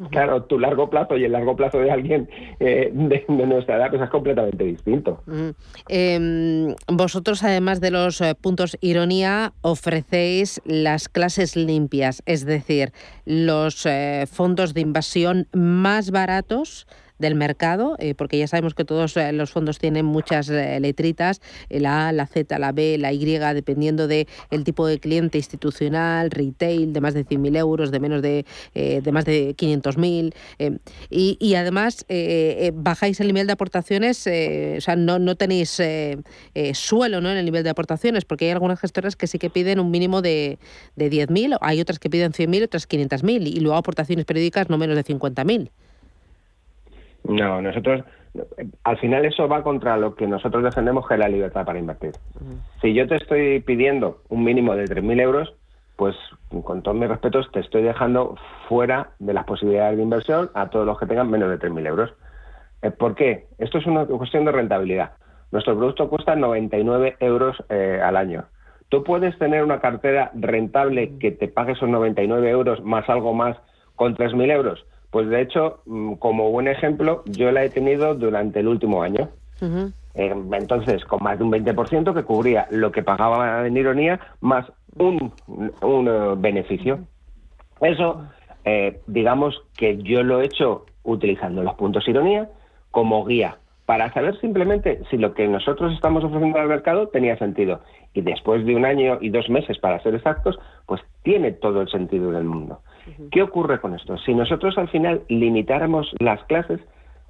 claro, 0.10 0.44
tu 0.44 0.60
largo 0.60 0.90
plazo 0.90 1.18
y 1.18 1.24
el 1.26 1.32
largo 1.32 1.56
plazo 1.56 1.80
de 1.80 1.92
alguien 1.92 2.30
eh, 2.60 2.92
de, 2.94 3.26
de 3.28 3.48
nuestra 3.48 3.78
edad 3.78 3.90
pues 3.90 4.02
es 4.02 4.10
completamente 4.10 4.64
distinto. 4.64 5.22
Mm. 5.26 5.50
Eh, 5.90 6.76
vosotros, 6.88 7.44
además 7.44 7.82
de 7.82 7.92
los 7.92 8.22
eh, 8.22 8.36
puntos 8.36 8.78
ironía, 8.82 9.54
ofrecéis 9.62 10.62
las 10.66 11.10
clases 11.10 11.56
limpias, 11.56 12.24
es 12.26 12.46
decir, 12.46 12.92
los 13.26 13.86
eh, 13.86 14.26
fondos 14.32 14.74
de 14.74 14.82
inversión 14.82 15.48
más 15.54 16.12
baratos 16.12 16.88
del 17.22 17.36
mercado, 17.36 17.96
eh, 18.00 18.16
porque 18.16 18.38
ya 18.38 18.48
sabemos 18.48 18.74
que 18.74 18.84
todos 18.84 19.16
eh, 19.16 19.32
los 19.32 19.52
fondos 19.52 19.78
tienen 19.78 20.06
muchas 20.06 20.50
eh, 20.50 20.80
letritas, 20.80 21.40
la 21.70 22.10
A, 22.10 22.12
la 22.12 22.28
Z, 22.28 22.60
la 22.60 22.72
B, 22.72 22.98
la 22.98 23.14
Y, 23.14 23.22
dependiendo 23.54 24.08
del 24.08 24.28
el 24.50 24.64
tipo 24.64 24.88
de 24.88 25.00
cliente 25.00 25.38
institucional, 25.38 26.32
retail, 26.32 26.92
de 26.92 27.02
más 27.02 27.14
de 27.14 27.26
100.000 27.26 27.58
euros, 27.58 27.92
de 27.92 28.00
menos 28.00 28.22
de, 28.22 28.46
eh, 28.74 29.02
de 29.02 29.12
más 29.12 29.26
de 29.26 29.56
500.000. 29.56 30.34
eh, 30.60 30.78
y, 31.10 31.38
y 31.40 31.56
además 31.56 32.06
bajáis 32.74 33.20
el 33.20 33.28
nivel 33.28 33.48
de 33.48 33.54
aportaciones, 33.54 34.26
o 34.28 34.82
sea, 34.82 34.96
no, 34.96 35.20
no 35.20 35.36
tenéis 35.36 35.82
suelo 36.74 37.22
¿no? 37.22 37.32
en 37.32 37.38
el 37.38 37.46
nivel 37.46 37.64
de 37.64 37.70
aportaciones, 37.70 38.26
porque 38.26 38.46
hay 38.46 38.52
algunas 38.52 38.80
gestoras 38.80 39.16
que 39.16 39.28
sí 39.28 39.38
que 39.38 39.50
piden 39.50 39.80
un 39.80 39.92
mínimo 39.92 40.22
de, 40.22 40.58
de 40.96 41.12
10.000, 41.12 41.58
hay 41.62 41.80
otras 41.80 42.00
que 42.00 42.10
piden 42.10 42.32
100.000, 42.32 42.64
otras 42.64 42.90
500.000, 42.90 43.48
y 43.48 43.60
luego 43.60 43.78
aportaciones 43.78 44.26
periódicas 44.26 44.70
no 44.70 44.78
menos 44.78 44.96
de 44.96 45.04
50.000. 45.04 45.70
No, 47.36 47.62
nosotros, 47.62 48.04
al 48.84 48.98
final 48.98 49.26
eso 49.26 49.48
va 49.48 49.64
contra 49.64 49.98
lo 49.98 50.16
que 50.16 50.28
nosotros 50.28 50.64
defendemos 50.64 51.08
que 51.08 51.16
es 51.16 51.20
la 51.20 51.30
libertad 51.30 51.66
para 51.66 51.80
invertir. 51.80 52.12
Si 52.82 52.94
yo 52.94 53.08
te 53.08 53.16
estoy 53.16 53.60
pidiendo 53.62 54.22
un 54.30 54.44
mínimo 54.44 54.76
de 54.76 54.86
3.000 54.86 55.22
euros, 55.22 55.54
pues 55.96 56.16
con 56.64 56.82
todos 56.82 56.98
mis 56.98 57.10
respetos 57.10 57.52
te 57.52 57.60
estoy 57.60 57.84
dejando 57.84 58.36
fuera 58.68 59.12
de 59.20 59.34
las 59.34 59.46
posibilidades 59.46 59.98
de 59.98 60.04
inversión 60.04 60.50
a 60.54 60.70
todos 60.70 60.86
los 60.86 61.00
que 61.00 61.06
tengan 61.06 61.30
menos 61.30 61.50
de 61.50 61.60
3.000 61.60 61.88
euros. 61.88 62.14
Eh, 62.82 62.92
¿Por 62.92 63.16
qué? 63.16 63.48
Esto 63.60 63.78
es 63.78 63.86
una 63.86 64.06
cuestión 64.06 64.46
de 64.46 64.52
rentabilidad. 64.52 65.12
Nuestro 65.52 65.78
producto 65.78 66.10
cuesta 66.10 66.36
99 66.36 67.18
euros 67.20 67.58
eh, 67.70 68.00
al 68.04 68.16
año. 68.16 68.46
Tú 68.90 69.04
puedes 69.04 69.38
tener 69.38 69.64
una 69.64 69.80
cartera 69.80 70.32
rentable 70.34 71.18
que 71.20 71.32
te 71.32 71.48
pague 71.48 71.74
esos 71.74 71.90
99 71.90 72.50
euros 72.50 72.84
más 72.84 73.08
algo 73.10 73.34
más 73.34 73.58
con 73.96 74.16
3.000 74.16 74.52
euros. 74.52 74.86
Pues 75.12 75.28
de 75.28 75.42
hecho, 75.42 75.82
mm, 75.86 76.14
como 76.14 76.50
buen 76.52 76.68
ejemplo, 76.68 77.24
yo 77.26 77.52
la 77.52 77.64
he 77.64 77.70
tenido 77.70 78.16
durante 78.16 78.62
el 78.62 78.68
último 78.68 79.04
año. 79.04 79.30
Eh, 80.16 80.36
entonces, 80.54 81.06
con 81.06 81.22
más 81.22 81.38
de 81.38 81.44
un 81.44 81.52
20% 81.52 82.14
que 82.14 82.24
cubría 82.24 82.68
lo 82.72 82.92
que 82.92 83.04
pagaba 83.04 83.68
en 83.68 83.78
ironía 83.78 84.20
más 84.40 84.66
un, 84.98 85.32
un 85.48 86.08
eh, 86.08 86.34
beneficio. 86.38 87.00
Eso, 87.80 88.26
eh, 88.66 89.02
digamos 89.08 89.62
que 89.78 89.98
yo 90.02 90.24
lo 90.24 90.42
he 90.42 90.46
hecho 90.46 90.86
utilizando 91.04 91.64
los 91.64 91.76
puntos 91.76 92.08
ironía 92.08 92.50
como 92.92 93.26
guía 93.26 93.58
para 93.86 94.14
saber 94.14 94.40
simplemente 94.40 95.02
si 95.10 95.18
lo 95.18 95.34
que 95.34 95.48
nosotros 95.48 95.94
estamos 95.94 96.24
ofreciendo 96.24 96.60
al 96.60 96.68
mercado 96.68 97.10
tenía 97.10 97.38
sentido. 97.38 97.82
Y 98.14 98.22
después 98.22 98.66
de 98.66 98.76
un 98.76 98.86
año 98.86 99.18
y 99.20 99.30
dos 99.30 99.50
meses, 99.50 99.78
para 99.80 100.02
ser 100.02 100.16
exactos, 100.16 100.58
pues 100.86 101.02
tiene 101.24 101.52
todo 101.52 101.82
el 101.82 101.90
sentido 101.90 102.32
del 102.32 102.46
mundo. 102.46 102.80
¿Qué 103.32 103.42
ocurre 103.42 103.80
con 103.80 103.96
esto? 103.96 104.18
Si 104.20 104.34
nosotros 104.34 104.78
al 104.78 104.90
final 104.90 105.22
limitáramos 105.30 106.14
las 106.20 106.44
clases 106.46 106.80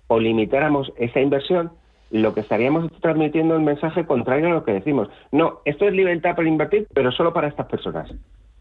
o 0.07 0.19
limitáramos 0.19 0.91
esa 0.97 1.19
inversión, 1.19 1.71
lo 2.11 2.33
que 2.33 2.41
estaríamos 2.41 2.91
transmitiendo 3.01 3.55
el 3.55 3.61
mensaje 3.61 4.05
contrario 4.05 4.47
a 4.47 4.51
lo 4.51 4.63
que 4.63 4.73
decimos. 4.73 5.09
No, 5.31 5.59
esto 5.65 5.87
es 5.87 5.93
libertad 5.93 6.35
para 6.35 6.47
invertir, 6.47 6.87
pero 6.93 7.11
solo 7.11 7.33
para 7.33 7.47
estas 7.47 7.67
personas. 7.67 8.13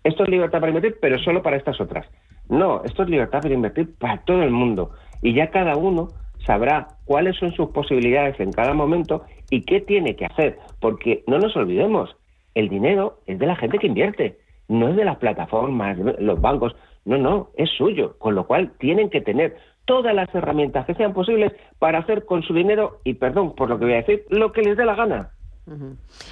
Esto 0.05 0.23
es 0.23 0.29
libertad 0.29 0.61
para 0.61 0.71
invertir, 0.71 0.97
pero 1.01 1.19
solo 1.19 1.43
para 1.43 1.57
estas 1.57 1.81
otras. 1.81 2.07
No, 2.49 2.83
esto 2.85 3.03
es 3.03 3.11
libertad 3.11 3.43
para 3.43 3.55
invertir 3.55 3.95
para 3.99 4.19
todo 4.23 4.43
el 4.43 4.51
mundo. 4.51 4.93
Y 5.23 5.35
ya 5.35 5.51
cada 5.51 5.77
uno 5.77 6.09
sabrá 6.47 6.89
cuáles 7.05 7.37
son 7.37 7.53
sus 7.53 7.71
posibilidades 7.71 8.39
en 8.41 8.53
cada 8.53 8.73
momento 8.73 9.25
y 9.51 9.63
qué 9.63 9.81
tiene 9.81 10.17
que 10.17 10.27
hacer. 10.27 10.59
Porque 10.81 11.23
no 11.27 11.39
nos 11.39 11.55
olvidemos, 11.57 12.17
el 12.55 12.69
dinero 12.69 13.19
es 13.27 13.39
de 13.39 13.47
la 13.47 13.57
gente 13.57 13.79
que 13.79 13.89
invierte, 13.89 14.39
no 14.69 14.89
es 14.89 14.97
de 14.97 15.05
las 15.05 15.19
plataformas, 15.19 15.99
los 15.99 16.41
bancos. 16.41 16.75
No, 17.05 17.19
no, 17.19 17.51
es 17.57 17.71
suyo, 17.71 18.17
con 18.19 18.35
lo 18.35 18.47
cual 18.47 18.73
tienen 18.79 19.11
que 19.11 19.21
tener 19.21 19.57
todas 19.85 20.15
las 20.15 20.33
herramientas 20.35 20.87
que 20.87 20.95
sean 20.95 21.13
posibles 21.13 21.53
para 21.79 21.99
hacer 21.99 22.25
con 22.25 22.43
su 22.43 22.55
dinero, 22.55 23.01
y 23.05 23.15
perdón 23.15 23.55
por 23.55 23.69
lo 23.69 23.79
que 23.79 23.87
voy 23.87 23.95
a 23.95 24.03
decir, 24.03 24.25
lo 24.29 24.53
que 24.53 24.63
les 24.63 24.77
dé 24.77 24.85
la 24.85 24.95
gana. 24.95 25.31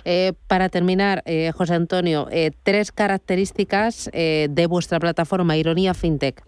Eh, 0.04 0.32
para 0.46 0.68
terminar, 0.68 1.22
eh, 1.26 1.52
José 1.52 1.74
Antonio, 1.74 2.26
eh, 2.30 2.50
tres 2.62 2.92
características 2.92 4.10
de 4.12 4.66
vuestra 4.68 4.98
plataforma 4.98 5.56
Ironía 5.56 5.94
FinTech. 5.94 6.42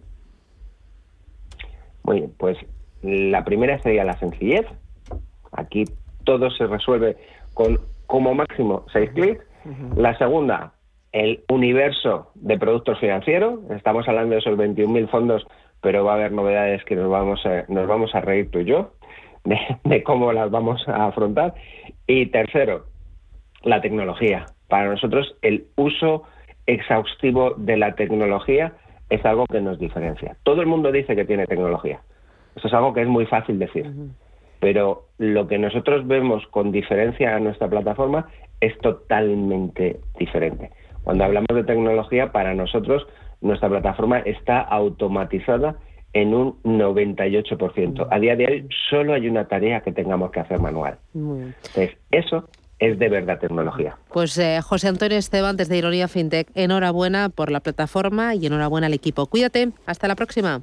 Muy 2.03 2.21
bien, 2.21 2.33
pues 2.39 2.59
la 3.03 3.45
primera 3.45 3.81
sería 3.83 4.05
la 4.05 4.19
sencillez. 4.19 4.67
Aquí 5.53 5.85
todo 6.25 6.51
se 6.51 6.67
resuelve 6.67 7.17
con 7.55 7.79
como 8.07 8.35
máximo 8.35 8.85
seis 8.93 9.11
clics. 9.11 9.45
La 9.97 10.17
segunda, 10.19 10.73
el 11.13 11.45
universo 11.49 12.31
de 12.35 12.59
productos 12.59 12.99
financieros. 12.99 13.61
Estamos 13.71 14.07
hablando 14.09 14.35
de 14.35 14.41
esos 14.41 14.57
21.000 14.57 15.09
fondos, 15.09 15.47
pero 15.81 16.05
va 16.05 16.13
a 16.13 16.17
haber 16.17 16.33
novedades 16.33 16.85
que 16.85 16.97
nos 16.97 17.11
vamos 17.11 17.45
a, 17.47 17.65
nos 17.69 17.87
vamos 17.87 18.15
a 18.15 18.21
reír 18.21 18.51
tú 18.51 18.61
y 18.61 18.67
yo 18.67 18.93
de, 19.85 20.03
cómo 20.03 20.33
las 20.33 20.51
vamos 20.51 20.87
a 20.89 21.07
afrontar. 21.07 21.55
Y 22.07 22.27
tercero, 22.27 22.87
la 23.63 23.81
tecnología. 23.81 24.47
Para 24.69 24.89
nosotros 24.89 25.37
el 25.43 25.67
uso 25.77 26.25
exhaustivo 26.67 27.55
de 27.57 27.77
la 27.77 27.95
tecnología 27.95 28.75
es 29.09 29.25
algo 29.25 29.47
que 29.47 29.61
nos 29.61 29.79
diferencia. 29.79 30.37
Todo 30.45 30.61
el 30.61 30.69
mundo 30.69 30.93
dice 30.93 31.17
que 31.17 31.25
tiene 31.25 31.47
tecnología. 31.47 32.01
Eso 32.55 32.69
es 32.69 32.75
algo 32.75 32.93
que 32.93 33.03
es 33.03 33.09
muy 33.09 33.27
fácil 33.27 33.59
decir. 33.59 33.91
Pero 34.61 35.07
lo 35.19 35.49
que 35.49 35.59
nosotros 35.59 36.07
vemos 36.07 36.47
con 36.49 36.71
diferencia 36.71 37.35
a 37.35 37.41
nuestra 37.41 37.69
plataforma 37.69 38.29
es 38.61 38.77
totalmente 38.79 40.01
diferente. 40.19 40.71
Cuando 41.05 41.25
hablamos 41.25 41.49
de 41.55 41.65
tecnología, 41.65 42.33
para 42.33 42.55
nosotros 42.55 43.07
nuestra 43.41 43.69
plataforma 43.69 44.19
está 44.21 44.61
automatizada 44.61 45.77
en 46.13 46.35
un 46.35 46.63
98%. 46.63 48.09
A 48.11 48.19
día 48.19 48.37
de 48.37 48.47
hoy 48.47 48.69
solo 48.91 49.15
hay 49.15 49.29
una 49.29 49.47
tarea 49.47 49.81
que 49.81 49.93
tengamos 49.93 50.31
que 50.31 50.41
hacer 50.41 50.59
manual. 50.59 50.99
Entonces, 51.15 51.97
eso 52.11 52.49
es 52.79 52.99
de 52.99 53.09
verdad 53.09 53.39
tecnología. 53.39 53.97
Pues 54.13 54.37
eh, 54.39 54.61
José 54.63 54.89
Antonio 54.89 55.19
Esteban 55.19 55.57
desde 55.57 55.77
Ironía 55.77 56.09
FinTech, 56.09 56.49
enhorabuena 56.55 57.29
por 57.29 57.53
la 57.53 57.61
plataforma 57.61 58.35
y 58.35 58.47
enhorabuena 58.47 58.89
al 58.89 58.95
equipo. 58.95 59.27
Cuídate, 59.27 59.71
hasta 59.87 60.09
la 60.09 60.17
próxima. 60.17 60.63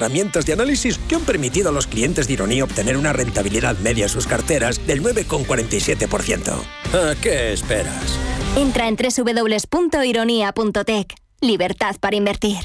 herramientas 0.00 0.46
de 0.46 0.54
análisis 0.54 0.96
que 0.98 1.16
han 1.16 1.20
permitido 1.22 1.68
a 1.68 1.72
los 1.72 1.86
clientes 1.86 2.26
de 2.26 2.32
Ironía 2.32 2.64
obtener 2.64 2.96
una 2.96 3.12
rentabilidad 3.12 3.76
media 3.78 4.04
en 4.04 4.08
sus 4.08 4.26
carteras 4.26 4.86
del 4.86 5.02
9,47%. 5.02 6.54
¿A 6.94 7.14
qué 7.20 7.52
esperas? 7.52 8.18
Entra 8.56 8.88
en 8.88 8.96
www.ironia.tech. 8.96 11.14
Libertad 11.40 11.96
para 12.00 12.16
invertir. 12.16 12.56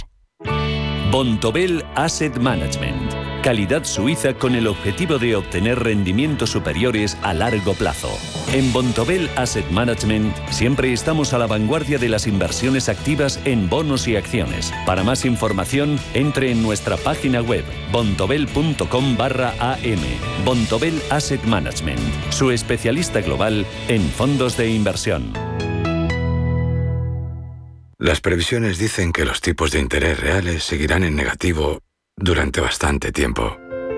Bontobel 1.12 1.84
Asset 1.96 2.38
Management 2.38 3.25
calidad 3.46 3.84
suiza 3.84 4.34
con 4.34 4.56
el 4.56 4.66
objetivo 4.66 5.20
de 5.20 5.36
obtener 5.36 5.78
rendimientos 5.78 6.50
superiores 6.50 7.16
a 7.22 7.32
largo 7.36 7.76
plazo. 7.76 8.10
En 8.52 8.74
Bontobel 8.74 9.30
Asset 9.36 9.70
Management 9.70 10.36
siempre 10.50 10.92
estamos 10.92 11.32
a 11.32 11.38
la 11.38 11.46
vanguardia 11.46 12.00
de 12.00 12.10
las 12.10 12.26
inversiones 12.26 12.90
activas 12.90 13.40
en 13.46 13.70
bonos 13.70 14.08
y 14.08 14.16
acciones. 14.16 14.74
Para 14.88 15.04
más 15.04 15.26
información, 15.26 16.00
entre 16.16 16.50
en 16.50 16.64
nuestra 16.64 16.98
página 16.98 17.40
web 17.40 17.64
bontobel.com 17.92 19.16
barra 19.16 19.54
am. 19.60 20.02
Bontobel 20.44 21.00
Asset 21.12 21.44
Management, 21.44 22.02
su 22.32 22.50
especialista 22.50 23.22
global 23.22 23.64
en 23.90 24.02
fondos 24.10 24.58
de 24.58 24.72
inversión. 24.72 25.34
Las 28.00 28.22
previsiones 28.22 28.80
dicen 28.80 29.14
que 29.14 29.24
los 29.24 29.40
tipos 29.40 29.70
de 29.70 29.82
interés 29.82 30.20
reales 30.20 30.64
seguirán 30.64 31.04
en 31.04 31.16
negativo 31.16 31.85
durante 32.18 32.62
bastante 32.62 33.12
tiempo. 33.12 33.58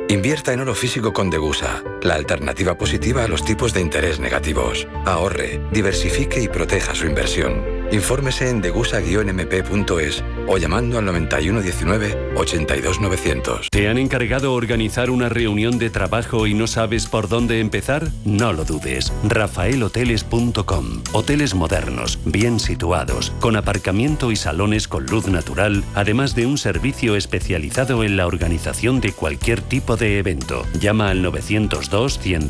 Invierta 0.09 0.53
en 0.53 0.61
oro 0.61 0.73
físico 0.73 1.13
con 1.13 1.29
Degusa, 1.29 1.83
la 2.01 2.15
alternativa 2.15 2.77
positiva 2.77 3.23
a 3.23 3.27
los 3.27 3.43
tipos 3.43 3.73
de 3.73 3.81
interés 3.81 4.19
negativos. 4.19 4.87
Ahorre, 5.05 5.61
diversifique 5.71 6.41
y 6.41 6.47
proteja 6.47 6.95
su 6.95 7.05
inversión. 7.05 7.76
Infórmese 7.91 8.49
en 8.49 8.61
degusa-mp.es 8.61 10.23
o 10.47 10.57
llamando 10.57 10.97
al 10.97 11.05
9119 11.05 12.33
82900. 12.35 13.69
¿Te 13.69 13.87
han 13.87 13.97
encargado 13.97 14.53
organizar 14.53 15.09
una 15.09 15.29
reunión 15.29 15.77
de 15.77 15.89
trabajo 15.89 16.47
y 16.47 16.53
no 16.53 16.67
sabes 16.67 17.05
por 17.05 17.27
dónde 17.27 17.59
empezar? 17.59 18.07
No 18.25 18.53
lo 18.53 18.65
dudes. 18.65 19.13
rafaelhoteles.com. 19.23 21.03
Hoteles 21.13 21.55
modernos, 21.55 22.19
bien 22.25 22.59
situados, 22.59 23.31
con 23.39 23.55
aparcamiento 23.55 24.31
y 24.31 24.35
salones 24.35 24.87
con 24.87 25.05
luz 25.05 25.27
natural, 25.27 25.83
además 25.95 26.35
de 26.35 26.45
un 26.45 26.57
servicio 26.57 27.15
especializado 27.15 28.03
en 28.03 28.17
la 28.17 28.27
organización 28.27 28.99
de 28.99 29.13
cualquier 29.13 29.61
tipo 29.61 29.95
de 29.95 30.19
evento. 30.19 30.65
Llama 30.79 31.09
al 31.09 31.21
902 31.21 32.19
100 32.19 32.47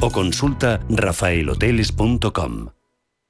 o 0.00 0.10
consulta 0.10 0.80
rafaelhoteles.com. 0.88 2.75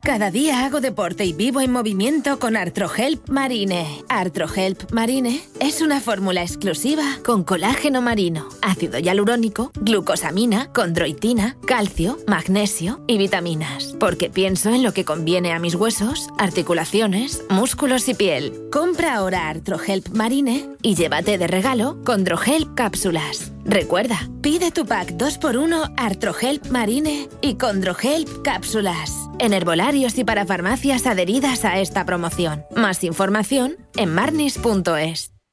Cada 0.07 0.30
día 0.30 0.64
hago 0.64 0.80
deporte 0.80 1.24
y 1.24 1.32
vivo 1.32 1.61
en 1.61 1.72
movimiento 1.72 2.38
con 2.38 2.57
Artrohelp 2.57 3.28
Marine. 3.28 4.04
Artrohelp 4.09 4.92
Marine 4.92 5.40
es 5.59 5.80
una 5.80 6.00
fórmula 6.00 6.42
exclusiva 6.42 7.02
con 7.24 7.42
colágeno 7.42 8.02
marino, 8.02 8.48
ácido 8.62 9.00
hialurónico, 9.00 9.72
glucosamina, 9.74 10.72
condroitina, 10.72 11.57
calcio, 11.66 12.20
magnesio 12.28 13.00
y 13.09 13.18
vitaminas. 13.18 13.96
Porque 13.98 14.30
pienso 14.30 14.70
en 14.70 14.84
lo 14.84 14.94
que 14.94 15.04
conviene 15.04 15.52
a 15.52 15.59
mis 15.59 15.74
huesos, 15.74 16.28
articulaciones, 16.38 17.42
músculos 17.50 18.09
y 18.09 18.14
piel. 18.14 18.68
Compra 18.70 19.16
ahora 19.16 19.48
Artrohelp 19.48 20.11
Marine 20.11 20.68
y 20.82 20.94
llévate 20.94 21.36
de 21.36 21.48
regalo 21.48 22.00
Condrohelp 22.04 22.76
cápsulas. 22.76 23.50
Recuerda, 23.64 24.20
pide 24.40 24.70
tu 24.70 24.86
pack 24.86 25.14
2x1 25.14 25.94
Artrohelp 25.96 26.68
Marine 26.68 27.28
y 27.40 27.57
Condrohelp 27.57 28.28
cápsulas 28.44 29.26
en 29.39 29.53
herbolarios 29.53 30.18
y 30.18 30.24
para 30.24 30.47
farmacias 30.47 31.07
adheridas 31.07 31.64
a 31.64 31.78
esta 31.78 32.05
promoción. 32.05 32.64
Más 32.74 33.05
información 33.05 33.76
en 33.97 34.12
marnis.es. 34.12 35.36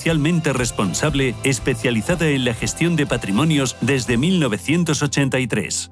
socialmente 0.00 0.54
responsable 0.54 1.34
especializada 1.44 2.26
en 2.28 2.46
la 2.46 2.54
gestión 2.54 2.96
de 2.96 3.04
patrimonios 3.04 3.76
desde 3.82 4.16
1983. 4.16 5.90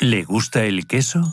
¿Le 0.00 0.24
gusta 0.24 0.64
el 0.64 0.88
queso? 0.88 1.32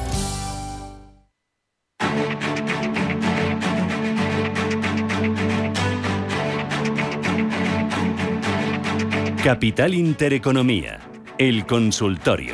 Capital 9.43 9.95
Intereconomía, 9.95 10.99
el 11.39 11.65
consultorio. 11.65 12.53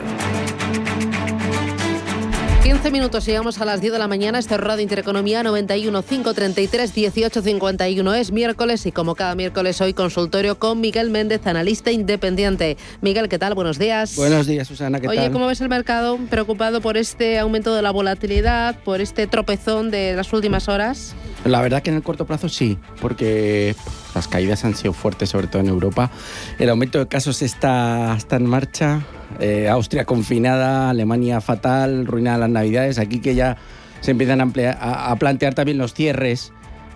15 2.63 2.91
minutos, 2.91 3.25
llegamos 3.25 3.59
a 3.59 3.65
las 3.65 3.81
10 3.81 3.91
de 3.91 3.99
la 3.99 4.07
mañana. 4.07 4.39
Este 4.39 4.55
Radio 4.55 4.83
Intereconomía 4.83 5.43
91 5.43 6.01
533 6.01 6.95
1851 6.95 8.13
es 8.13 8.31
miércoles 8.31 8.85
y 8.85 8.93
como 8.93 9.15
cada 9.15 9.35
miércoles 9.35 9.81
hoy 9.81 9.93
consultorio 9.93 10.59
con 10.59 10.79
Miguel 10.79 11.09
Méndez, 11.09 11.45
analista 11.45 11.91
independiente. 11.91 12.77
Miguel, 13.01 13.27
¿qué 13.27 13.37
tal? 13.37 13.53
Buenos 13.53 13.77
días. 13.77 14.15
Buenos 14.15 14.47
días, 14.47 14.69
Susana, 14.69 15.01
¿qué 15.01 15.09
Oye, 15.09 15.17
tal? 15.17 15.25
Oye, 15.25 15.33
¿cómo 15.33 15.47
ves 15.47 15.59
el 15.59 15.67
mercado? 15.67 16.17
¿Preocupado 16.29 16.79
por 16.79 16.95
este 16.95 17.37
aumento 17.37 17.75
de 17.75 17.81
la 17.81 17.91
volatilidad, 17.91 18.79
por 18.85 19.01
este 19.01 19.27
tropezón 19.27 19.91
de 19.91 20.13
las 20.13 20.31
últimas 20.31 20.69
horas? 20.69 21.15
La 21.47 21.61
verdad 21.61 21.81
que 21.81 21.89
en 21.89 21.95
el 21.95 22.03
corto 22.03 22.25
plazo 22.25 22.49
sí, 22.49 22.77
porque 23.01 23.75
las 24.13 24.27
caídas 24.27 24.65
han 24.65 24.75
sido 24.75 24.93
fuertes, 24.93 25.29
sobre 25.29 25.47
todo 25.47 25.61
en 25.61 25.69
Europa. 25.69 26.11
El 26.59 26.69
aumento 26.69 26.99
de 26.99 27.07
casos 27.07 27.41
está, 27.41 28.15
está 28.17 28.35
en 28.35 28.45
marcha. 28.45 29.01
Eh, 29.39 29.69
Austria 29.69 30.05
confinada, 30.05 30.89
Alemania 30.89 31.41
fatal, 31.41 32.05
ruinada 32.05 32.39
las 32.39 32.49
navidades. 32.49 32.99
Aquí 32.99 33.19
que 33.19 33.35
ya 33.35 33.57
se 34.01 34.11
empiezan 34.11 34.41
a, 34.41 35.11
a, 35.11 35.15
plantear 35.15 35.53
también 35.53 35.77
los 35.77 35.93
cierres 35.93 36.51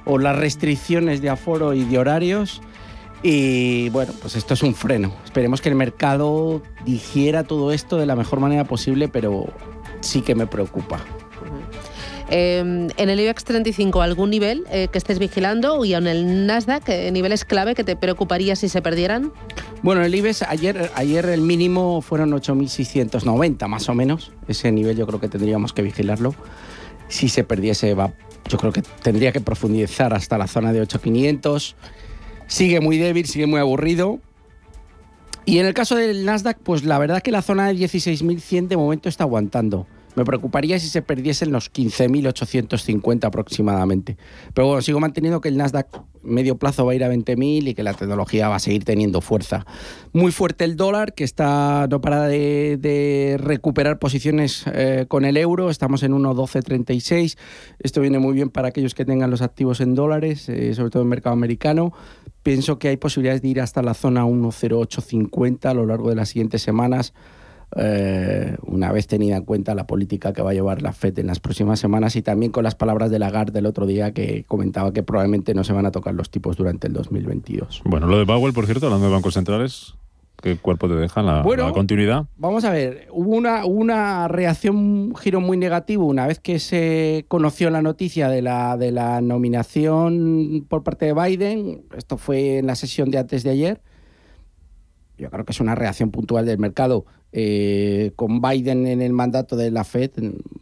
o 0.06 0.18
las 0.18 0.36
restricciones 0.36 1.22
de 1.22 1.30
aforo 1.30 1.74
y 1.74 1.86
de 1.86 1.98
horarios. 1.98 2.62
Y 3.24 3.90
bueno, 3.90 4.14
pues 4.20 4.36
esto 4.36 4.54
es 4.54 4.64
un 4.64 4.74
freno. 4.74 5.14
Esperemos 5.24 5.62
que 5.62 5.70
el 5.70 5.76
mercado 5.76 6.62
digiera 6.86 7.44
todo 7.44 7.72
esto 7.72 7.98
de 7.98 8.06
la 8.06 8.16
mejor 8.16 8.40
manera 8.40 8.64
posible, 8.66 9.08
pero 9.08 9.48
sí 10.02 10.22
que 10.22 10.36
me 10.36 10.48
preocupa. 10.48 11.00
Eh, 12.32 12.60
en 12.60 13.10
el 13.10 13.20
IBEX 13.20 13.44
35, 13.44 14.02
¿algún 14.02 14.30
nivel 14.30 14.64
eh, 14.72 14.88
que 14.92 14.98
estés 14.98 15.20
vigilando? 15.20 15.84
Y 15.84 15.94
en 15.94 16.08
el 16.08 16.48
Nasdaq, 16.48 16.88
niveles 17.12 17.46
clave 17.46 17.76
que 17.76 17.84
te 17.84 17.96
preocuparía 17.96 18.56
si 18.56 18.70
se 18.70 18.82
perdieran? 18.82 19.32
Bueno, 19.84 20.04
el 20.04 20.16
IBEX 20.16 20.44
ayer, 20.44 20.90
ayer 20.96 21.26
el 21.26 21.42
mínimo 21.42 22.02
fueron 22.02 22.32
8.690 22.32 23.68
más 23.68 23.90
o 23.90 23.94
menos. 23.94 24.32
Ese 24.48 24.72
nivel 24.72 24.96
yo 24.98 25.06
creo 25.06 25.20
que 25.20 25.28
tendríamos 25.28 25.74
que 25.74 25.82
vigilarlo. 25.82 26.34
Si 27.10 27.28
se 27.28 27.44
perdiese, 27.44 27.94
va, 27.94 28.14
yo 28.48 28.58
creo 28.58 28.72
que 28.72 28.82
tendría 28.82 29.32
que 29.32 29.42
profundizar 29.42 30.14
hasta 30.14 30.38
la 30.38 30.48
zona 30.48 30.72
de 30.72 30.82
8.500. 30.82 31.76
Sigue 32.48 32.80
muy 32.80 32.98
débil, 32.98 33.26
sigue 33.26 33.48
muy 33.48 33.60
aburrido. 33.60 34.20
Y 35.46 35.60
en 35.60 35.66
el 35.66 35.74
caso 35.74 35.96
del 35.96 36.26
Nasdaq, 36.26 36.60
pues 36.60 36.84
la 36.84 37.00
verdad 37.00 37.22
que 37.22 37.32
la 37.32 37.42
zona 37.42 37.68
de 37.68 37.74
16.100 37.74 38.68
de 38.68 38.78
momento 38.78 39.10
está 39.10 39.24
aguantando. 39.24 39.88
Me 40.16 40.26
preocuparía 40.26 40.80
si 40.80 40.88
se 40.88 41.02
perdiesen 41.02 41.52
los 41.52 41.72
15.850 41.72 43.26
aproximadamente. 43.26 44.18
Pero 44.54 44.68
bueno, 44.68 44.82
sigo 44.82 45.00
manteniendo 45.00 45.42
que 45.42 45.50
el 45.50 45.58
Nasdaq 45.58 45.88
medio 46.24 46.58
plazo 46.58 46.86
va 46.86 46.92
a 46.92 46.96
ir 46.96 47.04
a 47.04 47.10
20.000 47.10 47.70
y 47.70 47.74
que 47.74 47.84
la 47.84 47.94
tecnología 47.94 48.50
va 48.50 48.56
a 48.56 48.60
seguir 48.60 48.84
teniendo 48.84 49.22
fuerza. 49.22 49.66
Muy 50.14 50.32
fuerte 50.32 50.66
el 50.66 50.76
dólar, 50.76 51.14
que 51.14 51.24
está 51.24 51.88
no 51.90 52.02
para 52.02 52.28
de, 52.28 53.38
recuperar 53.40 54.00
posiciones 54.00 54.66
eh, 54.74 55.06
con 55.08 55.26
el 55.26 55.38
euro. 55.38 55.70
Estamos 55.70 56.04
en 56.04 56.14
1.1236. 56.14 57.38
Esto 57.80 58.02
viene 58.02 58.20
muy 58.20 58.34
bien 58.34 58.50
para 58.50 58.70
aquellos 58.70 58.94
que 58.94 59.06
tengan 59.06 59.32
los 59.32 59.42
activos 59.42 59.82
en 59.82 59.96
dólares, 59.96 60.50
eh, 60.50 60.74
sobre 60.74 60.90
todo 60.90 61.04
en 61.04 61.08
el 61.08 61.10
mercado 61.10 61.34
americano. 61.34 61.94
Pienso 62.44 62.80
que 62.80 62.90
hay 62.90 62.98
posibilidades 62.98 63.42
de 63.42 63.50
ir 63.50 63.62
hasta 63.62 63.82
la 63.82 63.94
zona 63.94 64.26
1.0850 64.26 65.66
a 65.66 65.74
lo 65.74 65.86
largo 65.86 66.10
de 66.10 66.16
las 66.16 66.30
siguientes 66.30 66.62
semanas. 66.62 67.14
Eh, 67.78 68.58
una 68.64 68.92
vez 68.92 69.08
tenida 69.08 69.38
en 69.38 69.46
cuenta 69.46 69.74
la 69.76 69.88
política 69.88 70.34
que 70.34 70.42
va 70.42 70.52
a 70.52 70.54
llevar 70.54 70.82
la 70.82 70.92
FED 70.92 71.20
en 71.20 71.28
las 71.28 71.40
próximas 71.40 71.80
semanas 71.80 72.18
y 72.18 72.22
también 72.22 72.52
con 72.52 72.66
las 72.66 72.76
palabras 72.76 73.10
de 73.12 73.20
Lagarde 73.20 73.54
del 73.54 73.66
otro 73.66 73.86
día 73.86 74.14
que 74.14 74.44
comentaba 74.46 74.92
que 74.92 75.04
probablemente 75.04 75.54
no 75.54 75.64
se 75.64 75.72
van 75.72 75.86
a 75.86 75.92
tocar 75.92 76.14
los 76.14 76.30
tipos 76.30 76.58
durante 76.58 76.88
el 76.88 76.94
2022. 76.94 77.82
Bueno, 77.86 78.08
lo 78.08 78.18
de 78.18 78.26
Powell, 78.26 78.54
por 78.54 78.66
cierto, 78.66 78.88
hablando 78.88 79.08
de 79.08 79.14
bancos 79.14 79.36
centrales, 79.36 79.96
¿qué 80.42 80.58
cuerpo 80.58 80.90
te 80.90 80.96
deja 80.96 81.22
la, 81.22 81.44
bueno, 81.44 81.68
la 81.68 81.72
continuidad? 81.72 82.26
Vamos 82.36 82.66
a 82.66 82.72
ver, 82.72 83.08
hubo 83.12 83.38
una, 83.38 83.64
una 83.64 84.28
reacción, 84.28 84.76
un 84.76 85.16
giro 85.16 85.40
muy 85.40 85.56
negativo 85.56 86.06
una 86.06 86.28
vez 86.28 86.40
que 86.40 86.60
se 86.60 87.24
conoció 87.30 87.70
la 87.70 87.82
noticia 87.82 88.28
de 88.28 88.42
la, 88.42 88.76
de 88.76 88.92
la 88.92 89.22
nominación 89.22 90.66
por 90.68 90.84
parte 90.84 91.06
de 91.06 91.14
Biden, 91.14 91.84
esto 91.96 92.18
fue 92.18 92.58
en 92.58 92.68
la 92.68 92.76
sesión 92.76 93.12
de 93.12 93.20
antes 93.20 93.44
de 93.44 93.52
ayer, 93.52 93.82
yo 95.18 95.30
creo 95.30 95.46
que 95.46 95.52
es 95.52 95.60
una 95.62 95.76
reacción 95.76 96.12
puntual 96.12 96.46
del 96.46 96.58
mercado. 96.58 97.06
Eh, 97.34 98.12
con 98.18 98.42
Biden 98.42 98.88
en 98.88 99.02
el 99.02 99.14
mandato 99.14 99.56
de 99.56 99.72
la 99.72 99.86
Fed, 99.86 100.12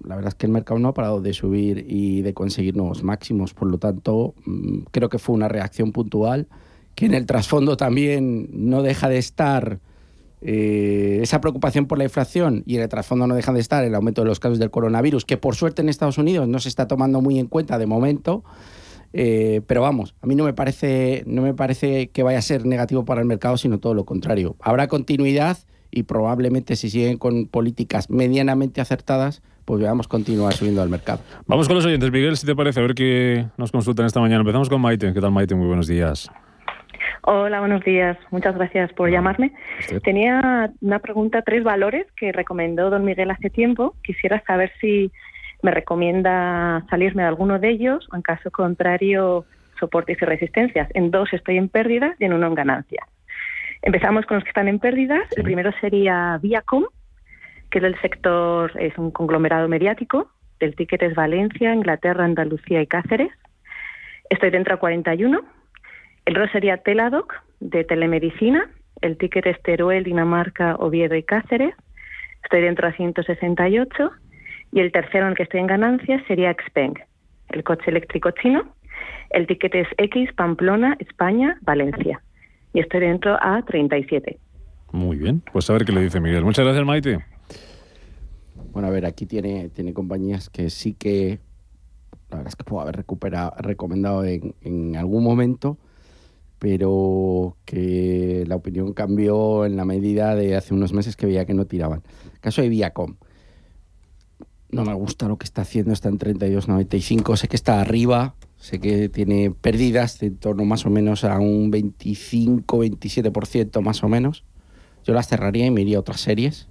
la 0.03 0.15
verdad 0.15 0.29
es 0.29 0.35
que 0.35 0.45
el 0.45 0.51
mercado 0.51 0.79
no 0.79 0.89
ha 0.89 0.93
parado 0.93 1.19
de 1.19 1.33
subir 1.33 1.85
y 1.87 2.21
de 2.21 2.33
conseguir 2.33 2.75
nuevos 2.75 3.03
máximos. 3.03 3.53
Por 3.53 3.69
lo 3.69 3.79
tanto, 3.79 4.35
mm, 4.45 4.79
creo 4.91 5.09
que 5.09 5.17
fue 5.17 5.35
una 5.35 5.47
reacción 5.47 5.91
puntual 5.91 6.47
que 6.95 7.05
en 7.05 7.13
el 7.13 7.25
trasfondo 7.25 7.77
también 7.77 8.49
no 8.51 8.83
deja 8.83 9.09
de 9.09 9.17
estar 9.17 9.79
eh, 10.41 11.19
esa 11.21 11.41
preocupación 11.41 11.85
por 11.85 11.97
la 11.97 12.05
inflación 12.05 12.63
y 12.65 12.75
en 12.75 12.81
el 12.81 12.89
trasfondo 12.89 13.27
no 13.27 13.35
deja 13.35 13.51
de 13.51 13.59
estar 13.59 13.83
el 13.83 13.93
aumento 13.95 14.21
de 14.21 14.27
los 14.27 14.39
casos 14.39 14.59
del 14.59 14.71
coronavirus, 14.71 15.25
que 15.25 15.37
por 15.37 15.55
suerte 15.55 15.81
en 15.81 15.89
Estados 15.89 16.17
Unidos 16.17 16.47
no 16.47 16.59
se 16.59 16.69
está 16.69 16.87
tomando 16.87 17.21
muy 17.21 17.39
en 17.39 17.47
cuenta 17.47 17.77
de 17.77 17.85
momento. 17.85 18.43
Eh, 19.11 19.61
pero 19.65 19.81
vamos, 19.81 20.13
a 20.21 20.27
mí 20.27 20.35
no 20.35 20.43
me 20.43 20.53
parece 20.53 21.23
no 21.25 21.41
me 21.41 21.55
parece 21.55 22.09
que 22.09 22.21
vaya 22.21 22.37
a 22.37 22.43
ser 22.43 22.67
negativo 22.67 23.05
para 23.05 23.21
el 23.21 23.27
mercado, 23.27 23.57
sino 23.57 23.79
todo 23.79 23.93
lo 23.93 24.05
contrario. 24.05 24.55
Habrá 24.59 24.87
continuidad 24.87 25.57
y 25.91 26.03
probablemente 26.03 26.75
si 26.75 26.89
siguen 26.89 27.17
con 27.17 27.47
políticas 27.47 28.09
medianamente 28.09 28.81
acertadas, 28.81 29.41
pues 29.65 29.81
veamos 29.81 30.07
continuar 30.07 30.53
subiendo 30.53 30.81
al 30.81 30.89
mercado. 30.89 31.19
Vamos 31.45 31.67
con 31.67 31.75
los 31.75 31.85
oyentes, 31.85 32.11
Miguel, 32.11 32.37
si 32.37 32.45
te 32.45 32.55
parece, 32.55 32.79
a 32.79 32.83
ver 32.83 32.95
qué 32.95 33.45
nos 33.57 33.71
consultan 33.71 34.05
esta 34.05 34.19
mañana. 34.19 34.41
Empezamos 34.41 34.69
con 34.69 34.81
Maite. 34.81 35.13
¿Qué 35.13 35.21
tal, 35.21 35.31
Maite? 35.31 35.55
Muy 35.55 35.67
buenos 35.67 35.87
días. 35.87 36.29
Hola, 37.21 37.59
buenos 37.59 37.83
días. 37.83 38.17
Muchas 38.31 38.55
gracias 38.55 38.91
por 38.93 39.11
llamarme. 39.11 39.53
¿Usted? 39.79 40.01
Tenía 40.01 40.71
una 40.81 40.99
pregunta, 40.99 41.41
tres 41.41 41.63
valores 41.63 42.07
que 42.15 42.31
recomendó 42.31 42.89
don 42.89 43.05
Miguel 43.05 43.29
hace 43.29 43.49
tiempo. 43.49 43.95
Quisiera 44.03 44.43
saber 44.45 44.71
si 44.81 45.11
me 45.61 45.71
recomienda 45.71 46.85
salirme 46.89 47.23
de 47.23 47.27
alguno 47.27 47.59
de 47.59 47.69
ellos 47.69 48.07
o 48.11 48.15
en 48.15 48.21
caso 48.21 48.49
contrario 48.51 49.45
soportes 49.79 50.17
y 50.21 50.25
resistencias. 50.25 50.89
En 50.93 51.11
dos 51.11 51.31
estoy 51.33 51.57
en 51.57 51.69
pérdidas 51.69 52.15
y 52.19 52.25
en 52.25 52.33
uno 52.33 52.47
en 52.47 52.55
ganancias. 52.55 53.05
Empezamos 53.81 54.25
con 54.25 54.35
los 54.35 54.43
que 54.43 54.49
están 54.49 54.67
en 54.67 54.79
pérdidas. 54.79 55.27
El 55.37 55.43
primero 55.43 55.71
sería 55.79 56.37
Viacom, 56.41 56.85
que 57.71 57.77
es 57.79 57.83
del 57.83 57.99
sector, 58.01 58.71
es 58.79 58.97
un 58.97 59.11
conglomerado 59.11 59.67
mediático. 59.67 60.31
El 60.59 60.75
ticket 60.75 61.01
es 61.03 61.15
Valencia, 61.15 61.73
Inglaterra, 61.73 62.25
Andalucía 62.25 62.81
y 62.81 62.87
Cáceres. 62.87 63.31
Estoy 64.29 64.49
dentro 64.49 64.75
a 64.75 64.77
41. 64.77 65.39
El 66.25 66.37
otro 66.37 66.51
sería 66.51 66.77
Teladoc, 66.77 67.33
de 67.59 67.83
telemedicina. 67.85 68.69
El 69.01 69.17
ticket 69.17 69.45
es 69.45 69.61
Teruel, 69.63 70.03
Dinamarca, 70.03 70.75
Oviedo 70.75 71.15
y 71.15 71.23
Cáceres. 71.23 71.73
Estoy 72.43 72.61
dentro 72.61 72.87
a 72.87 72.91
168. 72.91 74.11
Y 74.71 74.81
el 74.81 74.91
tercero 74.91 75.25
en 75.25 75.31
el 75.31 75.37
que 75.37 75.43
estoy 75.43 75.61
en 75.61 75.67
ganancias 75.67 76.21
sería 76.27 76.53
Xpeng, 76.53 76.93
el 77.49 77.63
coche 77.63 77.89
eléctrico 77.89 78.31
chino. 78.31 78.75
El 79.29 79.47
ticket 79.47 79.73
es 79.73 79.87
X, 79.97 80.31
Pamplona, 80.33 80.97
España, 80.99 81.57
Valencia. 81.61 82.21
Y 82.73 82.79
estoy 82.79 83.01
dentro 83.01 83.37
a 83.41 83.61
37. 83.63 84.39
Muy 84.91 85.17
bien, 85.17 85.43
pues 85.51 85.69
a 85.69 85.73
ver 85.73 85.85
qué 85.85 85.91
le 85.91 86.01
dice 86.01 86.19
Miguel. 86.19 86.43
Muchas 86.43 86.65
gracias, 86.65 86.85
Maite. 86.85 87.19
Bueno, 88.71 88.87
a 88.87 88.91
ver, 88.91 89.05
aquí 89.05 89.25
tiene, 89.25 89.69
tiene 89.69 89.93
compañías 89.93 90.49
que 90.49 90.69
sí 90.69 90.93
que, 90.93 91.39
la 92.29 92.37
verdad 92.37 92.49
es 92.49 92.55
que 92.55 92.63
puedo 92.63 92.81
haber 92.81 92.95
recuperado, 92.95 93.53
recomendado 93.57 94.23
en, 94.25 94.55
en 94.61 94.95
algún 94.95 95.23
momento, 95.23 95.77
pero 96.59 97.55
que 97.65 98.43
la 98.45 98.57
opinión 98.57 98.93
cambió 98.93 99.65
en 99.65 99.75
la 99.75 99.85
medida 99.85 100.35
de 100.35 100.55
hace 100.55 100.73
unos 100.73 100.93
meses 100.93 101.15
que 101.15 101.25
veía 101.25 101.45
que 101.45 101.53
no 101.53 101.65
tiraban. 101.65 102.03
caso 102.41 102.61
de 102.61 102.69
Viacom. 102.69 103.15
No 104.71 104.83
me 104.83 104.93
gusta 104.93 105.27
lo 105.27 105.37
que 105.37 105.45
está 105.45 105.63
haciendo, 105.63 105.93
está 105.93 106.09
en 106.09 106.19
32.95, 106.19 107.37
sé 107.37 107.47
que 107.47 107.55
está 107.55 107.81
arriba, 107.81 108.35
sé 108.59 108.79
que 108.79 109.09
tiene 109.09 109.51
pérdidas 109.51 110.19
de 110.19 110.27
en 110.27 110.35
torno 110.35 110.65
más 110.65 110.85
o 110.85 110.89
menos 110.89 111.23
a 111.23 111.39
un 111.39 111.71
25-27% 111.71 113.81
más 113.81 114.03
o 114.03 114.09
menos. 114.09 114.43
Yo 115.05 115.13
las 115.13 115.27
cerraría 115.27 115.65
y 115.65 115.71
me 115.71 115.81
iría 115.81 115.97
a 115.97 116.01
otras 116.01 116.21
series. 116.21 116.67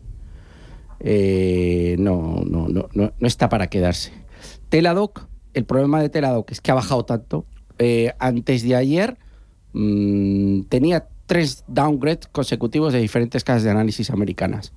Eh, 1.00 1.96
no, 1.98 2.42
no, 2.46 2.68
no, 2.68 2.88
no, 2.92 3.12
está 3.26 3.48
para 3.48 3.68
quedarse. 3.68 4.12
Teladoc, 4.68 5.26
el 5.54 5.64
problema 5.64 6.02
de 6.02 6.10
Teladoc 6.10 6.52
es 6.52 6.60
que 6.60 6.70
ha 6.70 6.74
bajado 6.74 7.04
tanto. 7.04 7.46
Eh, 7.78 8.12
antes 8.18 8.62
de 8.64 8.76
ayer 8.76 9.16
mmm, 9.72 10.60
tenía 10.68 11.08
tres 11.26 11.64
downgrades 11.68 12.28
consecutivos 12.28 12.92
de 12.92 13.00
diferentes 13.00 13.44
casas 13.44 13.62
de 13.62 13.70
análisis 13.70 14.10
americanas. 14.10 14.74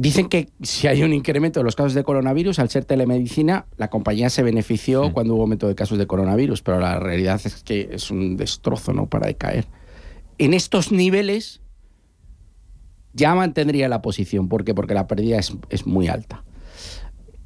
Dicen 0.00 0.30
que 0.30 0.48
si 0.62 0.86
hay 0.86 1.02
un 1.02 1.12
incremento 1.12 1.60
de 1.60 1.64
los 1.64 1.76
casos 1.76 1.92
de 1.92 2.04
coronavirus, 2.04 2.58
al 2.58 2.70
ser 2.70 2.86
telemedicina, 2.86 3.66
la 3.76 3.90
compañía 3.90 4.30
se 4.30 4.42
benefició 4.42 5.12
cuando 5.12 5.34
hubo 5.34 5.42
aumento 5.42 5.68
de 5.68 5.74
casos 5.74 5.98
de 5.98 6.06
coronavirus, 6.06 6.62
pero 6.62 6.80
la 6.80 6.98
realidad 6.98 7.38
es 7.44 7.62
que 7.62 7.90
es 7.92 8.10
un 8.10 8.38
destrozo, 8.38 8.94
no 8.94 9.08
para 9.08 9.26
de 9.26 9.36
caer. 9.36 9.66
En 10.38 10.54
estos 10.54 10.90
niveles 10.90 11.60
ya 13.12 13.34
mantendría 13.34 13.90
la 13.90 14.00
posición. 14.00 14.48
¿Por 14.48 14.64
qué? 14.64 14.74
Porque 14.74 14.94
la 14.94 15.06
pérdida 15.06 15.38
es, 15.38 15.54
es 15.68 15.86
muy 15.86 16.08
alta. 16.08 16.44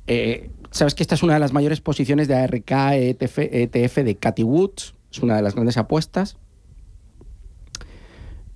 Eh, 0.06 0.52
Sabes 0.70 0.94
que 0.94 1.02
esta 1.04 1.16
es 1.16 1.22
una 1.22 1.34
de 1.34 1.40
las 1.40 1.52
mayores 1.52 1.80
posiciones 1.80 2.26
de 2.26 2.34
ARK 2.34 2.70
ETF, 2.70 3.38
ETF 3.38 3.96
de 3.98 4.16
Cathy 4.16 4.42
Woods, 4.44 4.94
es 5.12 5.20
una 5.20 5.34
de 5.36 5.42
las 5.42 5.54
grandes 5.54 5.76
apuestas 5.76 6.36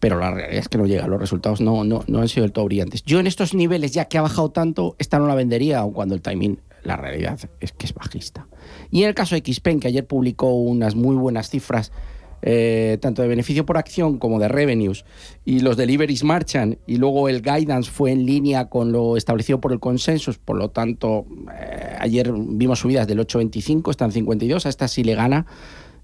pero 0.01 0.19
la 0.19 0.31
realidad 0.31 0.61
es 0.61 0.69
que 0.69 0.79
no 0.79 0.87
llega, 0.87 1.07
los 1.07 1.21
resultados 1.21 1.61
no, 1.61 1.85
no, 1.85 2.05
no 2.07 2.21
han 2.21 2.29
sido 2.29 2.43
del 2.43 2.53
todo 2.53 2.67
brillantes. 2.67 3.03
Yo 3.03 3.21
en 3.21 3.27
estos 3.27 3.55
niveles, 3.55 3.93
ya 3.93 4.07
que 4.07 4.19
ha 4.19 4.23
bajado 4.23 4.51
tanto, 4.51 4.97
esta 4.99 5.19
no 5.19 5.27
la 5.27 5.35
vendería, 5.35 5.81
aun 5.81 5.93
cuando 5.93 6.15
el 6.15 6.23
timing, 6.23 6.61
la 6.85 6.97
realidad 6.97 7.39
es 7.61 7.73
que 7.73 7.87
es 7.87 7.95
bajista. 7.95 8.47
Y 8.91 9.03
en 9.03 9.09
el 9.09 9.15
caso 9.15 9.35
de 9.35 9.43
Xpen, 9.53 9.81
que 9.81 9.89
ayer 9.89 10.07
publicó 10.07 10.53
unas 10.55 10.95
muy 10.95 11.17
buenas 11.17 11.51
cifras, 11.51 11.93
eh, 12.41 12.99
tanto 13.01 13.23
de 13.23 13.29
beneficio 13.29 13.67
por 13.67 13.79
acción 13.79 14.19
como 14.19 14.39
de 14.39 14.47
revenues, 14.47 15.05
y 15.45 15.61
los 15.61 15.77
deliveries 15.77 16.23
marchan, 16.23 16.79
y 16.87 16.97
luego 16.97 17.29
el 17.29 17.43
guidance 17.43 17.91
fue 17.91 18.13
en 18.13 18.25
línea 18.25 18.69
con 18.69 18.93
lo 18.93 19.17
establecido 19.17 19.61
por 19.61 19.73
el 19.73 19.81
consensus, 19.81 20.39
por 20.39 20.57
lo 20.57 20.71
tanto, 20.71 21.27
eh, 21.61 21.97
ayer 21.99 22.33
vimos 22.33 22.79
subidas 22.79 23.09
del 23.09 23.19
8,25, 23.19 23.91
están 23.91 24.13
52, 24.13 24.67
a 24.67 24.69
esta 24.69 24.87
sí 24.87 25.03
le 25.03 25.17
gana, 25.17 25.47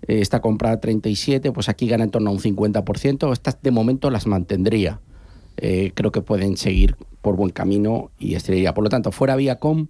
eh, 0.03 0.21
está 0.21 0.41
comprada 0.41 0.75
a 0.75 0.81
37, 0.81 1.53
pues 1.53 1.69
aquí 1.69 1.87
gana 1.87 2.05
en 2.05 2.11
torno 2.11 2.31
a 2.31 2.33
un 2.33 2.41
50%. 2.41 3.33
Estas 3.33 3.61
de 3.63 3.71
momento 3.71 4.11
las 4.11 4.27
mantendría. 4.27 5.01
Eh, 5.57 5.93
creo 5.95 6.11
que 6.11 6.21
pueden 6.21 6.57
seguir 6.57 6.97
por 7.23 7.37
buen 7.37 7.51
camino 7.51 8.11
y 8.19 8.35
estrella. 8.35 8.75
Por 8.75 8.85
lo 8.85 8.91
tanto, 8.91 9.13
fuera 9.13 9.37
Viacom, 9.37 9.89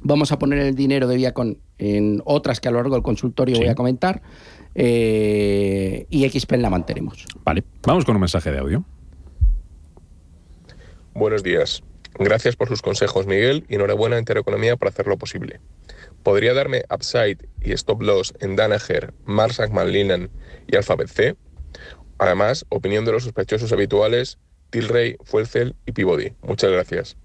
vamos 0.00 0.32
a 0.32 0.38
poner 0.38 0.60
el 0.60 0.74
dinero 0.74 1.08
de 1.08 1.16
Viacom 1.16 1.54
en 1.78 2.22
otras 2.24 2.60
que 2.60 2.68
a 2.68 2.70
lo 2.70 2.78
largo 2.78 2.94
del 2.94 3.02
consultorio 3.02 3.58
voy 3.58 3.68
a 3.68 3.74
comentar 3.74 4.22
eh, 4.74 6.06
y 6.08 6.28
XPEN 6.28 6.62
la 6.62 6.70
mantenemos. 6.70 7.26
Vale, 7.44 7.64
vamos 7.82 8.04
con 8.04 8.14
un 8.16 8.20
mensaje 8.20 8.50
de 8.50 8.58
audio. 8.58 8.84
Buenos 11.14 11.42
días. 11.42 11.82
Gracias 12.18 12.56
por 12.56 12.68
sus 12.68 12.82
consejos, 12.82 13.26
Miguel, 13.26 13.64
y 13.68 13.74
enhorabuena 13.74 14.16
a 14.16 14.18
Intereconomía 14.18 14.76
por 14.76 14.88
hacerlo 14.88 15.16
posible. 15.16 15.60
¿Podría 16.26 16.54
darme 16.54 16.82
upside 16.92 17.38
y 17.62 17.70
stop 17.70 18.02
loss 18.02 18.34
en 18.40 18.56
Danaher, 18.56 19.14
Mars 19.26 19.60
Macmillan 19.70 20.28
y 20.66 20.74
Alphabet 20.74 21.06
C? 21.06 21.36
Además, 22.18 22.66
opinión 22.68 23.04
de 23.04 23.12
los 23.12 23.22
sospechosos 23.22 23.70
habituales, 23.72 24.40
Tilray, 24.70 25.18
Fuelcel 25.22 25.76
y 25.86 25.92
Peabody. 25.92 26.32
Muchas 26.42 26.72
gracias. 26.72 27.16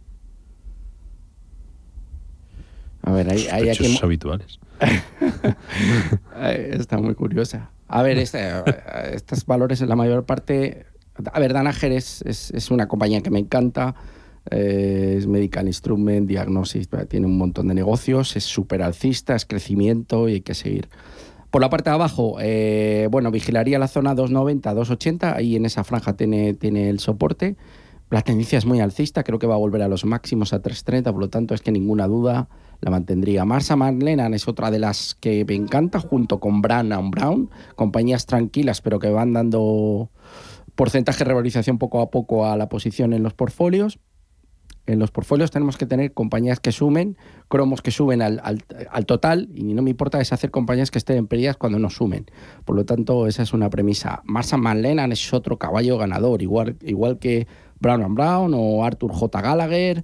A 3.02 3.12
ver, 3.14 3.32
hay, 3.32 3.48
hay 3.48 3.70
aquí... 3.70 4.00
Habituales. 4.00 4.60
Está 6.40 7.00
muy 7.00 7.16
curiosa. 7.16 7.72
A 7.88 8.04
ver, 8.04 8.20
este, 8.20 8.52
estos 9.14 9.48
valores 9.48 9.82
en 9.82 9.90
la 9.90 9.96
mayor 9.96 10.28
parte... 10.28 10.86
A 11.34 11.40
ver, 11.40 11.54
Danaher 11.54 11.92
es, 11.92 12.22
es, 12.22 12.52
es 12.52 12.70
una 12.70 12.88
compañía 12.88 13.22
que 13.22 13.32
me 13.32 13.40
encanta. 13.40 13.96
Eh, 14.50 15.16
es 15.18 15.28
Medical 15.28 15.68
Instrument, 15.68 16.28
Diagnosis, 16.28 16.90
tiene 17.08 17.28
un 17.28 17.38
montón 17.38 17.68
de 17.68 17.74
negocios, 17.74 18.36
es 18.36 18.44
súper 18.44 18.82
alcista, 18.82 19.36
es 19.36 19.46
crecimiento 19.46 20.28
y 20.28 20.34
hay 20.34 20.42
que 20.42 20.54
seguir. 20.54 20.90
Por 21.52 21.62
la 21.62 21.70
parte 21.70 21.90
de 21.90 21.96
abajo, 21.96 22.38
eh, 22.40 23.08
bueno, 23.12 23.30
vigilaría 23.30 23.78
la 23.78 23.88
zona 23.88 24.16
290, 24.16 24.74
280, 24.74 25.36
ahí 25.36 25.56
en 25.58 25.66
esa 25.66 25.84
franja 25.84 26.14
tiene, 26.16 26.54
tiene 26.54 26.90
el 26.90 27.00
soporte. 27.00 27.58
La 28.10 28.22
tendencia 28.22 28.58
es 28.58 28.66
muy 28.66 28.80
alcista, 28.80 29.24
creo 29.24 29.38
que 29.38 29.48
va 29.48 29.56
a 29.56 29.58
volver 29.58 29.82
a 29.82 29.88
los 29.88 30.06
máximos 30.06 30.54
a 30.54 30.62
330, 30.62 31.12
por 31.12 31.22
lo 31.22 31.30
tanto 31.30 31.54
es 31.54 31.62
que 31.62 31.72
ninguna 31.72 32.08
duda 32.08 32.50
la 32.82 32.90
mantendría. 32.92 33.46
Marsa 33.46 33.76
McLennan 33.76 34.34
es 34.34 34.48
otra 34.48 34.72
de 34.72 34.80
las 34.80 35.16
que 35.16 35.46
me 35.46 35.56
encanta, 35.56 36.00
junto 36.00 36.40
con 36.40 36.62
Brown 36.62 37.12
Brown, 37.12 37.50
compañías 37.76 38.26
tranquilas 38.26 38.82
pero 38.82 39.00
que 39.00 39.10
van 39.10 39.34
dando 39.34 40.10
porcentaje 40.76 41.20
de 41.20 41.26
revalorización 41.26 41.78
poco 41.78 42.02
a 42.02 42.10
poco 42.10 42.46
a 42.46 42.58
la 42.58 42.70
posición 42.70 43.14
en 43.14 43.24
los 43.24 43.34
portfolios. 43.34 44.00
En 44.88 44.98
los 45.00 45.12
portfolios 45.12 45.52
tenemos 45.52 45.78
que 45.78 45.86
tener 45.86 46.12
compañías 46.14 46.60
que 46.60 46.72
sumen, 46.72 47.16
cromos 47.50 47.82
que 47.82 47.92
suben 47.92 48.22
al, 48.22 48.42
al- 48.44 48.64
al 48.90 49.06
total, 49.06 49.48
y 49.54 49.64
no 49.74 49.82
me 49.84 49.92
importa 49.92 50.18
deshacer 50.18 50.50
compañías 50.52 50.90
que 50.92 50.98
estén 50.98 51.18
en 51.18 51.28
pérdidas 51.28 51.56
cuando 51.58 51.78
no 51.80 51.90
sumen. 51.90 52.26
Por 52.66 52.76
lo 52.76 52.84
tanto, 52.84 53.28
esa 53.28 53.44
es 53.44 53.54
una 53.54 53.70
premisa. 53.70 54.22
Marsa 54.26 54.58
McLennan 54.58 55.12
es 55.12 55.34
otro 55.34 55.58
caballo 55.58 55.98
ganador, 55.98 56.42
igual, 56.42 56.78
igual 56.84 57.20
que 57.20 57.48
Brown 57.80 58.16
Brown 58.16 58.54
o 58.56 58.84
Arthur 58.84 59.12
J. 59.12 59.42
Gallagher. 59.42 60.04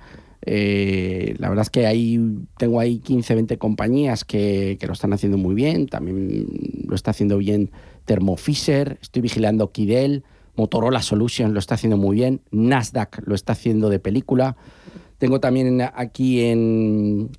Eh, 0.49 1.36
la 1.39 1.49
verdad 1.49 1.63
es 1.63 1.69
que 1.69 1.86
ahí 1.88 2.19
tengo 2.57 2.80
ahí 2.80 2.99
15, 2.99 3.34
20 3.36 3.57
compañías 3.57 4.23
que, 4.23 4.78
que 4.80 4.88
lo 4.88 4.93
están 4.93 5.11
haciendo 5.13 5.38
muy 5.38 5.55
bien. 5.55 5.88
También 5.88 6.47
lo 6.88 6.95
está 6.95 7.11
haciendo 7.11 7.38
bien 7.38 7.71
Thermo 8.05 8.38
Fisher. 8.38 8.97
Estoy 9.01 9.21
vigilando 9.23 9.71
Kidel. 9.71 10.23
Motorola 10.58 11.01
Solutions 11.01 11.53
lo 11.53 11.60
está 11.60 11.76
haciendo 11.76 11.97
muy 11.97 12.16
bien. 12.16 12.41
Nasdaq 12.51 13.22
lo 13.26 13.36
está 13.36 13.53
haciendo 13.53 13.89
de 13.89 13.99
película. 13.99 14.58
Tengo 15.18 15.39
también 15.39 15.82
aquí 15.95 16.41
en 16.43 17.30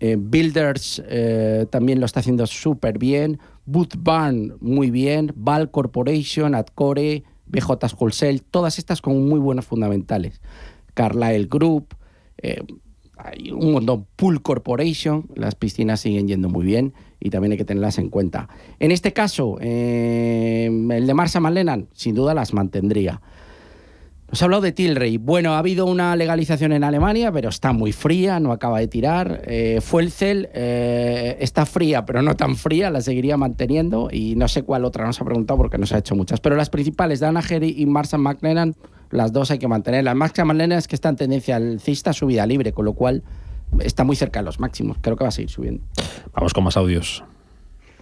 Builders, 0.00 1.02
eh, 1.08 1.66
también 1.70 2.00
lo 2.00 2.06
está 2.06 2.20
haciendo 2.20 2.46
súper 2.46 2.98
bien. 2.98 3.38
Boot 3.64 3.94
Barn, 3.98 4.56
muy 4.60 4.90
bien. 4.90 5.32
Val 5.34 5.70
Corporation, 5.70 6.54
Adcore, 6.54 7.24
BJ 7.46 7.94
Wholesale, 7.98 8.40
todas 8.50 8.78
estas 8.78 9.00
con 9.00 9.26
muy 9.26 9.40
buenos 9.40 9.64
fundamentales. 9.64 10.40
Carlyle 10.92 11.46
Group, 11.46 11.94
eh, 12.38 12.62
hay 13.16 13.50
un 13.50 13.72
montón. 13.72 14.06
Pool 14.16 14.42
Corporation, 14.42 15.26
las 15.34 15.54
piscinas 15.54 16.00
siguen 16.00 16.28
yendo 16.28 16.48
muy 16.48 16.64
bien 16.64 16.92
y 17.24 17.30
también 17.30 17.52
hay 17.52 17.58
que 17.58 17.64
tenerlas 17.64 17.98
en 17.98 18.10
cuenta. 18.10 18.48
En 18.78 18.92
este 18.92 19.14
caso, 19.14 19.56
eh, 19.60 20.66
el 20.66 21.06
de 21.06 21.14
Marsa 21.14 21.40
Lennon, 21.40 21.88
sin 21.94 22.14
duda 22.14 22.34
las 22.34 22.52
mantendría. 22.52 23.20
Nos 24.28 24.42
ha 24.42 24.44
hablado 24.44 24.62
de 24.62 24.72
Tilray. 24.72 25.16
Bueno, 25.16 25.54
ha 25.54 25.58
habido 25.58 25.86
una 25.86 26.14
legalización 26.16 26.72
en 26.72 26.84
Alemania, 26.84 27.32
pero 27.32 27.48
está 27.48 27.72
muy 27.72 27.92
fría, 27.92 28.40
no 28.40 28.52
acaba 28.52 28.78
de 28.78 28.88
tirar. 28.88 29.42
Eh, 29.46 29.80
eh, 30.20 31.36
está 31.40 31.64
fría, 31.64 32.04
pero 32.04 32.20
no 32.20 32.36
tan 32.36 32.56
fría, 32.56 32.90
la 32.90 33.00
seguiría 33.00 33.38
manteniendo. 33.38 34.10
Y 34.12 34.34
no 34.36 34.46
sé 34.48 34.62
cuál 34.62 34.84
otra 34.84 35.06
nos 35.06 35.18
ha 35.18 35.24
preguntado 35.24 35.56
porque 35.56 35.78
nos 35.78 35.92
ha 35.92 35.98
hecho 35.98 36.14
muchas. 36.16 36.40
Pero 36.40 36.56
las 36.56 36.68
principales, 36.68 37.20
Danaher 37.20 37.62
y 37.62 37.86
Marsa 37.86 38.18
McLennan, 38.18 38.74
las 39.10 39.32
dos 39.32 39.50
hay 39.50 39.58
que 39.58 39.68
mantenerlas. 39.68 40.14
Marsa 40.14 40.44
McLennan 40.44 40.78
es 40.78 40.88
que 40.88 40.96
está 40.96 41.08
en 41.08 41.16
tendencia 41.16 41.56
alcista, 41.56 42.12
subida 42.12 42.44
libre, 42.44 42.72
con 42.72 42.84
lo 42.84 42.92
cual 42.92 43.22
está 43.80 44.04
muy 44.04 44.16
cerca 44.16 44.40
de 44.40 44.44
los 44.44 44.60
máximos. 44.60 44.98
Creo 45.00 45.16
que 45.16 45.24
va 45.24 45.28
a 45.28 45.32
seguir 45.32 45.50
subiendo. 45.50 45.82
Vamos 46.32 46.52
con 46.52 46.64
más 46.64 46.76
audios. 46.76 47.24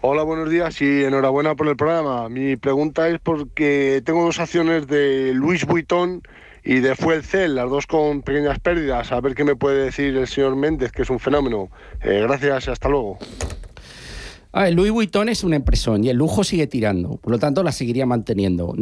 Hola, 0.01 0.25
buenos 0.25 0.51
días 0.51 0.83
y 0.83 1.05
enhorabuena 1.05 1.55
por 1.55 1.68
el 1.68 1.77
programa. 1.77 2.29
Mi 2.29 2.57
pregunta 2.57 3.09
es 3.09 3.20
porque 3.20 4.03
tengo 4.05 4.25
dos 4.25 4.41
acciones 4.41 4.89
de 4.89 5.33
Luis 5.33 5.64
Vuitton 5.64 6.23
y 6.64 6.81
de 6.81 6.97
Fuelcel, 6.97 7.55
las 7.55 7.70
dos 7.70 7.87
con 7.87 8.23
pequeñas 8.23 8.59
pérdidas. 8.59 9.12
A 9.12 9.20
ver 9.20 9.35
qué 9.35 9.45
me 9.45 9.55
puede 9.55 9.85
decir 9.85 10.16
el 10.16 10.27
señor 10.27 10.57
Méndez, 10.57 10.91
que 10.91 11.03
es 11.03 11.11
un 11.11 11.20
fenómeno. 11.20 11.68
Eh, 12.03 12.20
gracias, 12.23 12.68
hasta 12.68 12.89
luego. 12.89 13.18
A 14.55 14.65
ver, 14.65 14.75
Louis 14.75 14.93
Vuitton 14.93 15.31
es 15.31 15.45
una 15.45 15.57
impresión 15.57 16.05
y 16.05 16.11
el 16.11 16.19
lujo 16.19 16.45
sigue 16.45 16.67
tirando, 16.67 17.17
por 17.17 17.33
lo 17.33 17.39
tanto 17.39 17.63
la 17.63 17.73
seguiría 17.73 18.05
manteniendo. 18.05 18.75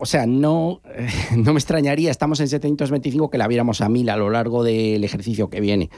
O 0.00 0.06
sea, 0.06 0.26
no, 0.26 0.80
no 1.36 1.52
me 1.52 1.58
extrañaría, 1.58 2.10
estamos 2.10 2.40
en 2.40 2.48
725, 2.48 3.28
que 3.28 3.36
la 3.36 3.48
viéramos 3.48 3.82
a 3.82 3.90
mil 3.90 4.08
a 4.08 4.16
lo 4.16 4.30
largo 4.30 4.64
del 4.64 5.04
ejercicio 5.04 5.50
que 5.50 5.60
viene. 5.60 5.90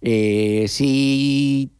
Eh, 0.00 0.66
si 0.68 1.72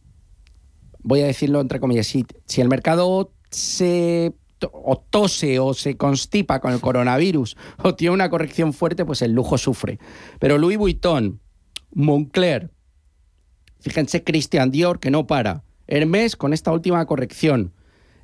voy 1.03 1.21
a 1.21 1.27
decirlo 1.27 1.61
entre 1.61 1.79
comillas, 1.79 2.09
si, 2.09 2.27
si 2.47 2.61
el 2.61 2.69
mercado 2.69 3.33
se 3.51 4.35
o 4.73 4.97
tose 4.97 5.61
o 5.61 5.75
se 5.75 5.97
constipa 5.97 6.61
con 6.61 6.73
el 6.73 6.81
coronavirus 6.81 7.57
o 7.85 7.95
tiene 7.95 8.15
una 8.15 8.29
corrección 8.29 8.73
fuerte, 8.73 9.05
pues 9.05 9.23
el 9.23 9.33
lujo 9.33 9.57
sufre. 9.57 10.01
Pero 10.41 10.59
Louis 10.59 10.79
Vuitton, 10.79 11.41
Moncler, 11.93 12.73
fíjense 13.79 14.25
Christian 14.25 14.73
Dior 14.73 14.99
que 14.99 15.13
no 15.13 15.29
para, 15.29 15.63
Hermes 15.87 16.37
con 16.37 16.53
esta 16.53 16.73
última 16.73 17.05
corrección, 17.07 17.73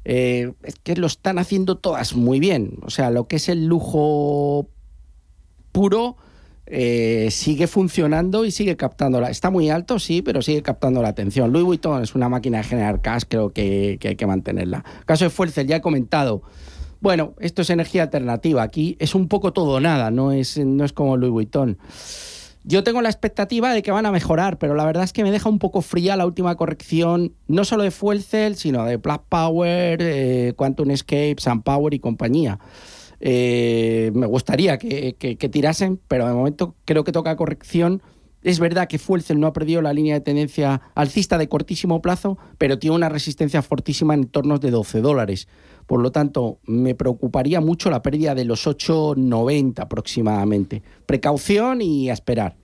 eh, 0.04 0.52
es 0.62 0.74
que 0.82 0.96
lo 0.96 1.06
están 1.06 1.38
haciendo 1.38 1.78
todas 1.78 2.14
muy 2.14 2.40
bien. 2.40 2.78
O 2.82 2.90
sea, 2.90 3.10
lo 3.10 3.28
que 3.28 3.36
es 3.36 3.48
el 3.48 3.66
lujo 3.66 4.68
puro 5.70 6.16
eh, 6.66 7.28
sigue 7.30 7.66
funcionando 7.66 8.44
y 8.44 8.50
sigue 8.50 8.76
captándola. 8.76 9.30
Está 9.30 9.50
muy 9.50 9.70
alto, 9.70 9.98
sí, 9.98 10.22
pero 10.22 10.42
sigue 10.42 10.62
captando 10.62 11.02
la 11.02 11.08
atención. 11.08 11.52
Louis 11.52 11.64
Vuitton 11.64 12.02
es 12.02 12.14
una 12.14 12.28
máquina 12.28 12.58
de 12.58 12.64
generar 12.64 13.00
cash, 13.00 13.24
creo 13.28 13.50
que, 13.52 13.98
hay 14.02 14.16
que 14.16 14.26
mantenerla. 14.26 14.84
Caso 15.04 15.24
de 15.24 15.30
Fuerza, 15.30 15.62
ya 15.62 15.76
he 15.76 15.80
comentado. 15.80 16.42
Bueno, 17.00 17.34
esto 17.40 17.62
es 17.62 17.70
energía 17.70 18.04
alternativa. 18.04 18.62
Aquí 18.62 18.96
es 19.00 19.14
un 19.14 19.28
poco 19.28 19.52
todo 19.52 19.80
nada, 19.80 20.10
no 20.10 20.30
es, 20.30 20.56
no 20.58 20.84
es 20.84 20.92
como 20.92 21.16
Louis 21.16 21.32
Vuitton. 21.32 21.78
Yo 22.64 22.84
tengo 22.84 23.02
la 23.02 23.08
expectativa 23.08 23.72
de 23.72 23.82
que 23.82 23.90
van 23.90 24.06
a 24.06 24.12
mejorar, 24.12 24.58
pero 24.58 24.74
la 24.74 24.84
verdad 24.84 25.02
es 25.02 25.12
que 25.12 25.24
me 25.24 25.32
deja 25.32 25.48
un 25.48 25.58
poco 25.58 25.82
fría 25.82 26.16
la 26.16 26.26
última 26.26 26.54
corrección, 26.54 27.34
no 27.48 27.64
solo 27.64 27.82
de 27.82 27.90
Fuel 27.90 28.22
Cell, 28.22 28.54
sino 28.54 28.84
de 28.84 28.98
Black 28.98 29.22
Power, 29.28 29.98
eh, 30.00 30.52
Quantum 30.56 30.92
Escape, 30.92 31.36
Power 31.64 31.92
y 31.92 31.98
compañía. 31.98 32.60
Eh, 33.24 34.10
me 34.14 34.26
gustaría 34.26 34.78
que, 34.78 35.48
tirasen, 35.50 36.00
pero 36.08 36.26
de 36.26 36.34
momento 36.34 36.74
creo 36.84 37.04
que 37.04 37.12
toca 37.12 37.36
corrección. 37.36 38.02
Es 38.42 38.58
verdad 38.58 38.88
que 38.88 38.98
Fuelcel 38.98 39.38
no 39.38 39.46
ha 39.46 39.52
perdido 39.52 39.82
la 39.82 39.92
línea 39.92 40.14
de 40.14 40.20
tendencia 40.20 40.82
alcista 40.96 41.38
de 41.38 41.48
cortísimo 41.48 42.02
plazo, 42.02 42.38
pero 42.58 42.80
tiene 42.80 42.96
una 42.96 43.08
resistencia 43.08 43.62
fortísima 43.62 44.14
en 44.14 44.26
torno 44.26 44.58
de 44.58 44.72
12 44.72 45.00
dólares. 45.00 45.46
Por 45.86 46.00
lo 46.00 46.12
tanto, 46.12 46.58
me 46.66 46.94
preocuparía 46.94 47.60
mucho 47.60 47.90
la 47.90 48.02
pérdida 48.02 48.34
de 48.34 48.44
los 48.44 48.66
8,90 48.66 49.80
aproximadamente. 49.80 50.82
Precaución 51.06 51.82
y 51.82 52.10
a 52.10 52.12
esperar. 52.12 52.56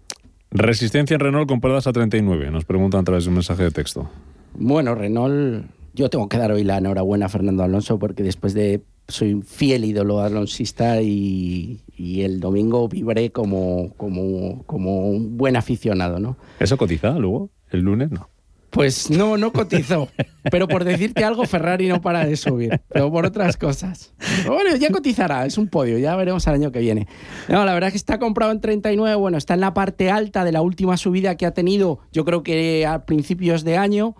Resistencia 0.50 1.14
en 1.14 1.20
Renault 1.20 1.48
compradas 1.48 1.86
a 1.86 1.92
39, 1.92 2.50
nos 2.50 2.64
preguntan 2.64 3.02
a 3.02 3.04
través 3.04 3.24
de 3.24 3.28
un 3.28 3.34
mensaje 3.34 3.64
de 3.64 3.70
texto. 3.70 4.08
Bueno, 4.54 4.94
Renault, 4.94 5.66
yo 5.94 6.08
tengo 6.08 6.28
que 6.28 6.38
dar 6.38 6.52
hoy 6.52 6.64
la 6.64 6.78
enhorabuena 6.78 7.26
a 7.26 7.28
Fernando 7.28 7.62
Alonso 7.62 7.98
porque 7.98 8.22
después 8.22 8.54
de 8.54 8.82
soy 9.08 9.32
un 9.34 9.42
fiel 9.42 9.84
ídolo 9.84 10.20
alonsista 10.20 11.00
y, 11.00 11.80
y 11.96 12.22
el 12.22 12.40
domingo 12.40 12.88
vibré 12.88 13.30
como, 13.30 13.92
como, 13.96 14.62
como 14.64 15.08
un 15.08 15.36
buen 15.36 15.56
aficionado, 15.56 16.18
¿no? 16.18 16.36
¿Eso 16.60 16.76
cotiza 16.76 17.18
luego? 17.18 17.50
¿El 17.70 17.80
lunes 17.80 18.10
no? 18.10 18.28
Pues 18.70 19.10
no, 19.10 19.36
no 19.36 19.52
cotizó. 19.52 20.08
Pero 20.50 20.68
por 20.68 20.84
decirte 20.84 21.24
algo, 21.24 21.44
Ferrari 21.46 21.88
no 21.88 22.00
para 22.00 22.24
de 22.24 22.36
subir. 22.36 22.80
Pero 22.88 23.10
por 23.10 23.26
otras 23.26 23.56
cosas. 23.56 24.12
bueno, 24.46 24.76
ya 24.76 24.90
cotizará, 24.90 25.46
es 25.46 25.58
un 25.58 25.68
podio, 25.68 25.98
ya 25.98 26.14
veremos 26.16 26.46
al 26.48 26.54
año 26.54 26.72
que 26.72 26.80
viene. 26.80 27.06
No, 27.48 27.64
la 27.64 27.74
verdad 27.74 27.88
es 27.88 27.92
que 27.92 27.98
está 27.98 28.18
comprado 28.18 28.52
en 28.52 28.60
39, 28.60 29.16
bueno, 29.16 29.38
está 29.38 29.54
en 29.54 29.60
la 29.60 29.74
parte 29.74 30.10
alta 30.10 30.44
de 30.44 30.52
la 30.52 30.62
última 30.62 30.96
subida 30.96 31.36
que 31.36 31.46
ha 31.46 31.52
tenido, 31.52 32.00
yo 32.12 32.24
creo 32.24 32.42
que 32.42 32.86
a 32.86 33.04
principios 33.04 33.64
de 33.64 33.76
año 33.76 34.14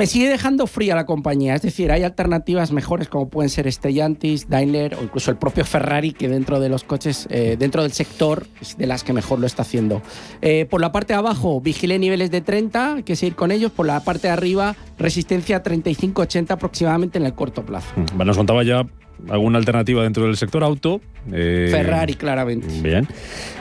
me 0.00 0.06
sigue 0.06 0.30
dejando 0.30 0.66
fría 0.66 0.94
la 0.94 1.04
compañía. 1.04 1.54
Es 1.54 1.60
decir, 1.60 1.92
hay 1.92 2.04
alternativas 2.04 2.72
mejores 2.72 3.06
como 3.06 3.28
pueden 3.28 3.50
ser 3.50 3.70
Stellantis, 3.70 4.48
Daimler 4.48 4.94
o 4.94 5.02
incluso 5.02 5.30
el 5.30 5.36
propio 5.36 5.62
Ferrari, 5.62 6.12
que 6.12 6.26
dentro 6.26 6.58
de 6.58 6.70
los 6.70 6.84
coches, 6.84 7.28
eh, 7.28 7.56
dentro 7.58 7.82
del 7.82 7.92
sector, 7.92 8.46
es 8.62 8.78
de 8.78 8.86
las 8.86 9.04
que 9.04 9.12
mejor 9.12 9.40
lo 9.40 9.46
está 9.46 9.60
haciendo. 9.60 10.00
Eh, 10.40 10.66
por 10.70 10.80
la 10.80 10.90
parte 10.90 11.12
de 11.12 11.18
abajo, 11.18 11.60
vigilé 11.60 11.98
niveles 11.98 12.30
de 12.30 12.40
30, 12.40 12.94
hay 12.94 13.02
que 13.02 13.14
seguir 13.14 13.36
con 13.36 13.52
ellos. 13.52 13.72
Por 13.72 13.84
la 13.84 14.00
parte 14.00 14.28
de 14.28 14.32
arriba, 14.32 14.74
resistencia 14.98 15.62
35-80 15.62 16.52
aproximadamente 16.52 17.18
en 17.18 17.26
el 17.26 17.34
corto 17.34 17.66
plazo. 17.66 17.92
Mm, 17.96 18.24
nos 18.24 18.38
contaba 18.38 18.62
ya 18.62 18.86
alguna 19.28 19.58
alternativa 19.58 20.02
dentro 20.02 20.24
del 20.24 20.36
sector 20.36 20.64
auto. 20.64 21.00
Eh, 21.32 21.68
Ferrari, 21.70 22.14
claramente. 22.14 22.66
Bien. 22.82 23.06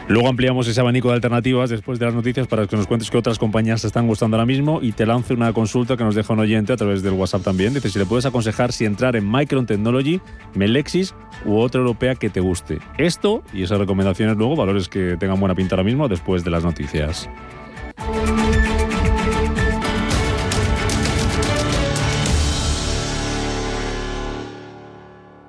Luego 0.08 0.28
ampliamos 0.28 0.68
ese 0.68 0.80
abanico 0.82 1.10
de 1.10 1.16
alternativas 1.16 1.70
después 1.70 2.00
de 2.00 2.06
las 2.06 2.16
noticias 2.16 2.48
para 2.48 2.66
que 2.66 2.76
nos 2.76 2.88
cuentes 2.88 3.12
qué 3.12 3.18
otras 3.18 3.38
compañías 3.38 3.82
te 3.82 3.88
están 3.88 4.08
gustando 4.08 4.38
ahora 4.38 4.46
mismo 4.46 4.80
y 4.82 4.92
te 4.92 5.06
lance 5.06 5.34
una 5.34 5.54
consulta 5.54 5.98
que 5.98 6.04
nos 6.04 6.16
deja 6.16 6.34
un 6.34 6.40
oyente 6.40 6.74
a 6.74 6.78
través 6.78 7.04
del 7.04 7.14
WhatsApp 7.14 7.44
también. 7.44 7.74
Dice 7.74 7.90
si 7.90 8.00
le 8.00 8.06
puedes 8.06 8.26
aconsejar 8.26 8.72
si 8.72 8.86
entrar 8.86 9.16
en 9.16 9.30
Micron 9.30 9.66
Technology, 9.66 10.20
Melexis 10.56 11.14
u 11.46 11.58
otra 11.58 11.80
europea 11.80 12.16
que 12.16 12.30
te 12.30 12.40
guste. 12.40 12.80
Esto 12.98 13.44
y 13.54 13.64
esas 13.64 13.78
recomendaciones 13.78 14.36
luego, 14.38 14.56
valores 14.56 14.90
que 14.90 15.16
tengan 15.20 15.40
buena 15.40 15.56
pinta 15.56 15.76
ahora 15.76 15.84
mismo 15.84 16.08
después 16.08 16.44
de 16.44 16.50
las 16.50 16.64
noticias. 16.64 17.30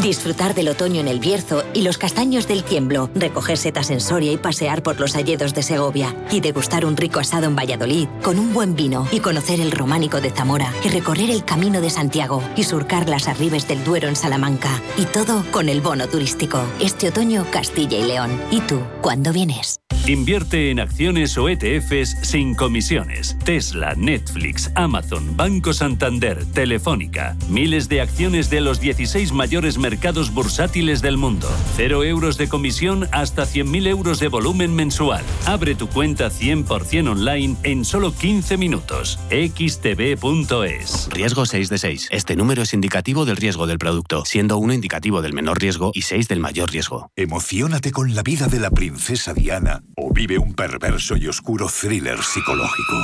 Disfrutar 0.00 0.54
del 0.54 0.68
otoño 0.68 1.00
en 1.00 1.08
el 1.08 1.20
Bierzo 1.20 1.62
y 1.72 1.82
los 1.82 1.98
castaños 1.98 2.48
del 2.48 2.64
Tiemblo, 2.64 3.10
recoger 3.14 3.56
setas 3.56 3.90
en 3.90 4.00
Soria 4.00 4.32
y 4.32 4.36
pasear 4.36 4.82
por 4.82 4.98
los 4.98 5.14
alledos 5.14 5.54
de 5.54 5.62
Segovia 5.62 6.16
y 6.30 6.40
degustar 6.40 6.84
un 6.84 6.96
rico 6.96 7.20
asado 7.20 7.46
en 7.46 7.54
Valladolid 7.54 8.08
con 8.22 8.38
un 8.38 8.52
buen 8.52 8.74
vino 8.74 9.06
y 9.12 9.20
conocer 9.20 9.60
el 9.60 9.70
románico 9.70 10.20
de 10.20 10.30
Zamora 10.30 10.72
y 10.84 10.88
recorrer 10.88 11.30
el 11.30 11.44
camino 11.44 11.80
de 11.80 11.90
Santiago 11.90 12.42
y 12.56 12.64
surcar 12.64 13.08
las 13.08 13.28
arribes 13.28 13.68
del 13.68 13.84
Duero 13.84 14.08
en 14.08 14.16
Salamanca 14.16 14.82
y 14.96 15.04
todo 15.04 15.44
con 15.50 15.68
el 15.68 15.80
bono 15.80 16.08
turístico. 16.08 16.64
Este 16.80 17.08
otoño 17.08 17.46
Castilla 17.50 17.98
y 17.98 18.04
León. 18.04 18.40
¿Y 18.50 18.60
tú, 18.62 18.80
cuándo 19.00 19.32
vienes? 19.32 19.80
Invierte 20.06 20.70
en 20.70 20.80
acciones 20.80 21.38
o 21.38 21.48
ETFs 21.48 22.18
sin 22.20 22.54
comisiones. 22.54 23.38
Tesla, 23.42 23.94
Netflix, 23.96 24.70
Amazon, 24.74 25.34
Banco 25.34 25.72
Santander, 25.72 26.44
Telefónica. 26.52 27.38
Miles 27.48 27.88
de 27.88 28.02
acciones 28.02 28.50
de 28.50 28.60
los 28.60 28.80
16 28.80 29.32
mayores 29.32 29.73
mercados 29.78 30.32
bursátiles 30.32 31.02
del 31.02 31.16
mundo. 31.16 31.48
Cero 31.76 32.04
euros 32.04 32.36
de 32.36 32.48
comisión 32.48 33.08
hasta 33.12 33.44
100.000 33.44 33.88
euros 33.88 34.20
de 34.20 34.28
volumen 34.28 34.74
mensual. 34.74 35.24
Abre 35.46 35.74
tu 35.74 35.88
cuenta 35.88 36.30
100% 36.30 37.10
online 37.10 37.56
en 37.62 37.84
solo 37.84 38.14
15 38.14 38.56
minutos. 38.56 39.18
xtb.es. 39.30 41.08
Riesgo 41.10 41.46
6 41.46 41.68
de 41.68 41.78
6. 41.78 42.08
Este 42.10 42.36
número 42.36 42.62
es 42.62 42.74
indicativo 42.74 43.24
del 43.24 43.36
riesgo 43.36 43.66
del 43.66 43.78
producto, 43.78 44.24
siendo 44.24 44.58
uno 44.58 44.72
indicativo 44.72 45.22
del 45.22 45.32
menor 45.32 45.60
riesgo 45.60 45.90
y 45.94 46.02
6 46.02 46.28
del 46.28 46.40
mayor 46.40 46.70
riesgo. 46.70 47.10
Emocionate 47.16 47.90
con 47.90 48.14
la 48.14 48.22
vida 48.22 48.46
de 48.46 48.60
la 48.60 48.70
princesa 48.70 49.34
Diana 49.34 49.82
o 49.96 50.12
vive 50.12 50.38
un 50.38 50.54
perverso 50.54 51.16
y 51.16 51.26
oscuro 51.26 51.68
thriller 51.68 52.22
psicológico. 52.22 52.94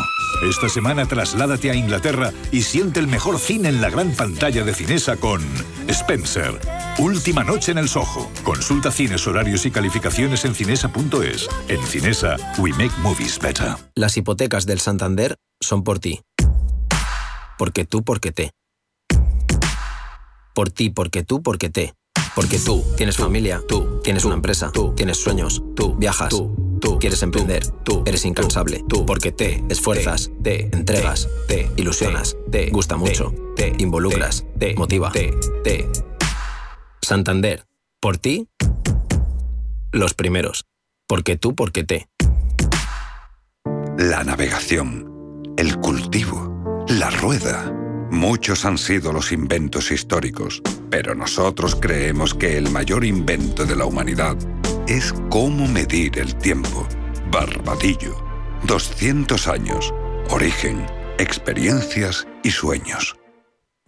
Esta 0.49 0.68
semana 0.68 1.07
trasládate 1.07 1.71
a 1.71 1.75
Inglaterra 1.75 2.33
y 2.53 2.62
siente 2.62 3.01
el 3.01 3.07
mejor 3.09 3.39
cine 3.39 3.68
en 3.68 3.81
la 3.81 3.91
gran 3.91 4.12
pantalla 4.12 4.64
de 4.64 4.75
Cinesa 4.75 5.16
con 5.16 5.43
Spencer. 5.89 6.60
Última 6.99 7.45
noche 7.45 7.73
en 7.73 7.79
el 7.79 7.89
Soho. 7.89 8.31
Consulta 8.45 8.91
cines, 8.91 9.27
horarios 9.27 9.65
y 9.67 9.71
calificaciones 9.71 10.45
en 10.45 10.55
cinesa.es. 10.55 11.49
En 11.69 11.83
Cinesa, 11.87 12.37
we 12.59 12.71
make 12.73 12.93
movies 13.03 13.39
better. 13.39 13.75
Las 13.95 14.17
hipotecas 14.17 14.67
del 14.67 14.81
Santander 14.81 15.37
son 15.61 15.83
por 15.83 15.99
ti. 15.99 16.21
Porque 17.57 17.85
tú, 17.85 18.03
porque 18.03 18.33
te. 18.33 18.51
Por 20.55 20.71
ti, 20.71 20.91
porque 20.91 21.25
tú, 21.25 21.43
porque 21.43 21.71
te. 21.71 21.95
Porque 22.35 22.59
tú 22.59 22.85
tienes 22.97 23.17
familia, 23.17 23.61
tú 23.67 24.01
tienes 24.03 24.25
una 24.25 24.35
empresa, 24.35 24.71
tú 24.73 24.95
tienes 24.95 25.19
sueños, 25.19 25.63
tú 25.75 25.95
viajas, 25.97 26.29
tú, 26.31 26.79
tú 26.81 26.99
quieres 26.99 27.23
emprender, 27.23 27.67
tú 27.83 28.03
eres 28.07 28.25
incansable, 28.25 28.85
tú 28.89 29.05
porque 29.05 29.33
te 29.33 29.65
esfuerzas, 29.69 30.31
te 30.43 30.75
entregas, 30.75 31.29
te 31.49 31.71
ilusionas, 31.77 32.37
te 32.51 32.71
gusta 32.71 32.97
mucho, 32.97 33.35
te 33.57 33.75
involucras, 33.79 34.45
te 34.59 34.75
motiva, 34.75 35.11
te, 35.11 35.35
te. 35.65 35.89
Santander, 37.03 37.67
por 38.01 38.19
ti, 38.19 38.49
los 39.93 40.15
primeros. 40.15 40.67
Porque 41.09 41.37
tú, 41.37 41.55
porque 41.55 41.83
te. 41.85 42.09
La 43.99 44.23
navegación, 44.25 45.55
el 45.57 45.77
cultivo, 45.79 46.85
la 46.89 47.11
rueda. 47.11 47.73
Muchos 48.11 48.65
han 48.65 48.79
sido 48.79 49.13
los 49.13 49.33
inventos 49.33 49.91
históricos, 49.91 50.63
pero 50.91 51.15
nosotros 51.15 51.77
creemos 51.77 52.35
que 52.35 52.57
el 52.57 52.71
mayor 52.71 53.05
invento 53.05 53.65
de 53.65 53.77
la 53.77 53.87
humanidad 53.87 54.37
es 54.87 55.13
cómo 55.31 55.67
medir 55.67 56.19
el 56.19 56.35
tiempo. 56.37 56.87
Barbadillo. 57.31 58.17
200 58.65 59.49
años. 59.49 59.95
Origen, 60.31 60.87
experiencias 61.19 62.27
y 62.43 62.51
sueños. 62.51 63.20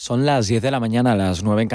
Son 0.00 0.24
las 0.24 0.46
10 0.46 0.62
de 0.62 0.70
la 0.70 0.78
mañana, 0.78 1.16
las 1.16 1.42
9 1.42 1.60
en 1.60 1.66